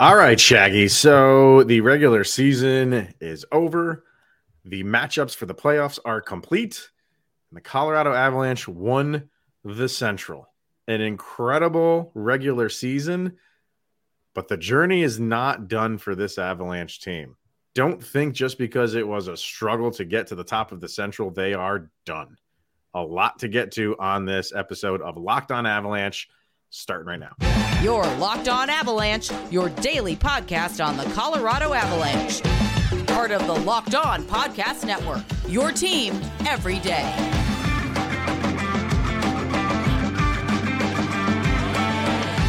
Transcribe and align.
All 0.00 0.14
right, 0.14 0.38
Shaggy. 0.38 0.86
So 0.86 1.64
the 1.64 1.80
regular 1.80 2.22
season 2.22 3.12
is 3.20 3.44
over. 3.50 4.04
The 4.64 4.84
matchups 4.84 5.34
for 5.34 5.46
the 5.46 5.56
playoffs 5.56 5.98
are 6.04 6.20
complete. 6.20 6.88
And 7.50 7.56
the 7.56 7.60
Colorado 7.60 8.12
Avalanche 8.12 8.68
won 8.68 9.28
the 9.64 9.88
Central. 9.88 10.48
An 10.86 11.00
incredible 11.00 12.12
regular 12.14 12.68
season, 12.68 13.38
but 14.36 14.46
the 14.46 14.56
journey 14.56 15.02
is 15.02 15.18
not 15.18 15.66
done 15.66 15.98
for 15.98 16.14
this 16.14 16.38
Avalanche 16.38 17.00
team. 17.00 17.34
Don't 17.74 18.02
think 18.02 18.34
just 18.34 18.56
because 18.56 18.94
it 18.94 19.06
was 19.06 19.26
a 19.26 19.36
struggle 19.36 19.90
to 19.90 20.04
get 20.04 20.28
to 20.28 20.36
the 20.36 20.44
top 20.44 20.70
of 20.70 20.80
the 20.80 20.88
Central, 20.88 21.32
they 21.32 21.54
are 21.54 21.90
done. 22.06 22.36
A 22.94 23.02
lot 23.02 23.40
to 23.40 23.48
get 23.48 23.72
to 23.72 23.96
on 23.98 24.24
this 24.24 24.52
episode 24.54 25.02
of 25.02 25.16
Locked 25.16 25.50
On 25.50 25.66
Avalanche, 25.66 26.28
starting 26.70 27.06
right 27.06 27.20
now. 27.20 27.82
Your 27.82 28.04
Locked 28.16 28.48
On 28.48 28.68
Avalanche, 28.70 29.30
your 29.50 29.68
daily 29.70 30.16
podcast 30.16 30.84
on 30.84 30.96
the 30.96 31.04
Colorado 31.14 31.72
Avalanche. 31.74 32.42
Part 33.06 33.30
of 33.30 33.46
the 33.46 33.54
Locked 33.54 33.94
On 33.94 34.22
Podcast 34.24 34.84
Network, 34.84 35.22
your 35.48 35.72
team 35.72 36.20
every 36.46 36.78
day. 36.80 37.34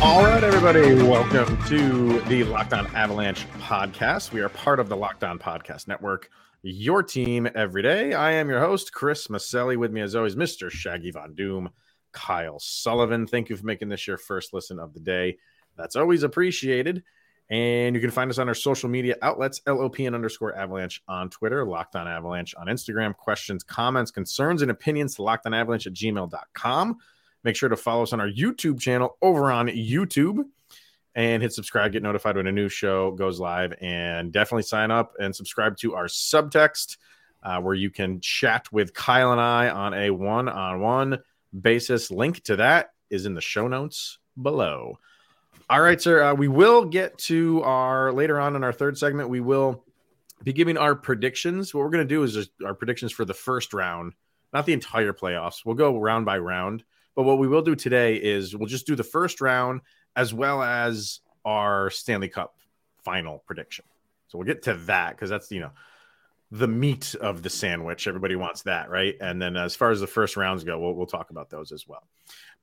All 0.01 0.23
right, 0.23 0.41
everybody, 0.43 0.95
welcome 0.95 1.61
to 1.65 2.21
the 2.21 2.45
Locked 2.45 2.73
On 2.73 2.87
Avalanche 2.95 3.45
podcast. 3.59 4.31
We 4.31 4.39
are 4.39 4.47
part 4.47 4.79
of 4.79 4.87
the 4.87 4.95
Locked 4.95 5.25
On 5.25 5.37
Podcast 5.37 5.89
Network, 5.89 6.29
your 6.61 7.03
team 7.03 7.49
every 7.53 7.81
day. 7.81 8.13
I 8.13 8.31
am 8.31 8.49
your 8.49 8.61
host, 8.61 8.93
Chris 8.93 9.27
Maselli. 9.27 9.75
With 9.75 9.91
me, 9.91 9.99
as 9.99 10.15
always, 10.15 10.37
Mr. 10.37 10.71
Shaggy 10.71 11.11
Von 11.11 11.35
Doom, 11.35 11.69
Kyle 12.11 12.59
Sullivan. 12.59 13.27
Thank 13.27 13.49
you 13.49 13.55
for 13.55 13.65
making 13.65 13.89
this 13.89 14.07
your 14.07 14.17
first 14.17 14.53
listen 14.53 14.79
of 14.79 14.93
the 14.93 14.99
day. 14.99 15.37
That's 15.77 15.95
always 15.95 16.23
appreciated. 16.23 17.03
And 17.49 17.95
you 17.95 18.01
can 18.01 18.11
find 18.11 18.29
us 18.29 18.37
on 18.37 18.47
our 18.47 18.53
social 18.53 18.89
media 18.89 19.15
outlets, 19.23 19.59
LOPN 19.61 20.13
underscore 20.13 20.55
avalanche 20.55 21.01
on 21.07 21.29
Twitter, 21.29 21.65
Locked 21.65 21.95
On 21.95 22.07
Avalanche 22.07 22.53
on 22.55 22.67
Instagram. 22.67 23.15
Questions, 23.17 23.63
comments, 23.63 24.11
concerns, 24.11 24.61
and 24.61 24.69
opinions 24.69 25.15
to 25.15 25.23
Locked 25.23 25.47
On 25.47 25.53
Avalanche 25.53 25.87
at 25.87 25.93
gmail.com. 25.93 26.97
Make 27.43 27.55
sure 27.55 27.69
to 27.69 27.77
follow 27.77 28.03
us 28.03 28.13
on 28.13 28.19
our 28.19 28.29
YouTube 28.29 28.79
channel 28.79 29.17
over 29.21 29.51
on 29.51 29.67
YouTube 29.67 30.43
and 31.15 31.41
hit 31.41 31.53
subscribe, 31.53 31.91
get 31.91 32.03
notified 32.03 32.35
when 32.35 32.45
a 32.45 32.51
new 32.51 32.69
show 32.69 33.11
goes 33.11 33.39
live, 33.39 33.73
and 33.81 34.31
definitely 34.31 34.63
sign 34.63 34.91
up 34.91 35.13
and 35.19 35.35
subscribe 35.35 35.75
to 35.77 35.95
our 35.95 36.05
subtext 36.05 36.97
uh, 37.41 37.59
where 37.59 37.73
you 37.73 37.89
can 37.89 38.19
chat 38.21 38.71
with 38.71 38.93
Kyle 38.93 39.31
and 39.31 39.41
I 39.41 39.69
on 39.69 39.93
a 39.93 40.11
one 40.11 40.47
on 40.47 40.81
one 40.81 41.19
basis. 41.57 42.11
Link 42.11 42.43
to 42.43 42.57
that 42.57 42.91
is 43.09 43.25
in 43.25 43.33
the 43.33 43.41
show 43.41 43.67
notes 43.67 44.19
below. 44.41 44.97
All 45.69 45.81
right, 45.81 46.01
sir. 46.01 46.23
Uh, 46.23 46.33
we 46.33 46.47
will 46.47 46.85
get 46.85 47.17
to 47.19 47.61
our 47.63 48.11
later 48.11 48.39
on 48.39 48.55
in 48.55 48.63
our 48.63 48.73
third 48.73 48.97
segment. 48.97 49.29
We 49.29 49.39
will 49.39 49.83
be 50.43 50.53
giving 50.53 50.77
our 50.77 50.95
predictions. 50.95 51.73
What 51.73 51.81
we're 51.81 51.91
going 51.91 52.07
to 52.07 52.15
do 52.15 52.23
is 52.23 52.33
just 52.33 52.51
our 52.65 52.73
predictions 52.73 53.11
for 53.11 53.25
the 53.25 53.33
first 53.33 53.73
round, 53.73 54.13
not 54.53 54.65
the 54.65 54.73
entire 54.73 55.13
playoffs. 55.13 55.65
We'll 55.65 55.75
go 55.75 55.99
round 55.99 56.25
by 56.25 56.39
round. 56.39 56.83
But 57.15 57.23
what 57.23 57.37
we 57.39 57.47
will 57.47 57.61
do 57.61 57.75
today 57.75 58.15
is 58.15 58.55
we'll 58.55 58.67
just 58.67 58.87
do 58.87 58.95
the 58.95 59.03
first 59.03 59.41
round 59.41 59.81
as 60.15 60.33
well 60.33 60.63
as 60.63 61.19
our 61.45 61.89
Stanley 61.89 62.29
Cup 62.29 62.55
final 63.03 63.43
prediction. 63.45 63.85
So 64.27 64.37
we'll 64.37 64.47
get 64.47 64.63
to 64.63 64.75
that 64.85 65.11
because 65.11 65.29
that's 65.29 65.51
you 65.51 65.59
know 65.59 65.71
the 66.51 66.67
meat 66.67 67.15
of 67.15 67.43
the 67.43 67.49
sandwich. 67.49 68.07
Everybody 68.07 68.35
wants 68.35 68.63
that, 68.63 68.89
right? 68.89 69.15
And 69.21 69.41
then 69.41 69.55
as 69.55 69.75
far 69.75 69.91
as 69.91 69.99
the 69.99 70.07
first 70.07 70.35
rounds 70.35 70.63
go, 70.63 70.79
we'll, 70.79 70.93
we'll 70.93 71.05
talk 71.05 71.29
about 71.29 71.49
those 71.49 71.71
as 71.71 71.87
well. 71.87 72.07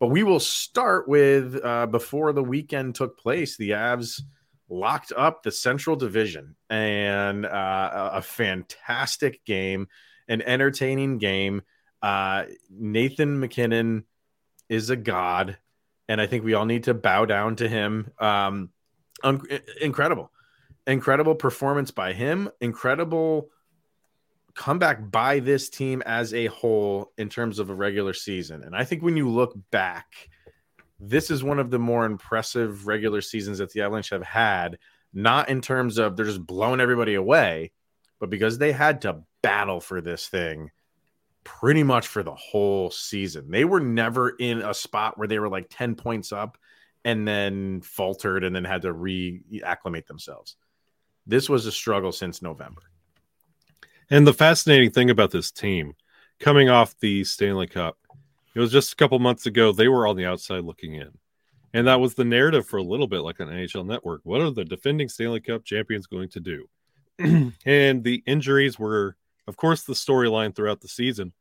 But 0.00 0.08
we 0.08 0.22
will 0.22 0.40
start 0.40 1.08
with 1.08 1.58
uh, 1.64 1.86
before 1.86 2.32
the 2.32 2.42
weekend 2.42 2.96
took 2.96 3.18
place, 3.18 3.56
the 3.56 3.70
Avs 3.70 4.20
locked 4.68 5.12
up 5.16 5.42
the 5.42 5.52
Central 5.52 5.94
Division 5.96 6.56
and 6.68 7.46
uh, 7.46 8.10
a 8.14 8.22
fantastic 8.22 9.44
game, 9.44 9.86
an 10.28 10.42
entertaining 10.42 11.18
game. 11.18 11.62
Uh, 12.02 12.44
Nathan 12.68 13.38
MacKinnon 13.40 14.04
is 14.68 14.90
a 14.90 14.96
god, 14.96 15.56
and 16.08 16.20
I 16.20 16.26
think 16.26 16.44
we 16.44 16.54
all 16.54 16.66
need 16.66 16.84
to 16.84 16.94
bow 16.94 17.24
down 17.24 17.56
to 17.56 17.68
him. 17.68 18.10
Um, 18.18 18.70
un- 19.22 19.46
incredible, 19.80 20.30
incredible 20.86 21.36
performance 21.36 21.92
by 21.92 22.12
him. 22.12 22.50
Incredible 22.60 23.48
comeback 24.56 25.10
by 25.10 25.38
this 25.38 25.68
team 25.68 26.02
as 26.06 26.34
a 26.34 26.46
whole 26.46 27.12
in 27.18 27.28
terms 27.28 27.58
of 27.58 27.70
a 27.70 27.74
regular 27.74 28.14
season. 28.14 28.64
And 28.64 28.74
I 28.74 28.84
think 28.84 29.02
when 29.02 29.16
you 29.16 29.28
look 29.28 29.54
back, 29.70 30.30
this 30.98 31.30
is 31.30 31.44
one 31.44 31.58
of 31.58 31.70
the 31.70 31.78
more 31.78 32.06
impressive 32.06 32.86
regular 32.86 33.20
seasons 33.20 33.58
that 33.58 33.70
the 33.70 33.82
Avalanche 33.82 34.10
have 34.10 34.24
had, 34.24 34.78
not 35.12 35.48
in 35.50 35.60
terms 35.60 35.98
of 35.98 36.16
they're 36.16 36.24
just 36.24 36.44
blowing 36.44 36.80
everybody 36.80 37.14
away, 37.14 37.72
but 38.18 38.30
because 38.30 38.56
they 38.58 38.72
had 38.72 39.02
to 39.02 39.22
battle 39.42 39.80
for 39.80 40.00
this 40.00 40.26
thing 40.26 40.70
pretty 41.44 41.84
much 41.84 42.08
for 42.08 42.24
the 42.24 42.34
whole 42.34 42.90
season. 42.90 43.50
They 43.50 43.64
were 43.64 43.78
never 43.78 44.30
in 44.30 44.62
a 44.62 44.74
spot 44.74 45.16
where 45.16 45.28
they 45.28 45.38
were 45.38 45.48
like 45.48 45.66
10 45.70 45.94
points 45.94 46.32
up 46.32 46.58
and 47.04 47.28
then 47.28 47.82
faltered 47.82 48.42
and 48.42 48.56
then 48.56 48.64
had 48.64 48.82
to 48.82 48.92
reacclimate 48.92 50.06
themselves. 50.06 50.56
This 51.24 51.48
was 51.48 51.66
a 51.66 51.72
struggle 51.72 52.10
since 52.10 52.42
November. 52.42 52.82
And 54.10 54.26
the 54.26 54.34
fascinating 54.34 54.90
thing 54.90 55.10
about 55.10 55.30
this 55.30 55.50
team 55.50 55.94
coming 56.38 56.68
off 56.68 56.98
the 57.00 57.24
Stanley 57.24 57.66
Cup, 57.66 57.98
it 58.54 58.60
was 58.60 58.72
just 58.72 58.92
a 58.92 58.96
couple 58.96 59.18
months 59.18 59.46
ago, 59.46 59.72
they 59.72 59.88
were 59.88 60.06
on 60.06 60.16
the 60.16 60.26
outside 60.26 60.64
looking 60.64 60.94
in. 60.94 61.10
And 61.74 61.86
that 61.88 62.00
was 62.00 62.14
the 62.14 62.24
narrative 62.24 62.66
for 62.66 62.78
a 62.78 62.82
little 62.82 63.06
bit, 63.06 63.20
like 63.20 63.40
on 63.40 63.48
NHL 63.48 63.86
Network. 63.86 64.22
What 64.24 64.40
are 64.40 64.50
the 64.50 64.64
defending 64.64 65.08
Stanley 65.08 65.40
Cup 65.40 65.64
champions 65.64 66.06
going 66.06 66.30
to 66.30 66.40
do? 66.40 66.68
and 67.66 68.04
the 68.04 68.22
injuries 68.26 68.78
were 68.78 69.16
of 69.46 69.56
course, 69.56 69.82
the 69.82 69.92
storyline 69.92 70.54
throughout 70.54 70.80
the 70.80 70.88
season, 70.88 71.32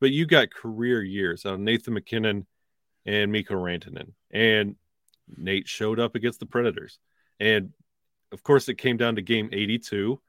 but 0.00 0.10
you 0.10 0.26
got 0.26 0.52
career 0.52 1.02
years 1.02 1.44
out 1.44 1.54
of 1.54 1.60
Nathan 1.60 1.94
MacKinnon 1.94 2.46
and 3.04 3.32
Mikko 3.32 3.54
Rantanen. 3.54 4.12
And 4.30 4.76
Nate 5.36 5.68
showed 5.68 6.00
up 6.00 6.14
against 6.14 6.40
the 6.40 6.46
Predators. 6.46 6.98
And 7.38 7.72
of 8.32 8.42
course, 8.42 8.68
it 8.68 8.78
came 8.78 8.96
down 8.96 9.16
to 9.16 9.22
game 9.22 9.50
82 9.52 10.20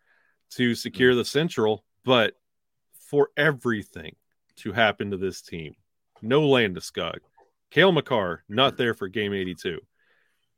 to 0.52 0.76
secure 0.76 1.16
the 1.16 1.26
Central. 1.26 1.84
But 2.04 2.34
for 3.10 3.30
everything 3.38 4.16
to 4.58 4.72
happen 4.72 5.12
to 5.12 5.18
this 5.18 5.42
team, 5.42 5.76
no 6.22 6.42
Landeskog, 6.42 7.20
Cale 7.72 7.92
Makar, 7.92 8.44
not 8.50 8.78
there 8.78 8.94
for 8.94 9.08
game 9.08 9.34
82. 9.34 9.80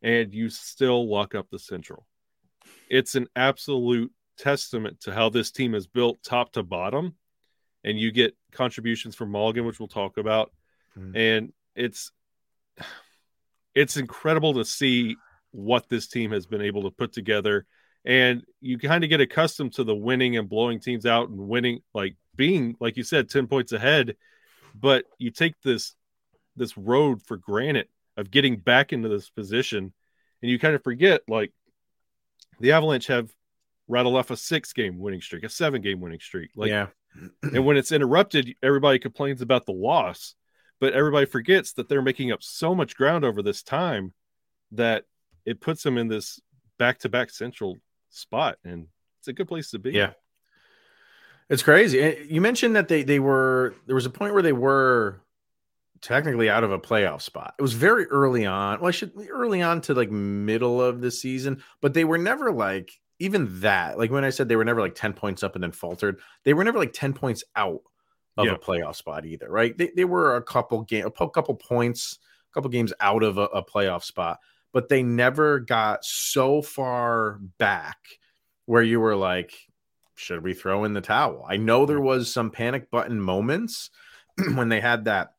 And 0.01 0.33
you 0.33 0.49
still 0.49 1.09
lock 1.09 1.35
up 1.35 1.49
the 1.49 1.59
Central. 1.59 2.05
It's 2.89 3.15
an 3.15 3.27
absolute 3.35 4.11
testament 4.37 5.01
to 5.01 5.13
how 5.13 5.29
this 5.29 5.51
team 5.51 5.75
is 5.75 5.87
built 5.87 6.23
top 6.23 6.53
to 6.53 6.63
bottom. 6.63 7.15
And 7.83 7.99
you 7.99 8.11
get 8.11 8.35
contributions 8.51 9.15
from 9.15 9.31
Mulligan, 9.31 9.65
which 9.65 9.79
we'll 9.79 9.87
talk 9.87 10.17
about. 10.17 10.51
Mm. 10.97 11.15
And 11.15 11.53
it's 11.75 12.11
it's 13.75 13.97
incredible 13.97 14.55
to 14.55 14.65
see 14.65 15.15
what 15.51 15.89
this 15.89 16.07
team 16.07 16.31
has 16.31 16.45
been 16.45 16.61
able 16.61 16.83
to 16.83 16.91
put 16.91 17.13
together. 17.13 17.65
And 18.05 18.43
you 18.61 18.77
kind 18.77 19.03
of 19.03 19.09
get 19.09 19.21
accustomed 19.21 19.73
to 19.73 19.83
the 19.83 19.95
winning 19.95 20.37
and 20.37 20.49
blowing 20.49 20.79
teams 20.79 21.05
out 21.05 21.29
and 21.29 21.37
winning, 21.37 21.81
like 21.93 22.15
being, 22.35 22.75
like 22.79 22.97
you 22.97 23.03
said, 23.03 23.29
10 23.29 23.47
points 23.47 23.71
ahead. 23.71 24.15
But 24.73 25.05
you 25.17 25.31
take 25.31 25.55
this 25.63 25.95
this 26.55 26.77
road 26.77 27.21
for 27.23 27.37
granted 27.37 27.87
of 28.17 28.31
getting 28.31 28.57
back 28.57 28.93
into 28.93 29.09
this 29.09 29.29
position, 29.29 29.93
and 30.41 30.51
you 30.51 30.59
kind 30.59 30.75
of 30.75 30.83
forget 30.83 31.21
like 31.27 31.51
the 32.59 32.71
Avalanche 32.73 33.07
have 33.07 33.31
rattle 33.87 34.15
off 34.15 34.31
a 34.31 34.37
six 34.37 34.71
game 34.73 34.99
winning 34.99 35.21
streak, 35.21 35.43
a 35.43 35.49
seven 35.49 35.81
game 35.81 35.99
winning 35.99 36.19
streak. 36.19 36.51
Like, 36.55 36.69
yeah. 36.69 36.87
and 37.43 37.65
when 37.65 37.77
it's 37.77 37.91
interrupted, 37.91 38.55
everybody 38.61 38.99
complains 38.99 39.41
about 39.41 39.65
the 39.65 39.73
loss, 39.73 40.35
but 40.79 40.93
everybody 40.93 41.25
forgets 41.25 41.73
that 41.73 41.89
they're 41.89 42.01
making 42.01 42.31
up 42.31 42.43
so 42.43 42.75
much 42.75 42.95
ground 42.95 43.25
over 43.25 43.41
this 43.41 43.63
time 43.63 44.13
that 44.71 45.05
it 45.45 45.59
puts 45.59 45.81
them 45.83 45.97
in 45.97 46.07
this 46.07 46.39
back 46.77 46.99
to 46.99 47.09
back 47.09 47.29
central 47.31 47.77
spot. 48.09 48.57
And 48.63 48.87
it's 49.19 49.27
a 49.27 49.33
good 49.33 49.47
place 49.47 49.71
to 49.71 49.79
be. 49.79 49.91
Yeah. 49.91 50.11
It's 51.49 51.63
crazy. 51.63 52.27
You 52.29 52.41
mentioned 52.41 52.75
that 52.75 52.87
they, 52.87 53.03
they 53.03 53.19
were, 53.19 53.73
there 53.87 53.95
was 53.95 54.05
a 54.05 54.11
point 54.11 54.33
where 54.33 54.43
they 54.43 54.53
were 54.53 55.21
technically 56.01 56.49
out 56.49 56.63
of 56.63 56.71
a 56.71 56.79
playoff 56.79 57.21
spot. 57.21 57.55
It 57.57 57.61
was 57.61 57.73
very 57.73 58.05
early 58.05 58.45
on. 58.45 58.79
Well, 58.79 58.87
I 58.87 58.91
should 58.91 59.11
early 59.29 59.61
on 59.61 59.81
to 59.81 59.93
like 59.93 60.11
middle 60.11 60.81
of 60.81 61.01
the 61.01 61.11
season, 61.11 61.63
but 61.81 61.93
they 61.93 62.05
were 62.05 62.17
never 62.17 62.51
like 62.51 62.91
even 63.19 63.59
that, 63.61 63.97
like 63.97 64.11
when 64.11 64.23
I 64.23 64.29
said 64.29 64.47
they 64.47 64.55
were 64.55 64.65
never 64.65 64.81
like 64.81 64.95
10 64.95 65.13
points 65.13 65.43
up 65.43 65.55
and 65.55 65.63
then 65.63 65.71
faltered, 65.71 66.19
they 66.45 66.53
were 66.53 66.63
never 66.63 66.79
like 66.79 66.93
10 66.93 67.13
points 67.13 67.43
out 67.55 67.81
of 68.37 68.45
yeah. 68.45 68.53
a 68.53 68.57
playoff 68.57 68.95
spot 68.95 69.25
either, 69.25 69.49
right? 69.49 69.77
They, 69.77 69.91
they 69.95 70.05
were 70.05 70.37
a 70.37 70.41
couple 70.41 70.83
game, 70.83 71.05
a 71.05 71.11
couple 71.11 71.55
points, 71.55 72.19
a 72.49 72.53
couple 72.53 72.69
games 72.69 72.93
out 73.01 73.23
of 73.23 73.37
a, 73.37 73.43
a 73.43 73.63
playoff 73.63 74.03
spot, 74.03 74.39
but 74.73 74.89
they 74.89 75.03
never 75.03 75.59
got 75.59 76.05
so 76.05 76.61
far 76.61 77.39
back 77.57 77.97
where 78.65 78.83
you 78.83 78.99
were 78.99 79.15
like, 79.15 79.53
should 80.15 80.43
we 80.43 80.53
throw 80.53 80.83
in 80.83 80.93
the 80.93 81.01
towel? 81.01 81.45
I 81.47 81.57
know 81.57 81.85
there 81.85 82.01
was 82.01 82.31
some 82.31 82.51
panic 82.51 82.91
button 82.91 83.19
moments 83.19 83.89
when 84.53 84.69
they 84.69 84.81
had 84.81 85.05
that 85.05 85.33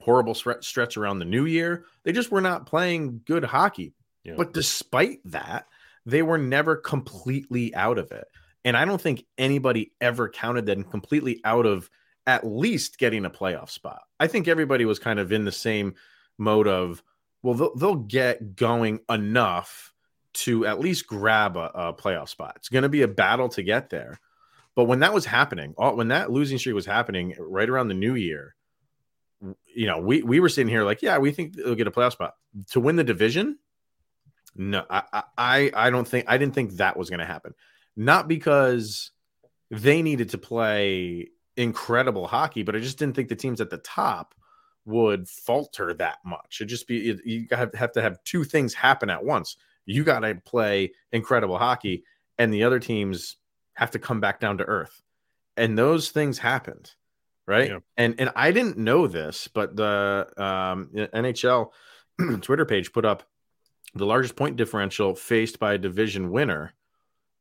horrible 0.00 0.34
stretch 0.34 0.96
around 0.96 1.18
the 1.18 1.24
new 1.24 1.44
year. 1.44 1.84
They 2.04 2.12
just 2.12 2.30
were 2.30 2.40
not 2.40 2.66
playing 2.66 3.22
good 3.26 3.44
hockey. 3.44 3.94
Yeah. 4.24 4.34
But 4.36 4.52
despite 4.52 5.20
that, 5.26 5.66
they 6.06 6.22
were 6.22 6.38
never 6.38 6.76
completely 6.76 7.74
out 7.74 7.98
of 7.98 8.12
it. 8.12 8.26
And 8.64 8.76
I 8.76 8.84
don't 8.84 9.00
think 9.00 9.24
anybody 9.36 9.92
ever 10.00 10.28
counted 10.28 10.66
them 10.66 10.84
completely 10.84 11.40
out 11.44 11.66
of 11.66 11.90
at 12.26 12.46
least 12.46 12.98
getting 12.98 13.24
a 13.24 13.30
playoff 13.30 13.70
spot. 13.70 14.02
I 14.20 14.26
think 14.26 14.48
everybody 14.48 14.84
was 14.84 14.98
kind 14.98 15.18
of 15.18 15.32
in 15.32 15.44
the 15.44 15.52
same 15.52 15.94
mode 16.36 16.68
of, 16.68 17.02
well, 17.42 17.54
they'll, 17.54 17.74
they'll 17.76 17.94
get 17.94 18.56
going 18.56 19.00
enough 19.08 19.92
to 20.34 20.66
at 20.66 20.80
least 20.80 21.06
grab 21.06 21.56
a, 21.56 21.70
a 21.74 21.94
playoff 21.94 22.28
spot. 22.28 22.54
It's 22.56 22.68
going 22.68 22.82
to 22.82 22.88
be 22.88 23.02
a 23.02 23.08
battle 23.08 23.48
to 23.50 23.62
get 23.62 23.90
there. 23.90 24.20
But 24.74 24.84
when 24.84 25.00
that 25.00 25.12
was 25.12 25.24
happening, 25.24 25.74
uh, 25.76 25.90
when 25.92 26.08
that 26.08 26.30
losing 26.30 26.58
streak 26.58 26.74
was 26.74 26.86
happening 26.86 27.34
right 27.38 27.68
around 27.68 27.88
the 27.88 27.94
new 27.94 28.14
year, 28.14 28.54
you 29.66 29.86
know, 29.86 29.98
we 29.98 30.22
we 30.22 30.40
were 30.40 30.48
sitting 30.48 30.68
here 30.68 30.84
like, 30.84 31.02
yeah, 31.02 31.18
we 31.18 31.32
think 31.32 31.54
they'll 31.56 31.74
get 31.74 31.86
a 31.86 31.90
playoff 31.90 32.12
spot 32.12 32.34
to 32.70 32.80
win 32.80 32.96
the 32.96 33.04
division. 33.04 33.58
No, 34.54 34.84
I 34.90 35.22
I 35.36 35.70
I 35.74 35.90
don't 35.90 36.06
think 36.06 36.26
I 36.28 36.38
didn't 36.38 36.54
think 36.54 36.72
that 36.74 36.96
was 36.96 37.10
going 37.10 37.20
to 37.20 37.26
happen. 37.26 37.54
Not 37.96 38.28
because 38.28 39.10
they 39.70 40.02
needed 40.02 40.30
to 40.30 40.38
play 40.38 41.28
incredible 41.56 42.26
hockey, 42.26 42.62
but 42.62 42.76
I 42.76 42.78
just 42.78 42.98
didn't 42.98 43.16
think 43.16 43.28
the 43.28 43.36
teams 43.36 43.60
at 43.60 43.70
the 43.70 43.78
top 43.78 44.34
would 44.88 45.28
falter 45.28 45.94
that 45.94 46.18
much. 46.24 46.60
It 46.60 46.66
just 46.66 46.88
be 46.88 47.18
you 47.24 47.46
have 47.52 47.92
to 47.92 48.02
have 48.02 48.22
two 48.24 48.44
things 48.44 48.74
happen 48.74 49.10
at 49.10 49.24
once. 49.24 49.56
You 49.86 50.04
got 50.04 50.20
to 50.20 50.34
play 50.34 50.92
incredible 51.12 51.58
hockey, 51.58 52.04
and 52.38 52.52
the 52.52 52.64
other 52.64 52.80
teams 52.80 53.36
have 53.74 53.92
to 53.92 53.98
come 53.98 54.20
back 54.20 54.40
down 54.40 54.58
to 54.58 54.64
earth. 54.64 55.02
And 55.56 55.78
those 55.78 56.10
things 56.10 56.38
happened 56.38 56.92
right? 57.48 57.70
Yeah. 57.70 57.78
And 57.96 58.14
and 58.18 58.30
I 58.36 58.52
didn't 58.52 58.76
know 58.76 59.08
this, 59.08 59.48
but 59.48 59.74
the 59.74 60.28
um, 60.36 60.90
NHL 60.94 61.70
Twitter 62.42 62.66
page 62.66 62.92
put 62.92 63.06
up 63.06 63.24
the 63.94 64.06
largest 64.06 64.36
point 64.36 64.56
differential 64.56 65.16
faced 65.16 65.58
by 65.58 65.72
a 65.72 65.78
division 65.78 66.30
winner. 66.30 66.74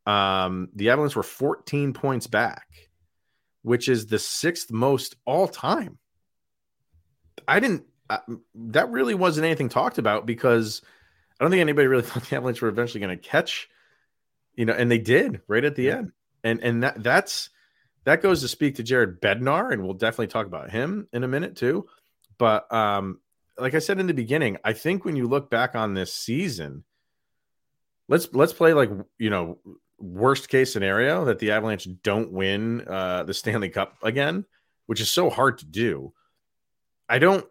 Um, 0.07 0.69
the 0.73 0.89
Avalanche 0.89 1.17
were 1.17 1.23
14 1.23 1.91
points 1.91 2.25
back, 2.25 2.67
which 3.63 3.89
is 3.89 4.07
the 4.07 4.17
sixth 4.17 4.71
most 4.71 5.17
all 5.25 5.49
time. 5.49 5.99
I 7.47 7.59
didn't. 7.59 7.83
Uh, 8.09 8.19
that 8.55 8.89
really 8.89 9.15
wasn't 9.15 9.45
anything 9.45 9.67
talked 9.67 9.97
about 9.97 10.25
because 10.25 10.81
I 11.39 11.43
don't 11.43 11.51
think 11.51 11.61
anybody 11.61 11.87
really 11.87 12.03
thought 12.03 12.23
the 12.23 12.35
Avalanche 12.35 12.61
were 12.61 12.69
eventually 12.69 13.01
going 13.01 13.17
to 13.17 13.21
catch, 13.21 13.69
you 14.55 14.65
know, 14.65 14.73
and 14.73 14.89
they 14.89 14.99
did 14.99 15.41
right 15.47 15.63
at 15.63 15.75
the 15.75 15.83
yeah. 15.83 15.97
end. 15.97 16.11
And 16.43 16.63
and 16.63 16.83
that 16.83 17.03
that's 17.03 17.49
that 18.05 18.21
goes 18.21 18.41
to 18.41 18.47
speak 18.47 18.75
to 18.75 18.83
Jared 18.83 19.19
Bednar, 19.19 19.73
and 19.73 19.83
we'll 19.83 19.93
definitely 19.93 20.27
talk 20.27 20.45
about 20.45 20.71
him 20.71 21.07
in 21.11 21.23
a 21.23 21.27
minute 21.27 21.57
too. 21.57 21.87
But 22.37 22.71
um, 22.71 23.19
like 23.57 23.73
I 23.73 23.79
said 23.79 23.99
in 23.99 24.07
the 24.07 24.13
beginning, 24.13 24.57
I 24.63 24.73
think 24.73 25.03
when 25.03 25.15
you 25.15 25.27
look 25.27 25.49
back 25.49 25.75
on 25.75 25.93
this 25.93 26.13
season, 26.13 26.83
let's 28.07 28.29
let's 28.33 28.53
play 28.53 28.73
like 28.73 28.91
you 29.17 29.29
know 29.29 29.59
worst 29.99 30.47
case 30.49 30.71
scenario 30.71 31.25
that 31.25 31.39
the 31.39 31.51
Avalanche 31.51 31.87
don't 32.03 32.31
win 32.31 32.87
uh, 32.87 33.23
the 33.23 33.33
Stanley 33.33 33.69
Cup 33.69 33.95
again, 34.03 34.45
which 34.85 35.01
is 35.01 35.11
so 35.11 35.29
hard 35.29 35.57
to 35.57 35.65
do. 35.65 36.13
I 37.09 37.19
don't 37.19 37.45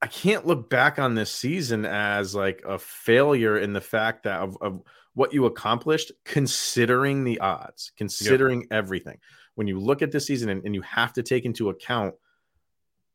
I 0.00 0.06
can't 0.08 0.46
look 0.46 0.68
back 0.68 0.98
on 0.98 1.14
this 1.14 1.30
season 1.30 1.86
as 1.86 2.34
like 2.34 2.62
a 2.66 2.78
failure 2.78 3.58
in 3.58 3.72
the 3.72 3.80
fact 3.80 4.24
that 4.24 4.40
of, 4.40 4.58
of 4.60 4.82
what 5.14 5.32
you 5.32 5.44
accomplished, 5.44 6.10
considering 6.24 7.22
the 7.22 7.38
odds, 7.38 7.92
considering 7.96 8.62
yep. 8.62 8.68
everything 8.72 9.18
when 9.54 9.66
you 9.66 9.78
look 9.78 10.02
at 10.02 10.10
this 10.10 10.26
season 10.26 10.48
and, 10.48 10.64
and 10.64 10.74
you 10.74 10.82
have 10.82 11.12
to 11.12 11.22
take 11.22 11.44
into 11.44 11.68
account 11.68 12.14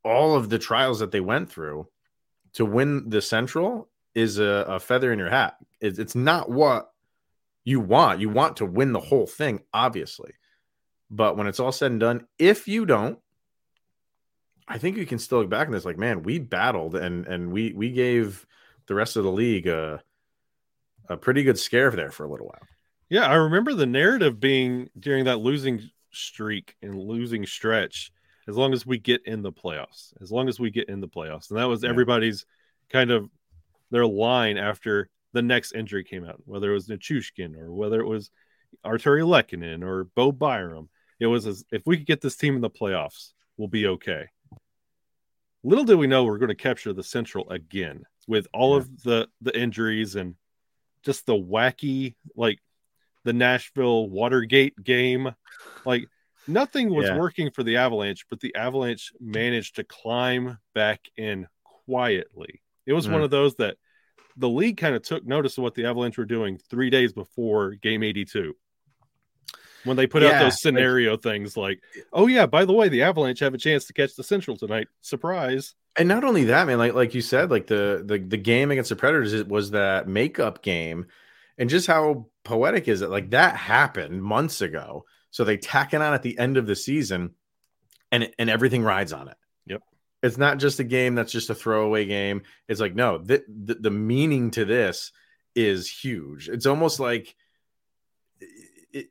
all 0.03 0.35
of 0.35 0.49
the 0.49 0.59
trials 0.59 0.99
that 0.99 1.11
they 1.11 1.19
went 1.19 1.51
through 1.51 1.87
to 2.53 2.65
win 2.65 3.09
the 3.09 3.21
central 3.21 3.89
is 4.15 4.39
a, 4.39 4.65
a 4.67 4.79
feather 4.79 5.11
in 5.11 5.19
your 5.19 5.29
hat. 5.29 5.57
It, 5.81 5.99
it's 5.99 6.15
not 6.15 6.49
what 6.49 6.91
you 7.63 7.79
want. 7.79 8.21
You 8.21 8.29
want 8.29 8.57
to 8.57 8.65
win 8.65 8.93
the 8.93 8.99
whole 8.99 9.27
thing, 9.27 9.61
obviously. 9.73 10.31
But 11.09 11.37
when 11.37 11.47
it's 11.47 11.59
all 11.59 11.71
said 11.71 11.91
and 11.91 11.99
done, 11.99 12.27
if 12.37 12.67
you 12.67 12.85
don't, 12.85 13.19
I 14.67 14.77
think 14.77 14.97
you 14.97 15.05
can 15.05 15.19
still 15.19 15.39
look 15.39 15.49
back 15.49 15.67
on 15.67 15.73
this 15.73 15.85
like, 15.85 15.97
man, 15.97 16.23
we 16.23 16.39
battled 16.39 16.95
and 16.95 17.25
and 17.25 17.51
we 17.51 17.73
we 17.73 17.91
gave 17.91 18.45
the 18.87 18.95
rest 18.95 19.15
of 19.15 19.23
the 19.23 19.31
league 19.31 19.67
a 19.67 20.01
a 21.09 21.17
pretty 21.17 21.43
good 21.43 21.57
scare 21.57 21.91
there 21.91 22.11
for 22.11 22.25
a 22.25 22.29
little 22.29 22.47
while. 22.47 22.67
Yeah, 23.09 23.27
I 23.27 23.35
remember 23.35 23.73
the 23.73 23.85
narrative 23.85 24.39
being 24.39 24.89
during 24.99 25.25
that 25.25 25.39
losing 25.39 25.89
streak 26.11 26.75
and 26.81 26.99
losing 26.99 27.45
stretch 27.45 28.11
as 28.47 28.57
long 28.57 28.73
as 28.73 28.85
we 28.85 28.97
get 28.97 29.25
in 29.25 29.41
the 29.41 29.51
playoffs. 29.51 30.13
As 30.21 30.31
long 30.31 30.49
as 30.49 30.59
we 30.59 30.69
get 30.69 30.89
in 30.89 30.99
the 30.99 31.07
playoffs. 31.07 31.49
And 31.49 31.59
that 31.59 31.65
was 31.65 31.83
yeah. 31.83 31.89
everybody's 31.89 32.45
kind 32.89 33.11
of 33.11 33.29
their 33.91 34.05
line 34.05 34.57
after 34.57 35.09
the 35.33 35.41
next 35.41 35.73
injury 35.73 36.03
came 36.03 36.25
out, 36.25 36.41
whether 36.45 36.71
it 36.71 36.73
was 36.73 36.87
Nichushkin 36.87 37.57
or 37.57 37.71
whether 37.71 38.01
it 38.01 38.07
was 38.07 38.31
Artturi 38.85 39.23
Lehkonen 39.23 39.83
or 39.83 40.05
Bo 40.05 40.31
Byram. 40.31 40.89
It 41.19 41.27
was 41.27 41.47
as 41.47 41.63
if 41.71 41.83
we 41.85 41.97
could 41.97 42.05
get 42.05 42.21
this 42.21 42.35
team 42.35 42.55
in 42.55 42.61
the 42.61 42.69
playoffs, 42.69 43.33
we'll 43.57 43.67
be 43.67 43.87
okay. 43.87 44.27
Little 45.63 45.83
did 45.83 45.95
we 45.95 46.07
know 46.07 46.23
we 46.23 46.31
are 46.31 46.37
going 46.37 46.49
to 46.49 46.55
capture 46.55 46.93
the 46.93 47.03
Central 47.03 47.49
again 47.49 48.03
with 48.27 48.47
all 48.53 48.71
yeah. 48.71 48.77
of 48.77 49.03
the 49.03 49.27
the 49.41 49.59
injuries 49.59 50.15
and 50.15 50.35
just 51.03 51.25
the 51.25 51.33
wacky 51.33 52.15
like 52.35 52.59
the 53.23 53.33
Nashville 53.33 54.09
Watergate 54.09 54.81
game. 54.83 55.33
Like 55.85 56.07
nothing 56.47 56.93
was 56.93 57.07
yeah. 57.07 57.17
working 57.17 57.51
for 57.51 57.63
the 57.63 57.77
Avalanche, 57.77 58.25
but 58.29 58.39
the 58.39 58.55
Avalanche 58.55 59.11
managed 59.19 59.75
to 59.75 59.83
climb 59.83 60.57
back 60.73 61.01
in 61.17 61.47
quietly. 61.85 62.61
It 62.85 62.93
was 62.93 63.07
mm. 63.07 63.13
one 63.13 63.23
of 63.23 63.29
those 63.29 63.55
that 63.55 63.77
the 64.37 64.49
league 64.49 64.77
kind 64.77 64.95
of 64.95 65.01
took 65.01 65.25
notice 65.25 65.57
of 65.57 65.63
what 65.63 65.75
the 65.75 65.85
Avalanche 65.85 66.17
were 66.17 66.25
doing 66.25 66.59
three 66.69 66.89
days 66.89 67.11
before 67.11 67.71
game 67.71 68.03
82 68.03 68.55
when 69.83 69.97
they 69.97 70.07
put 70.07 70.23
yeah, 70.23 70.29
out 70.29 70.43
those 70.43 70.61
scenario 70.61 71.11
like, 71.11 71.21
things 71.21 71.57
like, 71.57 71.81
eh, 71.95 72.01
oh 72.13 72.27
yeah, 72.27 72.45
by 72.45 72.65
the 72.65 72.73
way, 72.73 72.89
the 72.89 73.03
Avalanche 73.03 73.39
have 73.39 73.53
a 73.53 73.57
chance 73.57 73.85
to 73.85 73.93
catch 73.93 74.15
the 74.15 74.23
Central 74.23 74.57
tonight. 74.57 74.87
Surprise! 75.01 75.75
And 75.97 76.07
not 76.07 76.23
only 76.23 76.45
that, 76.45 76.67
man, 76.67 76.77
like 76.77 76.93
like 76.93 77.13
you 77.13 77.21
said, 77.21 77.51
like 77.51 77.67
the 77.67 78.03
the 78.05 78.19
the 78.19 78.37
game 78.37 78.71
against 78.71 78.89
the 78.89 78.95
Predators 78.95 79.33
it 79.33 79.47
was 79.47 79.71
that 79.71 80.07
makeup 80.07 80.61
game 80.61 81.07
and 81.57 81.69
just 81.69 81.87
how 81.87 82.27
poetic 82.43 82.87
is 82.87 83.01
it? 83.01 83.09
Like 83.09 83.31
that 83.31 83.55
happened 83.55 84.21
months 84.21 84.61
ago. 84.61 85.05
So 85.31 85.43
they 85.43 85.57
tack 85.57 85.93
it 85.93 86.01
on 86.01 86.13
at 86.13 86.23
the 86.23 86.37
end 86.37 86.57
of 86.57 86.67
the 86.67 86.75
season 86.75 87.31
and 88.11 88.29
and 88.37 88.49
everything 88.49 88.83
rides 88.83 89.13
on 89.13 89.27
it. 89.27 89.37
Yep. 89.65 89.81
It's 90.23 90.37
not 90.37 90.59
just 90.59 90.79
a 90.79 90.83
game 90.83 91.15
that's 91.15 91.31
just 91.31 91.49
a 91.49 91.55
throwaway 91.55 92.05
game. 92.05 92.43
It's 92.67 92.79
like 92.79 92.95
no, 92.95 93.17
the, 93.17 93.43
the, 93.47 93.75
the 93.75 93.91
meaning 93.91 94.51
to 94.51 94.65
this 94.65 95.11
is 95.55 95.89
huge. 95.89 96.49
It's 96.49 96.65
almost 96.65 96.99
like 96.99 97.35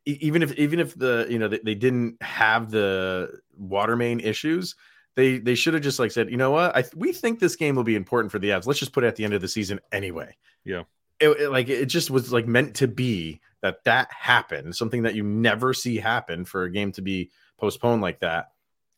even 0.04 0.42
if 0.42 0.52
even 0.54 0.80
if 0.80 0.94
the 0.98 1.26
you 1.28 1.38
know 1.38 1.48
they, 1.48 1.60
they 1.64 1.74
didn't 1.74 2.20
have 2.22 2.70
the 2.70 3.40
water 3.56 3.96
main 3.96 4.20
issues, 4.20 4.74
they 5.14 5.38
they 5.38 5.54
should 5.54 5.74
have 5.74 5.82
just 5.82 5.98
like 5.98 6.12
said, 6.12 6.30
you 6.30 6.36
know 6.36 6.50
what, 6.50 6.76
I 6.76 6.84
we 6.94 7.12
think 7.12 7.40
this 7.40 7.56
game 7.56 7.74
will 7.74 7.84
be 7.84 7.96
important 7.96 8.32
for 8.32 8.38
the 8.38 8.50
Avs. 8.50 8.66
Let's 8.66 8.78
just 8.78 8.92
put 8.92 9.04
it 9.04 9.08
at 9.08 9.16
the 9.16 9.24
end 9.24 9.34
of 9.34 9.40
the 9.40 9.48
season 9.48 9.80
anyway. 9.92 10.36
Yeah, 10.64 10.82
it, 11.20 11.28
it, 11.28 11.50
like 11.50 11.68
it 11.68 11.86
just 11.86 12.10
was 12.10 12.32
like 12.32 12.46
meant 12.46 12.76
to 12.76 12.88
be 12.88 13.40
that 13.62 13.84
that 13.84 14.12
happened 14.12 14.76
something 14.76 15.02
that 15.02 15.14
you 15.14 15.22
never 15.22 15.72
see 15.72 15.96
happen 15.96 16.44
for 16.44 16.64
a 16.64 16.70
game 16.70 16.92
to 16.92 17.02
be 17.02 17.30
postponed 17.58 18.02
like 18.02 18.20
that 18.20 18.52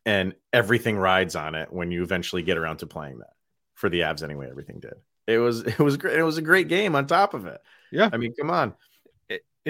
and 0.05 0.35
everything 0.53 0.97
rides 0.97 1.37
on 1.37 1.55
it 1.55 1.73
when 1.73 1.91
you 1.91 2.03
eventually 2.03 2.43
get 2.43 2.59
around 2.59 2.79
to 2.79 2.87
playing 2.87 3.19
that. 3.19 3.35
For 3.75 3.89
the 3.89 4.01
Avs 4.01 4.23
anyway 4.23 4.49
everything 4.51 4.81
did. 4.81 4.95
It 5.27 5.39
was 5.39 5.61
it 5.61 5.79
was 5.79 5.97
great 5.97 6.19
it 6.19 6.25
was 6.25 6.39
a 6.39 6.43
great 6.43 6.69
game 6.69 6.97
on 6.97 7.07
top 7.07 7.35
of 7.35 7.47
it. 7.47 7.61
Yeah. 7.93 8.11
I 8.13 8.17
mean 8.17 8.35
come 8.35 8.51
on 8.51 8.75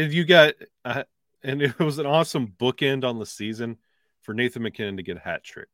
you 0.01 0.25
got 0.25 0.55
uh, 0.85 1.05
and 1.43 1.63
it 1.63 1.79
was 1.79 1.99
an 1.99 2.07
awesome 2.07 2.53
bookend 2.59 3.05
on 3.05 3.19
the 3.19 3.27
season 3.27 3.77
for 4.23 4.35
Nathan 4.35 4.63
MacKinnon 4.63 4.97
to 4.97 5.03
get 5.03 5.17
a 5.17 5.21
hat 5.21 5.45
trick 5.45 5.69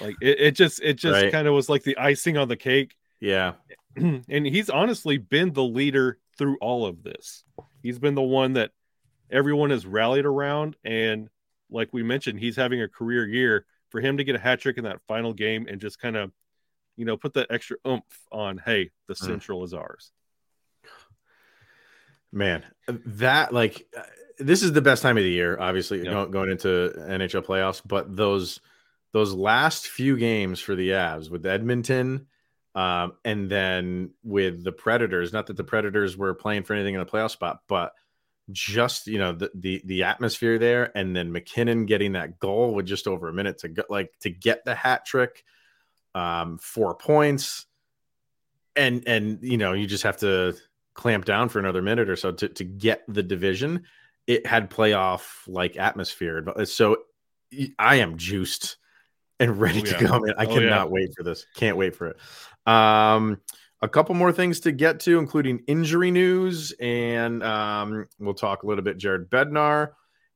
like 0.00 0.16
it, 0.20 0.40
it 0.40 0.50
just 0.52 0.82
it 0.82 0.94
just 0.94 1.22
right. 1.22 1.32
kind 1.32 1.46
of 1.46 1.54
was 1.54 1.68
like 1.68 1.82
the 1.82 1.96
icing 1.96 2.36
on 2.36 2.48
the 2.48 2.56
cake 2.56 2.96
yeah 3.20 3.52
and 3.96 4.46
he's 4.46 4.68
honestly 4.68 5.16
been 5.16 5.52
the 5.52 5.62
leader 5.62 6.18
through 6.36 6.58
all 6.60 6.86
of 6.86 7.02
this. 7.02 7.44
He's 7.82 7.98
been 7.98 8.14
the 8.14 8.22
one 8.22 8.54
that 8.54 8.72
everyone 9.30 9.70
has 9.70 9.86
rallied 9.86 10.26
around. 10.26 10.76
And 10.84 11.28
like 11.70 11.88
we 11.92 12.02
mentioned, 12.02 12.38
he's 12.38 12.56
having 12.56 12.82
a 12.82 12.88
career 12.88 13.26
year 13.26 13.66
for 13.90 14.00
him 14.00 14.18
to 14.18 14.24
get 14.24 14.36
a 14.36 14.38
hat 14.38 14.60
trick 14.60 14.78
in 14.78 14.84
that 14.84 15.00
final 15.08 15.32
game 15.32 15.66
and 15.68 15.80
just 15.80 15.98
kind 15.98 16.16
of, 16.16 16.32
you 16.96 17.04
know, 17.04 17.16
put 17.16 17.34
that 17.34 17.48
extra 17.50 17.76
oomph 17.86 18.04
on, 18.30 18.60
hey, 18.64 18.90
the 19.08 19.14
mm. 19.14 19.18
Central 19.18 19.64
is 19.64 19.74
ours. 19.74 20.12
Man, 22.32 22.64
that 22.88 23.52
like 23.52 23.86
this 24.38 24.62
is 24.62 24.72
the 24.72 24.82
best 24.82 25.02
time 25.02 25.16
of 25.16 25.24
the 25.24 25.30
year, 25.30 25.58
obviously 25.58 25.98
yep. 25.98 26.12
going, 26.12 26.30
going 26.30 26.50
into 26.50 26.92
NHL 26.96 27.44
playoffs, 27.44 27.80
but 27.84 28.14
those 28.14 28.60
those 29.12 29.32
last 29.32 29.88
few 29.88 30.16
games 30.16 30.60
for 30.60 30.74
the 30.74 30.90
Avs 30.90 31.30
with 31.30 31.46
Edmonton 31.46 32.26
um, 32.76 33.14
and 33.24 33.50
then 33.50 34.10
with 34.22 34.62
the 34.62 34.70
Predators, 34.70 35.32
not 35.32 35.46
that 35.46 35.56
the 35.56 35.64
Predators 35.64 36.14
were 36.14 36.34
playing 36.34 36.62
for 36.62 36.74
anything 36.74 36.94
in 36.94 37.00
the 37.00 37.06
playoff 37.06 37.30
spot, 37.30 37.60
but 37.66 37.94
just 38.52 39.06
you 39.06 39.18
know 39.18 39.32
the 39.32 39.50
the, 39.54 39.82
the 39.86 40.02
atmosphere 40.04 40.58
there, 40.58 40.92
and 40.94 41.16
then 41.16 41.32
MacKinnon 41.32 41.86
getting 41.86 42.12
that 42.12 42.38
goal 42.38 42.74
with 42.74 42.84
just 42.84 43.08
over 43.08 43.28
a 43.28 43.32
minute 43.32 43.58
to 43.60 43.68
get 43.68 43.90
like 43.90 44.12
to 44.20 44.30
get 44.30 44.66
the 44.66 44.74
hat 44.74 45.06
trick, 45.06 45.42
um, 46.14 46.58
four 46.58 46.94
points, 46.94 47.64
and 48.76 49.02
and 49.08 49.38
you 49.40 49.56
know 49.56 49.72
you 49.72 49.86
just 49.86 50.04
have 50.04 50.18
to 50.18 50.54
clamp 50.96 51.24
down 51.24 51.48
for 51.48 51.58
another 51.58 51.82
minute 51.82 52.08
or 52.08 52.16
so 52.16 52.32
to, 52.32 52.48
to 52.48 52.64
get 52.64 53.04
the 53.06 53.22
division. 53.22 53.84
It 54.26 54.46
had 54.46 54.70
playoff 54.70 55.46
like 55.46 55.76
atmosphere. 55.76 56.44
So 56.64 56.96
I 57.78 57.96
am 57.96 58.16
juiced 58.16 58.78
and 59.38 59.60
ready 59.60 59.82
oh, 59.82 59.84
yeah. 59.86 59.98
to 59.98 60.06
go. 60.06 60.20
Man, 60.20 60.34
I 60.38 60.46
oh, 60.46 60.54
cannot 60.54 60.86
yeah. 60.86 60.92
wait 60.92 61.14
for 61.16 61.22
this. 61.22 61.46
Can't 61.54 61.76
wait 61.76 61.94
for 61.94 62.08
it. 62.08 62.16
Um, 62.70 63.40
a 63.82 63.88
couple 63.88 64.14
more 64.14 64.32
things 64.32 64.60
to 64.60 64.72
get 64.72 65.00
to, 65.00 65.18
including 65.18 65.62
injury 65.66 66.10
news, 66.10 66.72
and 66.80 67.42
um, 67.42 68.06
we'll 68.18 68.34
talk 68.34 68.62
a 68.62 68.66
little 68.66 68.82
bit 68.82 68.96
Jared 68.96 69.30
Bednar 69.30 69.90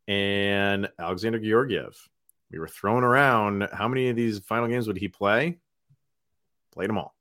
and 0.07 0.89
Alexander 0.99 1.39
Georgiev. 1.39 1.97
We 2.53 2.59
were 2.59 2.69
throwing 2.69 3.05
around 3.05 3.69
how 3.73 3.89
many 3.89 4.09
of 4.09 4.17
these 4.17 4.41
final 4.41 4.69
games 4.69 4.87
would 4.89 4.99
he 4.99 5.09
play? 5.09 5.59
Played 6.73 6.91
them 6.91 6.99
all. 6.99 7.15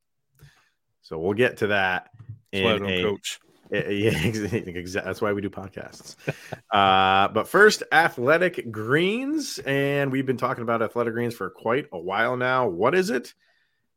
So 1.01 1.17
we'll 1.17 1.33
get 1.33 1.57
to 1.57 1.67
that. 1.67 2.09
In 2.51 2.85
a, 2.85 3.03
coach. 3.03 3.39
Yeah, 3.71 4.17
exactly. 4.17 4.83
That's 4.83 5.21
why 5.21 5.31
we 5.31 5.41
do 5.41 5.49
podcasts. 5.51 6.15
uh, 6.71 7.27
but 7.27 7.47
first, 7.47 7.83
athletic 7.91 8.71
greens. 8.71 9.59
And 9.59 10.11
we've 10.11 10.25
been 10.25 10.37
talking 10.37 10.63
about 10.63 10.81
athletic 10.81 11.13
greens 11.13 11.35
for 11.35 11.51
quite 11.51 11.85
a 11.91 11.99
while 11.99 12.35
now. 12.35 12.67
What 12.67 12.95
is 12.95 13.11
it? 13.11 13.35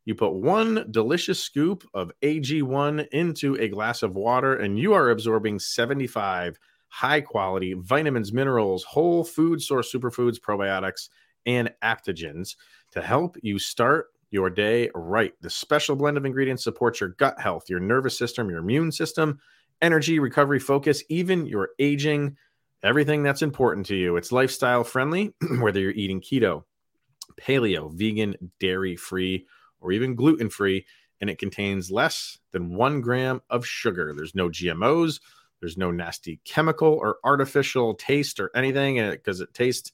You 0.05 0.15
put 0.15 0.35
one 0.35 0.89
delicious 0.91 1.43
scoop 1.43 1.89
of 1.95 2.13
AG1 2.23 3.09
into 3.13 3.55
a 3.55 3.69
glass 3.69 4.03
of 4.03 4.15
water, 4.15 4.57
and 4.57 4.79
you 4.79 4.93
are 4.93 5.09
absorbing 5.09 5.59
75 5.59 6.59
high 6.89 7.23
quality 7.23 7.73
vitamins, 7.73 8.33
minerals, 8.33 8.85
whole 8.85 9.25
food 9.25 9.63
source 9.63 9.91
superfoods, 9.91 10.39
probiotics, 10.39 11.09
and 11.47 11.73
adaptogens 11.83 12.57
to 12.91 13.01
help 13.01 13.39
you 13.43 13.59
start 13.59 14.09
your 14.33 14.51
day 14.51 14.91
right. 14.95 15.35
The 15.43 15.51
special 15.51 15.95
blend 15.95 16.17
of 16.17 16.25
ingredients 16.25 16.65
supports 16.65 17.01
your 17.01 17.11
gut 17.11 17.39
health, 17.39 17.69
your 17.69 17.81
nervous 17.81 18.19
system, 18.19 18.49
your 18.51 18.59
immune 18.59 18.91
system, 18.91 19.39
energy, 19.81 20.19
recovery, 20.19 20.59
focus, 20.59 21.05
even 21.09 21.47
your 21.47 21.71
aging, 21.79 22.37
everything 22.83 23.23
that's 23.23 23.43
important 23.43 23.87
to 23.87 23.95
you. 23.95 24.17
It's 24.17 24.33
lifestyle 24.33 24.85
friendly, 24.85 25.35
whether 25.61 25.79
you're 25.79 25.93
eating 25.93 26.21
keto, 26.21 26.65
paleo, 27.41 27.93
vegan, 27.93 28.53
dairy 28.59 28.97
free, 28.97 29.47
or 29.81 29.93
even 29.93 30.15
gluten 30.15 30.49
free. 30.49 30.87
And 31.21 31.29
it 31.31 31.39
contains 31.39 31.91
less 31.91 32.39
than 32.51 32.75
one 32.75 33.01
gram 33.01 33.43
of 33.51 33.67
sugar. 33.67 34.13
There's 34.17 34.35
no 34.35 34.49
GMOs, 34.49 35.21
there's 35.61 35.77
no 35.77 35.91
nasty 35.91 36.41
chemical 36.45 36.89
or 36.89 37.19
artificial 37.23 37.95
taste 37.95 38.41
or 38.41 38.51
anything 38.57 38.99
uh, 38.99 39.13
because 39.13 39.41
it, 39.41 39.51
it 39.51 39.55
tastes 39.55 39.93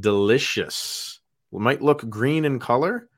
delicious. 0.00 1.20
It 1.52 1.60
might 1.60 1.82
look 1.82 2.08
green 2.08 2.44
in 2.44 2.58
color, 2.58 3.08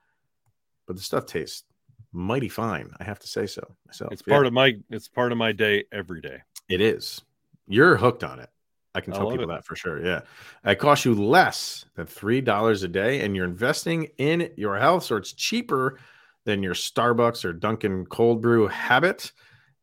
but 0.87 0.97
the 0.97 1.03
stuff 1.03 1.27
tastes 1.27 1.65
mighty 2.13 2.49
fine. 2.49 2.91
I 2.99 3.05
have 3.05 3.19
to 3.21 3.29
say 3.29 3.47
so 3.47 3.63
myself. 3.87 4.13
It's 4.13 4.23
part 4.23 4.45
yeah. 4.45 4.49
of 4.49 4.53
my 4.55 4.75
it's 4.91 5.09
part 5.09 5.33
of 5.33 5.39
my 5.39 5.53
day 5.53 5.85
every 5.93 6.21
day. 6.21 6.39
It 6.69 6.81
is. 6.81 7.21
You're 7.69 7.97
hooked 7.97 8.25
on 8.25 8.41
it. 8.41 8.49
I 8.95 9.01
can 9.03 9.13
tell 9.13 9.29
I 9.29 9.33
people 9.33 9.51
it. 9.51 9.55
that 9.55 9.67
for 9.67 9.77
sure. 9.77 10.05
Yeah. 10.05 10.23
It 10.65 10.77
costs 10.79 11.05
you 11.05 11.15
less 11.15 11.85
than 11.97 12.07
$3 12.07 12.83
a 12.83 12.89
day 12.89 13.21
and 13.21 13.37
you're 13.37 13.45
investing 13.45 14.05
in 14.17 14.51
your 14.57 14.79
health. 14.79 15.05
So 15.05 15.17
it's 15.17 15.35
cheaper 15.35 15.99
than 16.47 16.63
your 16.63 16.73
Starbucks 16.73 17.45
or 17.45 17.53
Dunkin' 17.53 18.07
cold 18.07 18.41
brew 18.41 18.69
habit. 18.69 19.33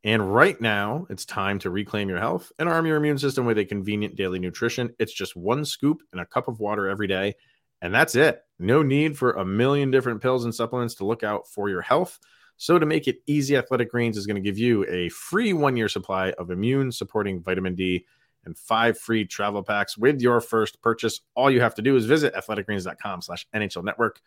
And 0.03 0.33
right 0.33 0.59
now, 0.59 1.05
it's 1.11 1.25
time 1.25 1.59
to 1.59 1.69
reclaim 1.69 2.09
your 2.09 2.19
health 2.19 2.51
and 2.57 2.67
arm 2.67 2.87
your 2.87 2.97
immune 2.97 3.19
system 3.19 3.45
with 3.45 3.59
a 3.59 3.65
convenient 3.65 4.15
daily 4.15 4.39
nutrition. 4.39 4.93
It's 4.97 5.13
just 5.13 5.35
one 5.35 5.63
scoop 5.63 6.01
and 6.11 6.19
a 6.19 6.25
cup 6.25 6.47
of 6.47 6.59
water 6.59 6.89
every 6.89 7.07
day. 7.07 7.35
And 7.81 7.93
that's 7.93 8.15
it. 8.15 8.42
No 8.59 8.83
need 8.83 9.17
for 9.17 9.31
a 9.31 9.45
million 9.45 9.91
different 9.91 10.21
pills 10.21 10.45
and 10.45 10.53
supplements 10.53 10.95
to 10.95 11.05
look 11.05 11.23
out 11.23 11.47
for 11.47 11.69
your 11.69 11.81
health. 11.81 12.19
So, 12.57 12.77
to 12.77 12.85
make 12.85 13.07
it 13.07 13.17
easy, 13.25 13.57
Athletic 13.57 13.91
Greens 13.91 14.15
is 14.15 14.27
going 14.27 14.35
to 14.35 14.41
give 14.41 14.57
you 14.57 14.85
a 14.87 15.09
free 15.09 15.53
one 15.53 15.75
year 15.75 15.89
supply 15.89 16.31
of 16.33 16.51
immune 16.51 16.91
supporting 16.91 17.41
vitamin 17.41 17.75
D 17.75 18.05
and 18.45 18.57
five 18.57 18.97
free 18.97 19.25
travel 19.25 19.63
packs 19.63 19.97
with 19.97 20.21
your 20.21 20.39
first 20.41 20.81
purchase. 20.81 21.21
All 21.35 21.49
you 21.49 21.61
have 21.61 21.75
to 21.75 21.81
do 21.81 21.95
is 21.95 22.05
visit 22.05 22.33
athleticgreens.com 22.35 23.21
slash 23.21 23.47
NHL 23.55 23.83
network. 23.83 24.21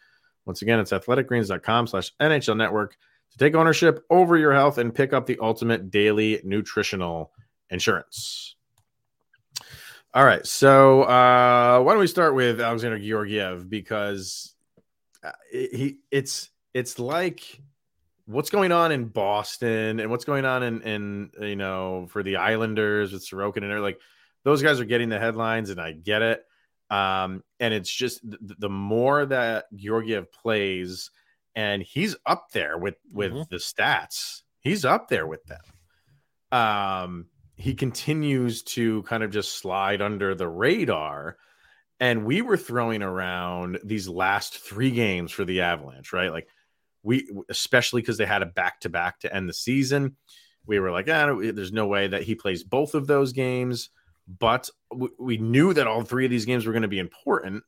Once 0.45 0.63
again, 0.63 0.81
it's 0.81 0.93
athleticgreens.com 0.93 1.87
slash 1.87 2.13
NHL 2.21 2.57
network 2.57 2.97
to 3.33 3.39
take 3.39 3.55
ownership 3.55 4.05
over 4.11 4.37
your 4.37 4.53
health 4.53 4.79
and 4.79 4.95
pick 4.95 5.13
up 5.13 5.27
the 5.27 5.39
ultimate 5.41 5.91
daily 5.91 6.41
nutritional 6.45 7.33
insurance. 7.71 8.56
All 10.17 10.25
right. 10.25 10.47
So 10.47 11.03
uh, 11.03 11.79
why 11.83 11.93
don't 11.93 12.01
we 12.01 12.07
start 12.07 12.35
with 12.35 12.59
Alexander 12.59 12.99
Georgiev 12.99 13.69
because 13.69 14.55
uh, 15.23 15.33
he 15.53 15.99
it's 16.11 16.49
it's 16.73 16.99
like 16.99 17.61
what's 18.25 18.49
going 18.49 18.73
on 18.73 18.93
in 18.93 19.09
Boston 19.09 20.01
and 20.01 20.11
what's 20.11 20.25
going 20.25 20.47
on 20.47 20.63
in, 20.63 20.81
in 20.81 21.31
you 21.39 21.55
know 21.55 22.07
for 22.09 22.23
the 22.23 22.37
Islanders 22.37 23.13
with 23.13 23.29
Sorokin 23.29 23.59
and 23.59 23.71
they're 23.71 23.79
like 23.79 24.01
those 24.43 24.63
guys 24.63 24.81
are 24.81 24.87
getting 24.87 25.11
the 25.11 25.19
headlines 25.19 25.69
and 25.69 25.79
I 25.79 25.93
get 25.93 26.23
it. 26.23 26.47
Um, 26.89 27.45
and 27.61 27.75
it's 27.75 27.91
just 27.91 28.23
the, 28.23 28.57
the 28.59 28.71
more 28.71 29.27
that 29.27 29.67
Georgiev 29.75 30.33
plays, 30.33 31.11
and 31.55 31.83
he's 31.83 32.17
up 32.25 32.53
there 32.53 32.79
with 32.79 32.97
with 33.13 33.33
mm-hmm. 33.33 33.43
the 33.51 33.57
stats. 33.57 34.45
He's 34.61 34.87
up 34.87 35.11
there 35.11 35.27
with 35.27 35.45
them. 35.45 35.61
Um, 36.59 37.27
he 37.57 37.75
continues 37.75 38.63
to 38.63 39.03
kind 39.05 39.23
of 39.23 39.31
just 39.31 39.59
slide 39.59 40.03
under 40.03 40.35
the 40.35 40.49
radar. 40.49 41.39
And 41.99 42.27
we 42.27 42.43
were 42.43 42.59
throwing 42.59 43.03
around 43.03 43.79
these 43.83 44.07
last 44.07 44.59
three 44.59 44.91
games 44.91 45.33
for 45.33 45.45
the 45.45 45.63
Avalanche, 45.63 46.13
right? 46.13 46.31
Like 46.31 46.49
we, 47.03 47.31
especially 47.49 48.03
because 48.03 48.19
they 48.19 48.27
had 48.27 48.43
a 48.43 48.47
back 48.47 48.81
to 48.81 48.91
back 48.91 49.21
to 49.21 49.35
end 49.35 49.49
the 49.49 49.55
season. 49.55 50.17
We 50.67 50.79
were 50.79 50.91
like, 50.91 51.09
ah, 51.09 51.35
there's 51.41 51.73
no 51.73 51.87
way 51.87 52.09
that 52.09 52.25
he 52.25 52.35
plays 52.35 52.63
both 52.63 52.95
of 52.95 53.07
those 53.07 53.33
games. 53.33 53.89
But 54.29 54.69
we 55.19 55.39
knew 55.39 55.73
that 55.73 55.87
all 55.87 56.03
three 56.03 56.25
of 56.25 56.31
these 56.31 56.45
games 56.45 56.67
were 56.67 56.73
going 56.73 56.83
to 56.83 56.89
be 56.89 56.99
important 56.99 57.63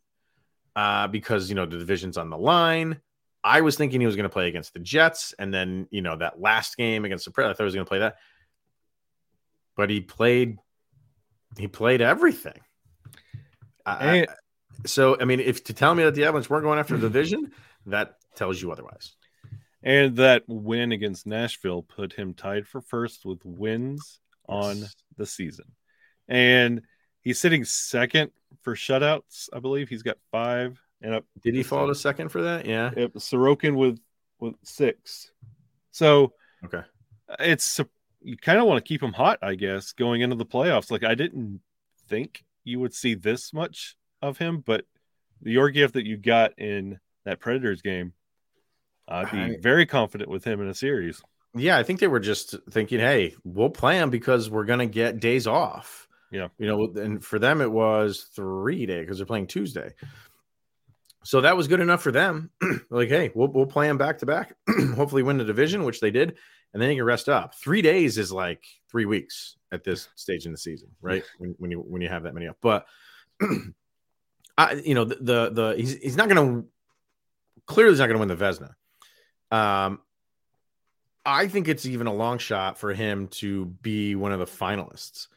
uh, 0.76 1.06
because, 1.06 1.48
you 1.48 1.54
know, 1.54 1.64
the 1.64 1.78
division's 1.78 2.18
on 2.18 2.28
the 2.28 2.36
line. 2.36 3.00
I 3.44 3.60
was 3.62 3.76
thinking 3.76 4.00
he 4.00 4.06
was 4.06 4.16
going 4.16 4.24
to 4.24 4.32
play 4.32 4.48
against 4.48 4.74
the 4.74 4.80
Jets. 4.80 5.32
And 5.38 5.54
then, 5.54 5.86
you 5.90 6.02
know, 6.02 6.16
that 6.16 6.40
last 6.40 6.76
game 6.76 7.04
against 7.04 7.24
the 7.24 7.30
Predators, 7.30 7.54
I 7.54 7.56
thought 7.56 7.64
he 7.64 7.66
was 7.66 7.74
going 7.76 7.86
to 7.86 7.88
play 7.88 7.98
that 8.00 8.16
but 9.78 9.88
he 9.88 10.00
played 10.00 10.58
he 11.56 11.68
played 11.68 12.02
everything. 12.02 12.60
I, 13.86 14.26
so 14.84 15.16
I 15.18 15.24
mean, 15.24 15.40
if 15.40 15.64
to 15.64 15.72
tell 15.72 15.94
me 15.94 16.04
that 16.04 16.14
the 16.14 16.24
Avalanche 16.24 16.50
weren't 16.50 16.64
going 16.64 16.78
after 16.78 16.96
the 16.98 17.08
division, 17.08 17.52
that 17.86 18.16
tells 18.34 18.60
you 18.60 18.70
otherwise. 18.70 19.14
And 19.82 20.16
that 20.16 20.42
win 20.46 20.92
against 20.92 21.26
Nashville 21.26 21.82
put 21.82 22.12
him 22.12 22.34
tied 22.34 22.66
for 22.66 22.82
first 22.82 23.24
with 23.24 23.38
wins 23.44 24.20
on 24.46 24.84
the 25.16 25.24
season. 25.24 25.66
And 26.26 26.82
he's 27.22 27.38
sitting 27.38 27.64
second 27.64 28.32
for 28.62 28.74
shutouts, 28.74 29.48
I 29.54 29.60
believe. 29.60 29.88
He's 29.88 30.02
got 30.02 30.18
five. 30.30 30.78
And 31.00 31.14
up, 31.14 31.24
did 31.42 31.54
he 31.54 31.62
fall 31.62 31.86
to 31.86 31.94
second 31.94 32.30
for 32.30 32.42
that? 32.42 32.66
Yeah. 32.66 32.90
It, 32.94 33.14
Sorokin 33.14 33.76
with 33.76 34.00
with 34.40 34.54
six. 34.64 35.30
So 35.92 36.34
okay, 36.64 36.82
it's 37.38 37.80
you 38.20 38.36
kind 38.36 38.58
of 38.58 38.66
want 38.66 38.84
to 38.84 38.88
keep 38.88 39.02
him 39.02 39.12
hot, 39.12 39.38
I 39.42 39.54
guess, 39.54 39.92
going 39.92 40.20
into 40.20 40.36
the 40.36 40.46
playoffs. 40.46 40.90
Like 40.90 41.04
I 41.04 41.14
didn't 41.14 41.60
think 42.08 42.44
you 42.64 42.80
would 42.80 42.94
see 42.94 43.14
this 43.14 43.52
much 43.52 43.96
of 44.22 44.38
him, 44.38 44.62
but 44.64 44.84
the 45.40 45.54
Georgiev 45.54 45.92
that 45.92 46.06
you 46.06 46.16
got 46.16 46.58
in 46.58 46.98
that 47.24 47.40
Predators 47.40 47.82
game, 47.82 48.12
I'd 49.06 49.30
be 49.30 49.38
I, 49.38 49.56
very 49.60 49.86
confident 49.86 50.30
with 50.30 50.44
him 50.44 50.60
in 50.60 50.68
a 50.68 50.74
series. 50.74 51.22
Yeah, 51.54 51.78
I 51.78 51.82
think 51.82 52.00
they 52.00 52.08
were 52.08 52.20
just 52.20 52.54
thinking, 52.70 53.00
hey, 53.00 53.34
we'll 53.44 53.70
play 53.70 53.96
him 53.96 54.10
because 54.10 54.50
we're 54.50 54.64
gonna 54.64 54.86
get 54.86 55.20
days 55.20 55.46
off. 55.46 56.08
Yeah, 56.30 56.48
you 56.58 56.66
know, 56.66 56.92
and 56.96 57.24
for 57.24 57.38
them 57.38 57.60
it 57.60 57.70
was 57.70 58.28
three 58.34 58.84
days 58.84 59.00
because 59.00 59.18
they're 59.18 59.26
playing 59.26 59.46
Tuesday. 59.46 59.94
So 61.24 61.40
that 61.40 61.56
was 61.56 61.68
good 61.68 61.80
enough 61.80 62.02
for 62.02 62.12
them. 62.12 62.50
like, 62.90 63.08
hey, 63.08 63.30
we'll 63.34 63.48
we'll 63.48 63.66
play 63.66 63.88
him 63.88 63.98
back 63.98 64.18
to 64.18 64.26
back. 64.26 64.54
Hopefully, 64.94 65.22
win 65.22 65.38
the 65.38 65.44
division, 65.44 65.84
which 65.84 66.00
they 66.00 66.10
did 66.10 66.36
and 66.72 66.82
then 66.82 66.90
you 66.90 66.96
can 66.96 67.04
rest 67.04 67.28
up. 67.28 67.54
Three 67.54 67.82
days 67.82 68.18
is 68.18 68.32
like 68.32 68.64
three 68.90 69.06
weeks 69.06 69.56
at 69.72 69.84
this 69.84 70.08
stage 70.16 70.46
in 70.46 70.52
the 70.52 70.58
season, 70.58 70.88
right? 71.00 71.24
when, 71.38 71.54
when 71.58 71.70
you 71.70 71.78
when 71.80 72.02
you 72.02 72.08
have 72.08 72.24
that 72.24 72.34
many 72.34 72.48
up, 72.48 72.56
but 72.60 72.86
I, 74.58 74.74
you 74.74 74.94
know, 74.94 75.04
the 75.04 75.16
the, 75.16 75.50
the 75.50 75.74
he's 75.76 75.96
he's 75.96 76.16
not 76.16 76.28
going 76.28 76.62
to 76.62 76.68
clearly 77.66 77.92
he's 77.92 78.00
not 78.00 78.06
going 78.06 78.16
to 78.20 78.26
win 78.26 78.28
the 78.28 78.36
Vezina. 78.36 79.56
Um, 79.56 80.00
I 81.24 81.46
think 81.46 81.68
it's 81.68 81.86
even 81.86 82.06
a 82.06 82.12
long 82.12 82.38
shot 82.38 82.78
for 82.78 82.92
him 82.92 83.28
to 83.28 83.66
be 83.66 84.14
one 84.14 84.32
of 84.32 84.38
the 84.38 84.46
finalists, 84.46 85.28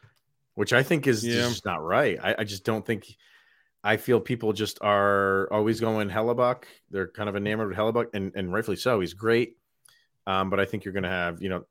which 0.54 0.72
I 0.72 0.82
think 0.82 1.06
is 1.06 1.24
yeah. 1.24 1.34
just 1.34 1.64
not 1.64 1.82
right. 1.82 2.18
I, 2.22 2.36
I 2.38 2.44
just 2.44 2.64
don't 2.64 2.84
think. 2.84 3.16
I 3.84 3.96
feel 3.96 4.20
people 4.20 4.52
just 4.52 4.78
are 4.80 5.48
always 5.52 5.80
going 5.80 6.08
Hellebuyck. 6.08 6.64
They're 6.90 7.08
kind 7.08 7.28
of 7.28 7.34
enamored 7.34 7.68
with 7.68 7.76
Hellebuyck, 7.76 8.14
and, 8.14 8.32
and 8.36 8.52
rightfully 8.52 8.76
so. 8.76 9.00
He's 9.00 9.12
great. 9.12 9.56
Um, 10.26 10.50
but 10.50 10.60
I 10.60 10.64
think 10.64 10.84
you're 10.84 10.94
going 10.94 11.02
to 11.02 11.08
have, 11.08 11.42
you 11.42 11.48
know, 11.48 11.64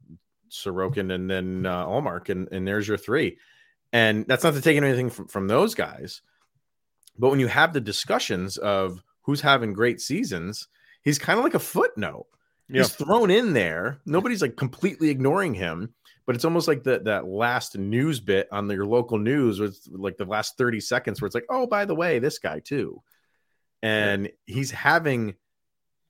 Sorokin 0.49 1.13
and 1.13 1.29
then 1.29 1.65
uh, 1.65 1.85
Ullmark, 1.85 2.29
and, 2.29 2.47
and 2.51 2.67
there's 2.67 2.87
your 2.87 2.97
three. 2.97 3.37
And 3.93 4.25
that's 4.27 4.43
not 4.43 4.53
to 4.53 4.61
take 4.61 4.77
anything 4.77 5.09
from, 5.09 5.27
from 5.27 5.47
those 5.47 5.75
guys. 5.75 6.21
But 7.17 7.29
when 7.29 7.39
you 7.39 7.47
have 7.47 7.73
the 7.73 7.81
discussions 7.81 8.57
of 8.57 9.03
who's 9.21 9.41
having 9.41 9.73
great 9.73 10.01
seasons, 10.01 10.67
he's 11.03 11.19
kind 11.19 11.37
of 11.37 11.43
like 11.43 11.53
a 11.53 11.59
footnote. 11.59 12.27
He's 12.71 12.93
thrown 12.93 13.29
in 13.29 13.51
there. 13.51 13.99
Nobody's 14.05 14.41
like 14.41 14.55
completely 14.55 15.09
ignoring 15.09 15.53
him, 15.53 15.93
but 16.25 16.35
it's 16.35 16.45
almost 16.45 16.69
like 16.69 16.83
that 16.83 17.03
that 17.03 17.27
last 17.27 17.77
news 17.77 18.21
bit 18.21 18.47
on 18.49 18.69
your 18.69 18.85
local 18.85 19.17
news 19.17 19.59
was 19.59 19.89
like 19.91 20.15
the 20.15 20.25
last 20.25 20.57
30 20.57 20.79
seconds 20.79 21.19
where 21.19 21.25
it's 21.25 21.35
like, 21.35 21.47
oh, 21.49 21.67
by 21.67 21.83
the 21.83 21.95
way, 21.95 22.19
this 22.19 22.39
guy 22.39 22.59
too. 22.59 23.01
And 23.83 24.29
he's 24.45 24.71
having 24.71 25.35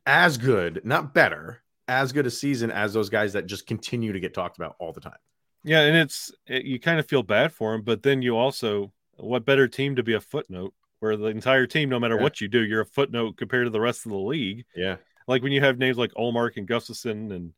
as 0.05 0.37
good, 0.37 0.81
not 0.83 1.13
better, 1.15 1.63
as 1.87 2.11
good 2.11 2.25
a 2.25 2.31
season 2.31 2.71
as 2.71 2.93
those 2.93 3.09
guys 3.09 3.33
that 3.33 3.45
just 3.47 3.65
continue 3.67 4.13
to 4.13 4.19
get 4.19 4.33
talked 4.33 4.57
about 4.57 4.75
all 4.79 4.93
the 4.93 5.01
time. 5.01 5.17
Yeah, 5.63 5.81
and 5.81 5.95
it's 5.97 6.31
it, 6.47 6.65
you 6.65 6.79
kind 6.79 6.99
of 6.99 7.07
feel 7.07 7.23
bad 7.23 7.51
for 7.53 7.73
him, 7.73 7.81
but 7.83 8.01
then 8.03 8.21
you 8.21 8.37
also 8.37 8.91
what 9.17 9.45
better 9.45 9.67
team 9.67 9.95
to 9.97 10.03
be 10.03 10.13
a 10.13 10.21
footnote 10.21 10.73
where 10.99 11.15
the 11.17 11.25
entire 11.27 11.67
team, 11.67 11.89
no 11.89 11.99
matter 11.99 12.15
Yeah. 12.15 12.21
what 12.23 12.41
you 12.41 12.47
do, 12.47 12.61
you're 12.63 12.81
a 12.81 12.85
footnote 12.85 13.37
compared 13.37 13.65
to 13.65 13.69
the 13.71 13.79
rest 13.81 14.05
of 14.05 14.11
the 14.11 14.17
league. 14.17 14.65
Yeah. 14.75 14.97
Like 15.27 15.43
when 15.43 15.51
you 15.51 15.61
have 15.61 15.77
names 15.77 15.97
like 15.97 16.11
Ullmark 16.13 16.57
and 16.57 16.67
Gustavsson 16.67 17.31
and 17.33 17.53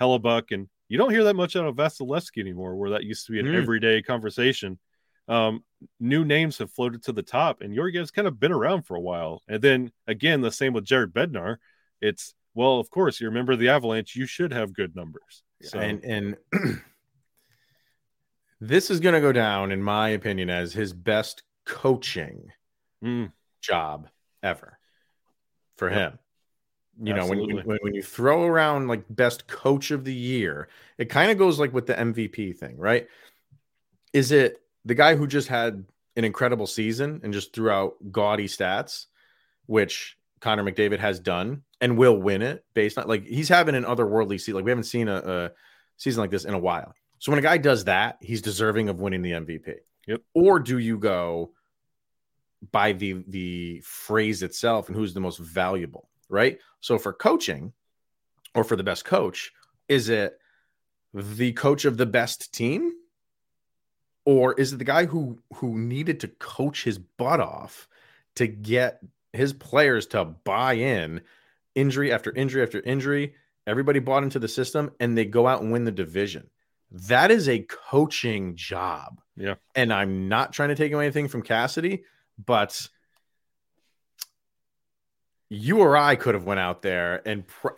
Hellebuyck, 0.00 0.52
and 0.52 0.68
you 0.88 0.98
don't 0.98 1.10
hear 1.10 1.24
that 1.24 1.34
much 1.34 1.56
out 1.56 1.66
of 1.66 1.74
Vasilevskiy 1.76 2.40
anymore, 2.40 2.76
where 2.76 2.90
that 2.90 3.04
used 3.04 3.26
to 3.26 3.32
be 3.32 3.40
an 3.40 3.46
Mm. 3.46 3.54
everyday 3.56 4.02
conversation. 4.02 4.78
Um, 5.26 5.62
new 6.00 6.24
names 6.24 6.58
have 6.58 6.72
floated 6.72 7.02
to 7.04 7.12
the 7.12 7.22
top, 7.22 7.60
and 7.60 7.74
Georgiev's 7.74 8.10
kind 8.10 8.26
of 8.28 8.40
been 8.40 8.52
around 8.52 8.82
for 8.82 8.96
a 8.96 9.00
while. 9.00 9.42
And 9.48 9.60
then 9.60 9.92
again, 10.06 10.40
the 10.40 10.50
same 10.52 10.72
with 10.72 10.84
Jared 10.84 11.12
Bednar. 11.12 11.56
It's 12.00 12.34
well, 12.58 12.80
of 12.80 12.90
course, 12.90 13.20
you're 13.20 13.30
a 13.30 13.32
member 13.32 13.52
of 13.52 13.60
the 13.60 13.68
Avalanche, 13.68 14.16
you 14.16 14.26
should 14.26 14.52
have 14.52 14.74
good 14.74 14.96
numbers. 14.96 15.44
So 15.62 15.78
And 15.78 16.04
and 16.04 16.36
this 18.60 18.90
is 18.90 18.98
going 18.98 19.14
to 19.14 19.20
go 19.20 19.30
down, 19.30 19.70
in 19.70 19.80
my 19.80 20.08
opinion, 20.08 20.50
as 20.50 20.72
his 20.72 20.92
best 20.92 21.44
coaching 21.64 22.50
mm, 23.02 23.30
job 23.62 24.08
ever 24.42 24.76
for 25.76 25.88
Yep. 25.88 26.12
him. 26.12 26.18
You 27.00 27.12
know, 27.14 27.26
when, 27.26 27.38
Absolutely. 27.38 27.62
when 27.62 27.78
when 27.82 27.94
you 27.94 28.02
throw 28.02 28.44
around 28.44 28.88
like 28.88 29.04
best 29.08 29.46
coach 29.46 29.92
of 29.92 30.04
the 30.04 30.12
year, 30.12 30.68
it 30.98 31.04
kind 31.04 31.30
of 31.30 31.38
goes 31.38 31.60
like 31.60 31.72
with 31.72 31.86
the 31.86 31.94
MVP 31.94 32.58
thing, 32.58 32.76
right? 32.76 33.06
Is 34.12 34.32
it 34.32 34.60
the 34.84 34.96
guy 34.96 35.14
who 35.14 35.28
just 35.28 35.46
had 35.46 35.84
an 36.16 36.24
incredible 36.24 36.66
season 36.66 37.20
and 37.22 37.32
just 37.32 37.52
threw 37.52 37.70
out 37.70 37.94
gaudy 38.10 38.48
stats, 38.48 39.06
which 39.66 40.17
Connor 40.40 40.64
McDavid 40.64 40.98
has 40.98 41.20
done 41.20 41.62
and 41.80 41.96
will 41.96 42.16
win 42.16 42.42
it 42.42 42.64
based 42.74 42.98
on 42.98 43.06
like 43.08 43.26
he's 43.26 43.48
having 43.48 43.74
an 43.74 43.84
otherworldly 43.84 44.38
season. 44.38 44.54
Like 44.54 44.64
we 44.64 44.70
haven't 44.70 44.84
seen 44.84 45.08
a, 45.08 45.16
a 45.16 45.50
season 45.96 46.20
like 46.20 46.30
this 46.30 46.44
in 46.44 46.54
a 46.54 46.58
while. 46.58 46.94
So 47.18 47.32
when 47.32 47.38
a 47.38 47.42
guy 47.42 47.58
does 47.58 47.84
that, 47.84 48.18
he's 48.20 48.42
deserving 48.42 48.88
of 48.88 49.00
winning 49.00 49.22
the 49.22 49.32
MVP. 49.32 49.74
Yep. 50.06 50.22
Or 50.34 50.60
do 50.60 50.78
you 50.78 50.98
go 50.98 51.52
by 52.72 52.92
the 52.92 53.24
the 53.28 53.80
phrase 53.84 54.42
itself 54.42 54.88
and 54.88 54.96
who's 54.96 55.14
the 55.14 55.20
most 55.20 55.38
valuable, 55.38 56.08
right? 56.28 56.58
So 56.80 56.98
for 56.98 57.12
coaching 57.12 57.72
or 58.54 58.64
for 58.64 58.76
the 58.76 58.82
best 58.82 59.04
coach, 59.04 59.52
is 59.88 60.08
it 60.08 60.38
the 61.14 61.52
coach 61.52 61.84
of 61.84 61.96
the 61.96 62.06
best 62.06 62.52
team? 62.52 62.92
Or 64.24 64.52
is 64.54 64.72
it 64.72 64.76
the 64.76 64.84
guy 64.84 65.06
who 65.06 65.38
who 65.54 65.78
needed 65.78 66.20
to 66.20 66.28
coach 66.28 66.84
his 66.84 66.98
butt 66.98 67.40
off 67.40 67.88
to 68.36 68.46
get 68.46 69.00
his 69.38 69.52
players 69.54 70.06
to 70.08 70.24
buy 70.24 70.74
in 70.74 71.22
injury 71.74 72.12
after 72.12 72.30
injury 72.34 72.62
after 72.62 72.80
injury? 72.80 73.34
Everybody 73.66 73.98
bought 74.00 74.22
into 74.22 74.38
the 74.38 74.48
system 74.48 74.90
and 75.00 75.16
they 75.16 75.24
go 75.24 75.46
out 75.46 75.62
and 75.62 75.72
win 75.72 75.84
the 75.84 75.92
division. 75.92 76.50
That 76.90 77.30
is 77.30 77.48
a 77.48 77.60
coaching 77.60 78.56
job. 78.56 79.20
Yeah. 79.36 79.54
And 79.74 79.92
I'm 79.92 80.28
not 80.28 80.52
trying 80.52 80.70
to 80.70 80.74
take 80.74 80.92
away 80.92 81.04
anything 81.04 81.28
from 81.28 81.42
Cassidy, 81.42 82.04
but 82.44 82.88
you 85.50 85.80
or 85.80 85.96
I 85.96 86.16
could 86.16 86.34
have 86.34 86.44
went 86.44 86.60
out 86.60 86.82
there 86.82 87.26
and 87.26 87.46
pr- 87.46 87.68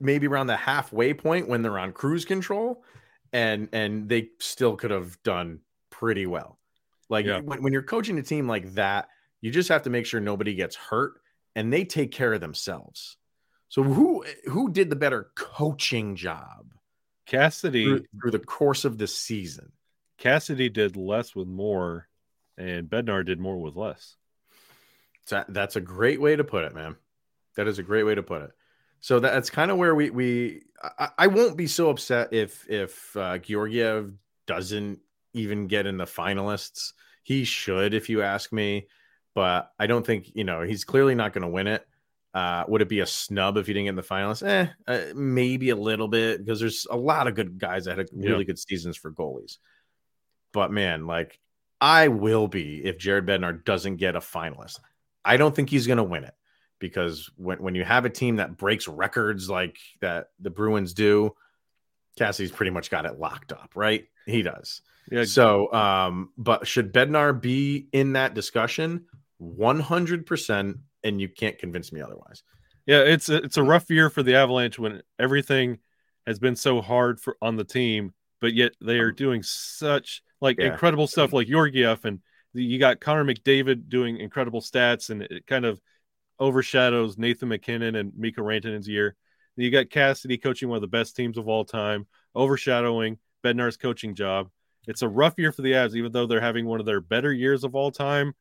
maybe 0.00 0.26
around 0.26 0.48
the 0.48 0.56
halfway 0.56 1.14
point 1.14 1.48
when 1.48 1.62
they're 1.62 1.78
on 1.78 1.92
cruise 1.92 2.24
control 2.24 2.84
and 3.32 3.68
and 3.72 4.08
they 4.08 4.30
still 4.40 4.76
could 4.76 4.90
have 4.90 5.22
done 5.22 5.60
pretty 5.90 6.26
well. 6.26 6.58
Like 7.08 7.26
Yeah. 7.26 7.40
when, 7.40 7.62
when 7.62 7.72
you're 7.72 7.82
coaching 7.82 8.18
a 8.18 8.22
team 8.22 8.48
like 8.48 8.74
that, 8.74 9.08
you 9.42 9.50
just 9.50 9.68
have 9.68 9.82
to 9.82 9.90
make 9.90 10.06
sure 10.06 10.20
nobody 10.20 10.54
gets 10.54 10.76
hurt 10.76 11.20
and 11.54 11.70
they 11.70 11.84
take 11.84 12.12
care 12.12 12.32
of 12.32 12.40
themselves. 12.40 13.18
So 13.68 13.82
who 13.82 14.24
who 14.46 14.70
did 14.70 14.88
the 14.88 14.96
better 14.96 15.30
coaching 15.34 16.16
job 16.16 16.72
Cassidy 17.26 17.84
through, 17.84 18.04
through 18.20 18.30
the 18.30 18.38
course 18.38 18.84
of 18.86 18.96
the 18.96 19.06
season? 19.06 19.72
Cassidy 20.18 20.68
did 20.68 20.96
less 20.96 21.34
with 21.34 21.48
more, 21.48 22.08
and 22.56 22.88
Bednar 22.88 23.26
did 23.26 23.40
more 23.40 23.60
with 23.60 23.76
less. 23.76 24.16
So 25.26 25.44
that's 25.48 25.76
a 25.76 25.80
great 25.80 26.20
way 26.20 26.36
to 26.36 26.44
put 26.44 26.64
it, 26.64 26.74
man. 26.74 26.96
That 27.56 27.66
is 27.66 27.78
a 27.78 27.82
great 27.82 28.04
way 28.04 28.14
to 28.14 28.22
put 28.22 28.42
it. 28.42 28.50
So 29.00 29.20
that's 29.20 29.50
kind 29.50 29.70
of 29.70 29.78
where 29.78 29.94
we 29.94 30.10
we 30.10 30.62
I, 30.82 31.08
I 31.18 31.26
won't 31.26 31.56
be 31.56 31.66
so 31.66 31.90
upset 31.90 32.32
if 32.32 32.68
if 32.68 33.16
uh, 33.16 33.38
Georgiev 33.38 34.12
doesn't 34.46 35.00
even 35.32 35.66
get 35.66 35.86
in 35.86 35.96
the 35.96 36.04
finalists. 36.04 36.92
He 37.22 37.44
should, 37.44 37.94
if 37.94 38.08
you 38.08 38.22
ask 38.22 38.52
me, 38.52 38.86
but 39.34 39.72
I 39.78 39.86
don't 39.86 40.04
think 40.06 40.30
you 40.34 40.44
know 40.44 40.62
he's 40.62 40.84
clearly 40.84 41.14
not 41.14 41.32
going 41.32 41.42
to 41.42 41.48
win 41.48 41.66
it. 41.66 41.86
Uh, 42.34 42.64
would 42.66 42.80
it 42.80 42.88
be 42.88 43.00
a 43.00 43.06
snub 43.06 43.58
if 43.58 43.66
he 43.66 43.74
didn't 43.74 43.84
get 43.84 43.88
in 43.90 43.96
the 43.96 44.02
finalists? 44.02 44.46
Eh, 44.46 44.66
uh, 44.86 45.12
maybe 45.14 45.68
a 45.70 45.76
little 45.76 46.08
bit 46.08 46.38
because 46.44 46.58
there's 46.60 46.86
a 46.90 46.96
lot 46.96 47.26
of 47.28 47.34
good 47.34 47.58
guys 47.58 47.84
that 47.84 47.98
had 47.98 48.08
really 48.12 48.38
Yeah. 48.38 48.44
good 48.44 48.58
seasons 48.58 48.96
for 48.96 49.10
goalies. 49.12 49.58
But 50.52 50.70
man, 50.70 51.06
like 51.06 51.38
I 51.80 52.08
will 52.08 52.48
be 52.48 52.82
if 52.84 52.96
Jared 52.96 53.26
Bednar 53.26 53.62
doesn't 53.64 53.96
get 53.96 54.16
a 54.16 54.20
finalist. 54.20 54.78
I 55.24 55.36
don't 55.36 55.54
think 55.54 55.68
he's 55.68 55.86
going 55.86 55.98
to 55.98 56.02
win 56.04 56.24
it 56.24 56.34
because 56.78 57.30
when, 57.36 57.58
when 57.62 57.74
you 57.74 57.84
have 57.84 58.04
a 58.06 58.10
team 58.10 58.36
that 58.36 58.56
breaks 58.56 58.88
records 58.88 59.50
like 59.50 59.76
that 60.00 60.28
the 60.40 60.50
Bruins 60.50 60.94
do, 60.94 61.34
Cassie's 62.16 62.50
pretty 62.50 62.70
much 62.70 62.90
got 62.90 63.04
it 63.06 63.18
locked 63.18 63.52
up, 63.52 63.72
right? 63.74 64.06
He 64.26 64.42
does. 64.42 64.80
Yeah, 65.10 65.24
So, 65.24 65.72
um, 65.72 66.30
but 66.38 66.66
should 66.66 66.92
Bednar 66.94 67.38
be 67.38 67.88
in 67.92 68.14
that 68.14 68.34
discussion? 68.34 69.04
100%. 69.42 70.74
And 71.04 71.20
you 71.20 71.28
can't 71.28 71.58
convince 71.58 71.92
me 71.92 72.00
otherwise. 72.00 72.44
yeah. 72.86 73.00
It's 73.00 73.28
a, 73.28 73.36
it's 73.38 73.56
a 73.56 73.60
mm. 73.60 73.68
rough 73.68 73.90
year 73.90 74.08
for 74.08 74.22
the 74.22 74.36
Avalanche 74.36 74.78
when 74.78 75.02
everything 75.18 75.78
has 76.26 76.38
been 76.38 76.54
so 76.54 76.80
hard 76.80 77.18
for 77.18 77.36
on 77.42 77.56
the 77.56 77.64
team, 77.64 78.14
but 78.40 78.54
yet 78.54 78.72
they 78.80 79.00
are 79.00 79.12
mm. 79.12 79.16
doing 79.16 79.42
such 79.42 80.22
like 80.40 80.58
Yeah. 80.58 80.72
incredible 80.72 81.08
stuff, 81.08 81.32
like 81.32 81.48
Georgiev, 81.48 82.04
and 82.04 82.20
you 82.54 82.78
got 82.78 83.00
Connor 83.00 83.24
McDavid 83.24 83.88
doing 83.88 84.18
incredible 84.18 84.60
stats, 84.60 85.10
and 85.10 85.22
it 85.22 85.46
kind 85.46 85.64
of 85.64 85.80
overshadows 86.38 87.18
Nathan 87.18 87.48
MacKinnon 87.48 87.94
and 87.94 88.12
Mikko 88.16 88.42
Rantanen's 88.42 88.88
year. 88.88 89.16
You 89.56 89.70
got 89.70 89.90
Cassidy 89.90 90.38
coaching 90.38 90.68
one 90.68 90.76
of 90.76 90.82
the 90.82 90.88
best 90.88 91.16
teams 91.16 91.38
of 91.38 91.48
all 91.48 91.64
time, 91.64 92.06
overshadowing 92.34 93.18
Bednar's 93.44 93.76
coaching 93.76 94.14
job. 94.14 94.48
It's 94.86 95.02
a 95.02 95.08
rough 95.08 95.34
year 95.38 95.52
for 95.52 95.62
the 95.62 95.72
Avs, 95.72 95.94
even 95.94 96.12
though 96.12 96.26
they're 96.26 96.40
having 96.40 96.66
one 96.66 96.80
of 96.80 96.86
their 96.86 97.00
better 97.00 97.32
years 97.32 97.64
of 97.64 97.74
all 97.74 97.90
time 97.90 98.34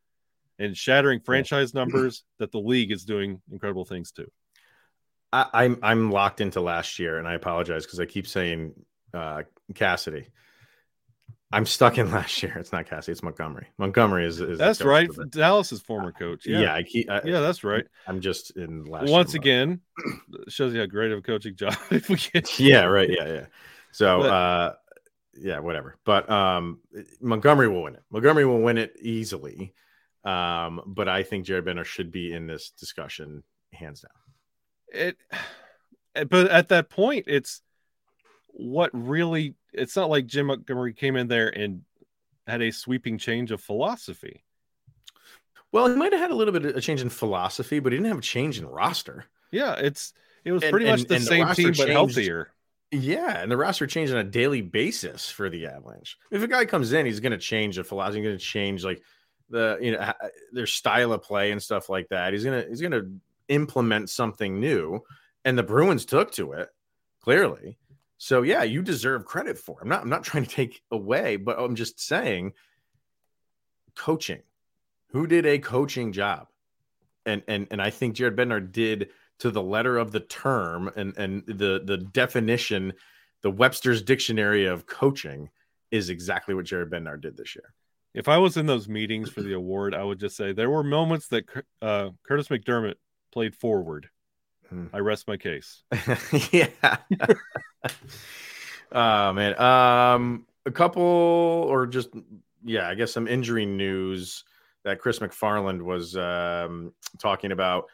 and 0.62 0.78
shattering 0.78 1.20
franchise 1.20 1.74
numbers. 1.74 2.24
That 2.40 2.52
the 2.52 2.60
league 2.60 2.92
is 2.92 3.06
doing 3.06 3.42
incredible 3.52 3.86
things 3.86 4.12
too. 4.12 4.30
I, 5.34 5.48
I'm 5.54 5.80
I'm 5.82 6.12
locked 6.12 6.42
into 6.42 6.62
last 6.62 7.00
year, 7.00 7.18
and 7.18 7.28
I 7.28 7.34
apologize 7.34 7.86
because 7.86 8.00
I 8.00 8.06
keep 8.06 8.28
saying 8.28 8.74
uh, 9.14 9.44
Cassidy. 9.76 10.28
I'm 11.54 11.66
stuck 11.66 11.98
in 11.98 12.12
last 12.20 12.42
year. 12.44 12.58
It's 12.58 12.72
not 12.72 12.86
Cassidy. 12.86 13.14
It's 13.14 13.24
Montgomery. 13.24 13.68
Montgomery 13.78 14.26
is. 14.26 14.40
is 14.40 14.58
That's 14.58 14.82
right. 14.82 15.10
Dallas's 15.30 15.82
former 15.82 16.12
coach. 16.12 16.46
Yeah, 16.46 16.62
Yeah, 16.62 16.74
I 16.76 16.84
keep. 16.84 17.10
I, 17.10 17.22
yeah, 17.26 17.40
that's 17.42 17.64
right. 17.64 17.86
I'm 18.08 18.22
just 18.22 18.52
in 18.58 18.86
last. 18.86 19.10
Once 19.10 19.34
again, 19.34 19.82
shows 20.48 20.74
you 20.74 20.80
how 20.80 20.86
great 20.86 21.12
of 21.12 21.20
a 21.20 21.22
coaching 21.22 21.56
job 21.56 21.76
if 21.90 22.10
we 22.10 22.16
get. 22.18 22.60
yeah, 22.60 22.84
right. 22.86 23.10
Yeah, 23.10 23.28
yeah. 23.28 23.46
So, 23.92 24.20
But- 24.20 24.30
uh, 24.30 24.74
yeah, 25.34 25.60
whatever. 25.60 25.98
But 26.06 26.30
um, 26.30 26.80
Montgomery 27.22 27.68
will 27.68 27.84
win 27.84 27.96
it. 27.96 28.04
Montgomery 28.12 28.46
will 28.46 28.62
win 28.62 28.78
it 28.78 28.96
easily. 29.02 29.74
Um, 30.24 30.82
but 30.86 31.08
I 31.10 31.24
think 31.24 31.46
Jared 31.46 31.66
Bednar 31.66 31.86
should 31.86 32.12
be 32.12 32.32
in 32.34 32.46
this 32.48 32.70
discussion 32.72 33.44
hands 33.74 34.02
down. 34.02 34.12
it 34.94 35.18
but 36.30 36.52
at 36.52 36.68
that 36.68 36.90
point 36.90 37.24
it's 37.28 37.62
what 38.48 38.90
really 38.94 39.56
it's 39.72 39.96
not 39.96 40.10
like 40.10 40.26
jim 40.26 40.48
montgomery 40.48 40.94
came 40.94 41.16
in 41.16 41.30
there 41.30 41.48
and 41.48 41.84
had 42.46 42.62
a 42.62 42.70
sweeping 42.72 43.18
change 43.18 43.50
of 43.52 43.62
philosophy 43.62 44.44
Well, 45.72 45.88
he 45.88 45.96
might 45.96 46.12
have 46.12 46.20
had 46.20 46.32
a 46.32 46.36
little 46.36 46.52
bit 46.52 46.66
of 46.66 46.76
a 46.76 46.82
change 46.82 47.02
in 47.02 47.08
philosophy, 47.10 47.80
but 47.80 47.94
he 47.94 47.98
didn't 47.98 48.10
have 48.10 48.18
a 48.18 48.22
change 48.22 48.60
in 48.60 48.66
roster. 48.66 49.26
yeah 49.52 49.76
it's 49.76 50.14
it 50.44 50.52
was 50.52 50.64
And- 50.64 50.72
pretty 50.72 50.86
much 50.88 51.00
and- 51.02 51.10
the 51.10 51.16
and 51.16 51.24
same 51.24 51.46
roster 51.46 51.62
team 51.64 51.74
but 51.78 51.90
healthier 51.90 52.52
Yeah, 52.92 53.42
and 53.42 53.50
the 53.50 53.56
roster 53.56 53.88
changed 53.88 54.12
on 54.12 54.20
a 54.20 54.24
daily 54.26 54.62
basis 54.62 55.30
for 55.32 55.50
the 55.50 55.66
Avalanche. 55.68 56.18
If 56.30 56.44
a 56.44 56.48
guy 56.48 56.66
comes 56.66 56.92
in, 56.92 57.06
he's 57.06 57.22
going 57.22 57.32
to 57.32 57.38
change 57.38 57.78
the 57.78 57.86
philosophy. 57.86 58.20
He's 58.20 58.26
going 58.28 58.38
to 58.38 58.44
change 58.44 58.84
like 58.84 59.02
the 59.52 59.78
you 59.82 59.92
know 59.92 60.14
their 60.52 60.66
style 60.66 61.14
of 61.14 61.22
play 61.22 61.52
and 61.52 61.62
stuff 61.62 61.90
like 61.90 62.10
that. 62.10 62.34
He's 62.34 62.44
gonna 62.44 62.66
he's 62.68 62.82
gonna 62.82 63.10
implement 63.48 64.10
something 64.10 64.60
new, 64.60 65.04
and 65.46 65.58
the 65.58 65.64
Bruins 65.64 66.06
took 66.06 66.32
to 66.34 66.54
it 66.54 66.70
clearly. 67.22 67.78
So 68.18 68.42
yeah, 68.42 68.64
you 68.64 68.82
deserve 68.82 69.26
credit 69.26 69.58
for. 69.58 69.80
It. 69.80 69.84
I'm 69.84 69.90
not 69.90 70.02
I'm 70.04 70.10
not 70.10 70.24
trying 70.26 70.46
to 70.46 70.56
take 70.56 70.82
away, 70.92 71.36
but 71.36 71.60
I'm 71.60 71.76
just 71.76 72.00
saying, 72.00 72.54
coaching. 73.96 74.42
Who 75.08 75.28
did 75.28 75.46
a 75.46 75.60
coaching 75.60 76.12
job? 76.14 76.48
And 77.26 77.44
and 77.48 77.68
and 77.70 77.82
I 77.82 77.90
think 77.90 78.16
Jared 78.16 78.36
Bednar 78.36 78.72
did 78.72 79.10
to 79.40 79.52
the 79.52 79.62
letter 79.62 79.98
of 79.98 80.12
the 80.12 80.20
term 80.20 80.92
and 80.96 81.18
and 81.18 81.44
the 81.46 81.82
the 81.84 81.98
definition, 81.98 82.94
the 83.42 83.52
Webster's 83.52 84.02
dictionary 84.02 84.66
of 84.66 84.86
coaching 84.86 85.50
is 85.92 86.10
exactly 86.10 86.56
what 86.56 86.66
Jared 86.66 86.90
Bednar 86.90 87.20
did 87.20 87.36
this 87.38 87.56
year. 87.56 87.74
If 88.14 88.28
I 88.28 88.38
was 88.38 88.58
in 88.58 88.66
those 88.66 88.90
meetings 88.90 89.30
for 89.30 89.42
the 89.42 89.54
award, 89.54 89.96
I 89.96 90.04
would 90.04 90.20
just 90.20 90.36
say 90.36 90.52
there 90.52 90.70
were 90.70 90.84
moments 90.84 91.28
that 91.28 91.46
uh, 91.82 92.10
Kurtis 92.28 92.50
MacDermid 92.50 92.96
played 93.32 93.56
forward. 93.56 94.10
Hmm. 94.70 94.88
I 94.94 95.00
rest 95.00 95.28
my 95.28 95.38
case. 95.38 95.84
yeah. 96.52 96.68
oh 98.92 99.34
man. 99.34 99.60
Um 99.60 100.46
a 100.66 100.72
couple 100.72 101.02
or 101.04 101.88
just 101.88 102.10
yeah, 102.64 102.88
I 102.88 102.96
guess 102.96 103.12
some 103.12 103.28
injury 103.28 103.66
news 103.66 104.44
that 104.84 105.00
Chris 105.00 105.20
MacFarland 105.20 105.82
was 105.82 106.16
um 106.16 106.94
talking 107.20 107.52
about. 107.52 107.86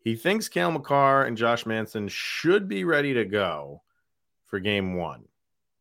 He 0.00 0.16
thinks 0.16 0.48
Cale 0.48 0.70
Makar 0.72 1.24
and 1.24 1.36
Josh 1.36 1.66
Manson 1.66 2.08
should 2.08 2.68
be 2.68 2.84
ready 2.84 3.14
to 3.14 3.24
go 3.24 3.82
for 4.46 4.58
game 4.58 4.94
one. 4.96 5.26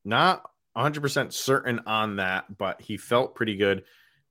Not 0.03 0.49
100% 0.77 1.33
certain 1.33 1.79
on 1.85 2.17
that, 2.17 2.57
but 2.57 2.81
he 2.81 2.97
felt 2.97 3.35
pretty 3.35 3.55
good. 3.55 3.83